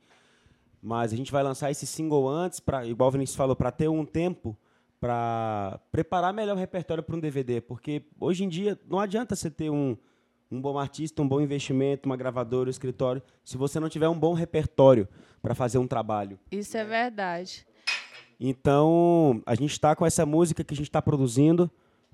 Mas 0.82 1.12
a 1.12 1.18
gente 1.18 1.32
vai 1.32 1.44
lançar 1.44 1.70
esse 1.70 1.86
single 1.86 2.30
antes, 2.30 2.60
pra, 2.60 2.86
igual 2.86 3.10
o 3.10 3.12
Vinícius 3.12 3.36
falou, 3.36 3.56
para 3.56 3.72
ter 3.72 3.88
um 3.90 4.06
tempo 4.06 4.58
para 5.00 5.80
preparar 5.92 6.34
melhor 6.34 6.56
o 6.56 6.60
repertório 6.60 7.04
para 7.04 7.16
um 7.16 7.20
DVD. 7.20 7.62
Porque 7.62 8.04
hoje 8.20 8.44
em 8.44 8.50
dia 8.50 8.80
não 8.88 9.00
adianta 9.00 9.36
você 9.36 9.50
ter 9.50 9.70
um, 9.70 9.96
um 10.52 10.62
bom 10.62 10.78
artista, 10.78 11.22
um 11.22 11.28
bom 11.28 11.42
investimento, 11.42 12.08
uma 12.08 12.18
gravadora, 12.18 12.68
um 12.68 12.72
escritório, 12.72 13.22
se 13.44 13.58
você 13.58 13.80
não 13.80 13.90
tiver 13.90 14.10
um 14.10 14.18
bom 14.18 14.34
repertório 14.34 15.08
para 15.42 15.54
fazer 15.54 15.78
um 15.78 15.88
trabalho. 15.88 16.40
Isso 16.52 16.78
é 16.78 16.84
verdade. 16.84 17.66
Então, 18.40 19.42
a 19.46 19.56
gente 19.56 19.72
está 19.72 19.96
com 19.96 20.06
essa 20.06 20.26
música 20.26 20.64
que 20.64 20.74
a 20.74 20.78
gente 20.78 20.88
está 20.88 21.02
produzindo. 21.02 21.70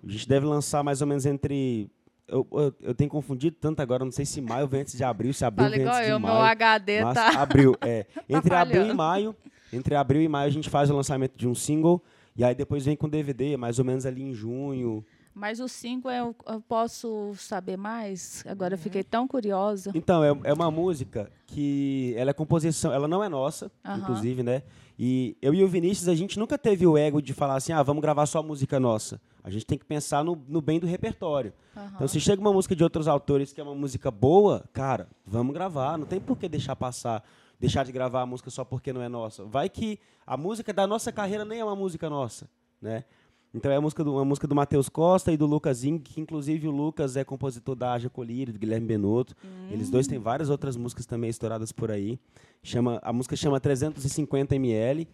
A 0.05 0.09
gente 0.09 0.27
deve 0.27 0.45
lançar 0.45 0.83
mais 0.83 1.01
ou 1.01 1.07
menos 1.07 1.25
entre. 1.25 1.89
Eu, 2.27 2.47
eu, 2.53 2.75
eu 2.81 2.95
tenho 2.95 3.09
confundido 3.09 3.57
tanto 3.59 3.81
agora, 3.81 4.05
não 4.05 4.11
sei 4.11 4.25
se 4.25 4.39
maio 4.39 4.65
vem 4.65 4.81
antes 4.81 4.95
de 4.95 5.03
abril, 5.03 5.33
se 5.33 5.43
abril 5.43 5.65
Fala 5.65 5.77
vem 5.77 5.85
antes 5.85 6.05
de 6.05 6.11
eu, 6.11 6.19
maio. 6.19 6.35
meu 6.35 6.43
HD 6.43 7.03
mas 7.03 7.13
tá. 7.15 7.41
abril, 7.41 7.75
é. 7.81 8.05
Entre 8.29 8.55
abril 8.55 8.87
e 8.87 8.93
maio, 8.93 9.35
entre 9.73 9.93
abril 9.93 10.21
e 10.21 10.27
maio 10.29 10.47
a 10.47 10.51
gente 10.51 10.69
faz 10.69 10.89
o 10.89 10.95
lançamento 10.95 11.37
de 11.37 11.45
um 11.47 11.53
single 11.53 12.01
e 12.35 12.43
aí 12.43 12.55
depois 12.55 12.85
vem 12.85 12.95
com 12.95 13.07
DVD, 13.07 13.57
mais 13.57 13.79
ou 13.79 13.85
menos 13.85 14.05
ali 14.05 14.21
em 14.21 14.33
junho. 14.33 15.03
Mas 15.33 15.59
o 15.59 15.67
5 15.67 16.09
eu, 16.11 16.35
eu 16.47 16.61
posso 16.61 17.33
saber 17.35 17.75
mais? 17.75 18.43
Agora 18.47 18.75
eu 18.75 18.77
fiquei 18.77 19.03
tão 19.03 19.27
curiosa. 19.27 19.91
Então, 19.95 20.23
é, 20.23 20.29
é 20.43 20.53
uma 20.53 20.69
música 20.69 21.31
que 21.47 22.13
ela 22.15 22.29
é 22.29 22.33
composição, 22.33 22.93
ela 22.93 23.07
não 23.07 23.23
é 23.23 23.29
nossa, 23.29 23.71
Aham. 23.83 23.97
inclusive, 23.97 24.43
né? 24.43 24.61
E 24.97 25.35
eu 25.41 25.53
e 25.53 25.63
o 25.63 25.67
Vinícius, 25.67 26.07
a 26.07 26.13
gente 26.13 26.37
nunca 26.37 26.55
teve 26.55 26.85
o 26.85 26.95
ego 26.95 27.19
de 27.19 27.33
falar 27.33 27.55
assim, 27.55 27.73
ah, 27.73 27.81
vamos 27.81 28.01
gravar 28.01 28.27
só 28.27 28.43
música 28.43 28.79
nossa. 28.79 29.19
A 29.43 29.49
gente 29.49 29.65
tem 29.65 29.77
que 29.77 29.85
pensar 29.85 30.23
no, 30.23 30.39
no 30.47 30.61
bem 30.61 30.79
do 30.79 30.85
repertório. 30.85 31.51
Então, 31.95 32.07
se 32.07 32.19
chega 32.19 32.39
uma 32.39 32.53
música 32.53 32.75
de 32.75 32.83
outros 32.83 33.07
autores 33.07 33.51
que 33.51 33.59
é 33.59 33.63
uma 33.63 33.73
música 33.73 34.11
boa, 34.11 34.63
cara, 34.71 35.09
vamos 35.25 35.53
gravar. 35.53 35.97
Não 35.97 36.05
tem 36.05 36.19
por 36.19 36.37
que 36.37 36.47
deixar 36.47 36.75
passar, 36.75 37.23
deixar 37.63 37.85
de 37.85 37.93
gravar 37.93 38.21
a 38.21 38.25
música 38.25 38.49
só 38.49 38.65
porque 38.65 38.91
não 38.91 39.01
é 39.01 39.07
nossa. 39.07 39.45
Vai 39.45 39.69
que 39.69 39.97
a 40.27 40.35
música 40.35 40.73
da 40.73 40.85
nossa 40.85 41.13
carreira 41.13 41.45
nem 41.45 41.61
é 41.61 41.63
uma 41.63 41.77
música 41.77 42.09
nossa, 42.09 42.49
né? 42.81 43.05
Então 43.53 43.71
é 43.71 43.77
a 43.77 43.81
música 43.81 44.03
do, 44.03 44.13
uma 44.13 44.25
música 44.25 44.47
do 44.47 44.53
Matheus 44.53 44.89
Costa 44.89 45.31
e 45.31 45.37
do 45.37 45.45
Lucas 45.45 45.83
Ing, 45.85 45.99
que 45.99 46.19
inclusive 46.19 46.67
o 46.67 46.71
Lucas 46.71 47.15
é 47.15 47.23
compositor 47.23 47.75
da 47.75 47.93
Aja 47.93 48.09
Colírio, 48.09 48.51
do 48.51 48.59
Guilherme 48.59 48.85
Benotto. 48.85 49.33
Eles 49.71 49.89
dois 49.89 50.07
têm 50.07 50.19
várias 50.19 50.49
outras 50.49 50.75
músicas 50.75 51.05
também 51.05 51.29
estouradas 51.29 51.71
por 51.71 51.89
aí. 51.89 52.19
Chama, 52.61 52.99
a 53.01 53.13
música 53.13 53.35
chama 53.35 53.59
350 53.59 54.55
ml. 54.55 55.07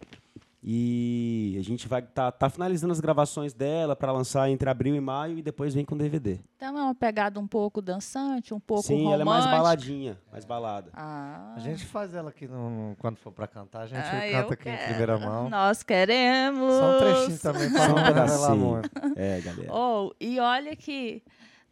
E 0.62 1.56
a 1.58 1.62
gente 1.62 1.88
vai 1.88 2.02
tá, 2.02 2.30
tá 2.30 2.50
finalizando 2.50 2.92
as 2.92 3.00
gravações 3.00 3.54
dela 3.54 3.96
para 3.96 4.12
lançar 4.12 4.50
entre 4.50 4.68
abril 4.68 4.94
e 4.94 5.00
maio 5.00 5.38
e 5.38 5.42
depois 5.42 5.72
vem 5.72 5.86
com 5.86 5.96
DVD. 5.96 6.38
Então 6.56 6.78
é 6.78 6.82
uma 6.82 6.94
pegada 6.94 7.40
um 7.40 7.46
pouco 7.46 7.80
dançante, 7.80 8.52
um 8.52 8.60
pouco 8.60 8.82
Sim, 8.82 9.04
romântica. 9.04 9.14
ela 9.14 9.22
é 9.22 9.24
mais 9.24 9.44
baladinha, 9.46 10.20
mais 10.30 10.44
balada. 10.44 10.90
Ah. 10.92 11.54
A 11.56 11.60
gente 11.60 11.86
faz 11.86 12.14
ela 12.14 12.28
aqui 12.28 12.46
no, 12.46 12.68
no- 12.90 12.96
quando 12.96 13.16
for 13.16 13.32
para 13.32 13.46
cantar, 13.46 13.80
a 13.82 13.86
gente 13.86 13.98
Ah, 14.04 14.30
canta 14.42 14.52
aqui 14.54 14.68
em 14.68 14.72
quero. 14.76 14.84
primeira 14.88 15.18
mão. 15.18 15.48
Nós 15.48 15.82
queremos. 15.82 16.74
Só 16.74 16.94
um 16.94 16.98
trechinho 16.98 17.38
também 17.38 17.72
para 17.72 17.88
não 17.88 17.94
um 17.94 18.04
revelar 18.04 18.54
muito. 18.56 18.90
É, 19.16 19.40
galera. 19.40 19.72
Oh, 19.74 20.12
e 20.20 20.38
olha 20.38 20.76
que. 20.76 21.22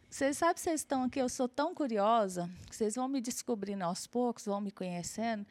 Vocês 0.09 0.35
sabem 0.35 0.55
que 0.55 0.61
vocês 0.61 0.81
estão 0.81 1.03
aqui, 1.03 1.19
eu 1.19 1.29
sou 1.29 1.47
tão 1.47 1.75
curiosa, 1.75 2.49
que 2.67 2.75
vocês 2.75 2.95
vão 2.95 3.07
me 3.07 3.21
descobrindo 3.21 3.83
aos 3.83 4.07
poucos, 4.07 4.45
vão 4.45 4.59
me 4.59 4.71
conhecendo. 4.71 5.45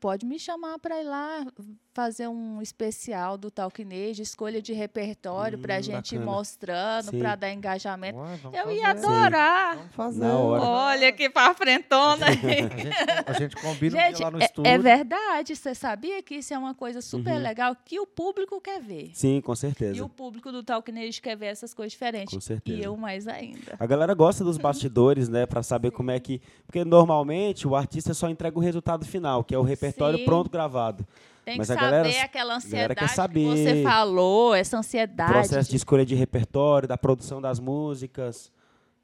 Pode 0.00 0.24
me 0.24 0.38
chamar 0.38 0.78
para 0.78 0.98
ir 0.98 1.04
lá 1.04 1.44
fazer 1.92 2.26
um 2.28 2.62
especial 2.62 3.36
do 3.36 3.50
Talquinejo, 3.50 4.22
escolha 4.22 4.62
de 4.62 4.72
repertório 4.72 5.58
Hum, 5.58 5.60
para 5.62 5.76
a 5.76 5.80
gente 5.82 6.14
ir 6.14 6.18
mostrando, 6.20 7.10
Sim. 7.10 7.18
para 7.18 7.34
dar 7.36 7.52
engajamento. 7.52 8.18
Ué, 8.18 8.34
Eu 8.44 8.50
fazer. 8.64 8.74
ia 8.76 8.88
adorar. 8.88 9.76
Vamos 9.76 9.94
fazer. 9.94 10.24
Olha 10.24 11.12
que 11.12 11.28
para 11.28 11.52
frentona. 11.52 12.26
A 12.26 12.30
gente, 12.32 12.88
a 13.26 13.32
gente 13.34 13.56
combina 13.56 13.96
um 13.96 14.00
Gente, 14.00 14.16
dia 14.16 14.24
lá 14.26 14.30
no 14.30 14.40
é- 14.40 14.44
estúdio. 14.46 14.70
é, 14.70 14.78
verdade. 14.78 15.54
Você 15.54 15.74
sabia 15.74 16.22
que 16.22 16.36
isso 16.36 16.54
é 16.54 16.58
uma 16.58 16.74
coisa 16.74 17.02
super 17.02 17.34
Uhum. 17.34 17.42
legal 17.42 17.76
que 17.84 18.00
o 18.00 18.06
público 18.06 18.58
quer 18.60 18.80
ver. 18.80 19.10
Sim, 19.12 19.40
com 19.42 19.52
E 19.52 19.56
certeza. 19.56 20.02
o 20.02 20.08
público 20.08 20.50
do 20.50 20.62
Talquinejo 20.62 21.20
quer 21.20 21.36
ver 21.36 21.46
essas 21.46 21.74
coisas 21.74 21.92
diferentes. 21.92 22.32
Com 22.32 22.40
certeza. 22.40 22.78
E 22.78 22.82
eu 22.82 22.96
mais 22.96 23.28
ainda. 23.28 23.76
A 23.78 23.84
galera 23.86 24.14
gosta 24.14 24.42
dos 24.42 24.56
bastidores, 24.56 25.28
né, 25.28 25.44
Pra 25.44 25.62
saber 25.62 25.90
como 25.90 26.10
é 26.10 26.18
que, 26.20 26.40
porque 26.66 26.84
normalmente 26.86 27.68
o 27.68 27.74
artista 27.76 28.14
só 28.14 28.30
entrega 28.30 28.56
o 28.56 28.62
resultado 28.62 29.04
final, 29.04 29.44
que 29.44 29.54
é 29.54 29.58
o 29.58 29.62
repertório 29.62 29.89
Sim. 30.18 30.24
pronto 30.24 30.50
gravado. 30.50 31.06
Tem 31.44 31.56
Mas 31.58 31.66
que 31.68 31.72
a 31.72 31.76
saber 31.76 31.90
galera- 31.90 32.08
aquela 32.24 32.44
galera 32.44 32.56
ansiedade 32.56 33.12
saber. 33.14 33.40
que 33.40 33.56
você 33.56 33.82
falou, 33.82 34.54
essa 34.54 34.76
O 34.76 34.78
ansiedade. 34.80 35.32
processo 35.32 35.70
de 35.70 35.76
escolha 35.76 36.04
de 36.04 36.14
repertório, 36.14 36.86
da 36.86 36.98
produção 36.98 37.40
das 37.40 37.58
músicas, 37.58 38.52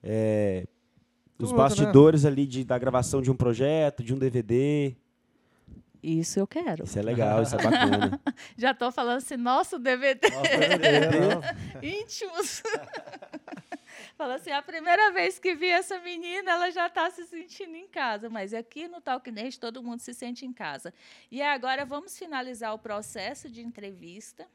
é, 0.03 0.67
os 1.39 1.49
Tudo, 1.51 1.57
né? 1.59 1.65
bastidores 1.65 2.25
ali 2.25 2.47
de, 2.47 2.65
da 2.65 2.79
gravação 2.79 3.21
de 3.23 3.31
um 3.31 3.35
projeto, 3.37 4.03
de 4.05 4.15
um 4.15 4.19
DVD. 4.19 4.95
Isso 6.03 6.39
eu 6.39 6.47
quero. 6.47 6.85
Isso 6.85 6.99
é 6.99 7.03
legal, 7.03 7.43
isso 7.43 7.57
é 7.57 7.63
bacana. 7.63 8.21
Já 8.57 8.73
tô 8.73 8.93
falando 8.93 9.17
assim, 9.17 9.37
nosso 9.37 9.79
DVD 9.79 10.29
Nossa, 10.31 10.57
DVD, 10.57 11.01
não. 11.19 11.43
íntimos. 11.83 12.63
Fala 14.17 14.37
assim, 14.37 14.51
a 14.51 14.63
primeira 14.63 15.13
vez 15.13 15.39
que 15.39 15.55
vi 15.55 15.69
essa 15.69 15.99
menina, 16.01 16.53
ela 16.53 16.71
já 16.71 16.87
está 16.87 17.11
se 17.11 17.27
sentindo 17.27 17.77
em 17.77 17.87
casa. 17.87 18.31
Mas 18.31 18.55
aqui 18.55 18.89
no 18.89 18.99
Talknest 18.99 19.61
todo 19.61 19.83
mundo 19.83 20.01
se 20.01 20.15
sente 20.15 20.47
em 20.47 20.55
casa. 20.55 20.93
E 21.31 21.43
agora 21.43 21.85
vamos 21.85 22.17
finalizar 22.17 22.73
o 22.73 22.79
processo 22.79 23.51
de 23.51 23.61
entrevista. 23.61 24.49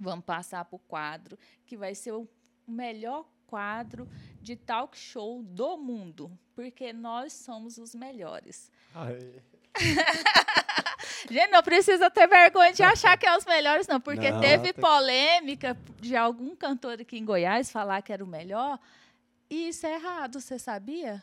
Vamos 0.00 0.24
passar 0.24 0.64
para 0.64 0.76
o 0.76 0.78
quadro, 0.78 1.38
que 1.66 1.76
vai 1.76 1.94
ser 1.94 2.12
o 2.12 2.26
melhor 2.66 3.28
quadro 3.46 4.08
de 4.40 4.56
talk 4.56 4.96
show 4.96 5.42
do 5.42 5.76
mundo. 5.76 6.32
Porque 6.54 6.90
nós 6.90 7.34
somos 7.34 7.76
os 7.76 7.94
melhores. 7.94 8.72
Gente, 11.30 11.50
não 11.50 11.62
precisa 11.62 12.10
ter 12.10 12.26
vergonha 12.26 12.72
de 12.72 12.82
achar 12.82 13.16
que 13.16 13.26
é 13.26 13.36
os 13.36 13.44
melhores, 13.44 13.86
não, 13.86 14.00
porque 14.00 14.30
Não, 14.30 14.40
teve 14.40 14.72
tem- 14.72 14.82
polêmica 14.82 15.76
de 16.00 16.16
algum 16.16 16.54
cantor 16.56 17.00
aqui 17.00 17.18
em 17.18 17.24
Goiás 17.24 17.70
falar 17.70 18.02
que 18.02 18.12
era 18.12 18.24
o 18.24 18.26
melhor. 18.26 18.78
E 19.48 19.68
isso 19.68 19.86
é 19.86 19.94
errado, 19.94 20.40
você 20.40 20.58
sabia? 20.58 21.22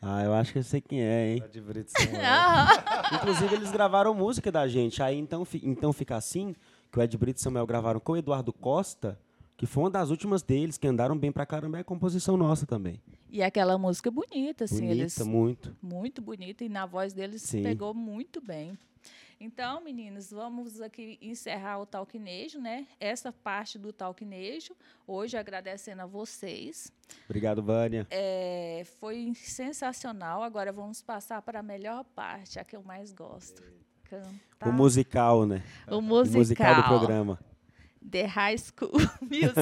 Ah, 0.00 0.22
eu 0.22 0.34
acho 0.34 0.52
que 0.52 0.58
eu 0.58 0.62
sei 0.62 0.80
quem 0.80 1.00
é, 1.02 1.32
hein? 1.32 1.42
De 1.50 1.60
Brito 1.60 1.90
Samuel. 1.90 2.22
Aham. 2.22 2.68
Inclusive, 3.14 3.54
eles 3.54 3.70
gravaram 3.72 4.14
música 4.14 4.52
da 4.52 4.68
gente. 4.68 5.02
Aí, 5.02 5.18
então, 5.18 5.44
fi- 5.44 5.62
então 5.64 5.92
fica 5.92 6.16
assim, 6.16 6.54
que 6.92 6.98
o 6.98 7.02
Ed 7.02 7.16
Brito 7.16 7.40
e 7.40 7.42
Samuel 7.42 7.66
gravaram 7.66 7.98
com 7.98 8.12
o 8.12 8.16
Eduardo 8.16 8.52
Costa, 8.52 9.18
que 9.56 9.64
foi 9.66 9.84
uma 9.84 9.90
das 9.90 10.10
últimas 10.10 10.42
deles, 10.42 10.76
que 10.76 10.86
andaram 10.86 11.16
bem 11.16 11.32
pra 11.32 11.46
caramba, 11.46 11.78
é 11.78 11.82
composição 11.82 12.36
nossa 12.36 12.66
também. 12.66 13.00
E 13.30 13.42
aquela 13.42 13.76
música 13.78 14.10
bonita, 14.10 14.64
assim, 14.64 14.80
Bonita, 14.86 14.92
eles 14.94 15.18
muito. 15.20 15.76
muito 15.82 16.20
bonita 16.22 16.62
e 16.62 16.68
na 16.68 16.84
voz 16.86 17.12
deles 17.14 17.40
Sim. 17.42 17.62
pegou 17.62 17.92
muito 17.94 18.40
bem. 18.40 18.78
Então, 19.38 19.82
meninos, 19.82 20.30
vamos 20.30 20.80
aqui 20.80 21.18
encerrar 21.20 21.78
o 21.78 21.84
talquinejo, 21.86 22.58
né? 22.58 22.86
Essa 22.98 23.30
parte 23.30 23.78
do 23.78 23.92
talquinejo. 23.92 24.74
Hoje 25.06 25.36
agradecendo 25.36 26.00
a 26.02 26.06
vocês. 26.06 26.90
Obrigado, 27.26 27.62
Vânia. 27.62 28.06
É, 28.10 28.84
foi 28.98 29.34
sensacional. 29.34 30.42
Agora 30.42 30.72
vamos 30.72 31.02
passar 31.02 31.42
para 31.42 31.60
a 31.60 31.62
melhor 31.62 32.02
parte, 32.14 32.58
a 32.58 32.64
que 32.64 32.74
eu 32.74 32.82
mais 32.82 33.12
gosto. 33.12 33.62
Cantar 34.04 34.68
O 34.68 34.72
musical, 34.72 35.44
né? 35.44 35.62
o 35.86 35.96
O 35.98 36.00
musical, 36.02 36.38
musical 36.38 36.74
do 36.76 36.82
programa. 36.84 37.38
The 38.10 38.24
High 38.24 38.56
School 38.58 38.92
Music. 39.20 39.60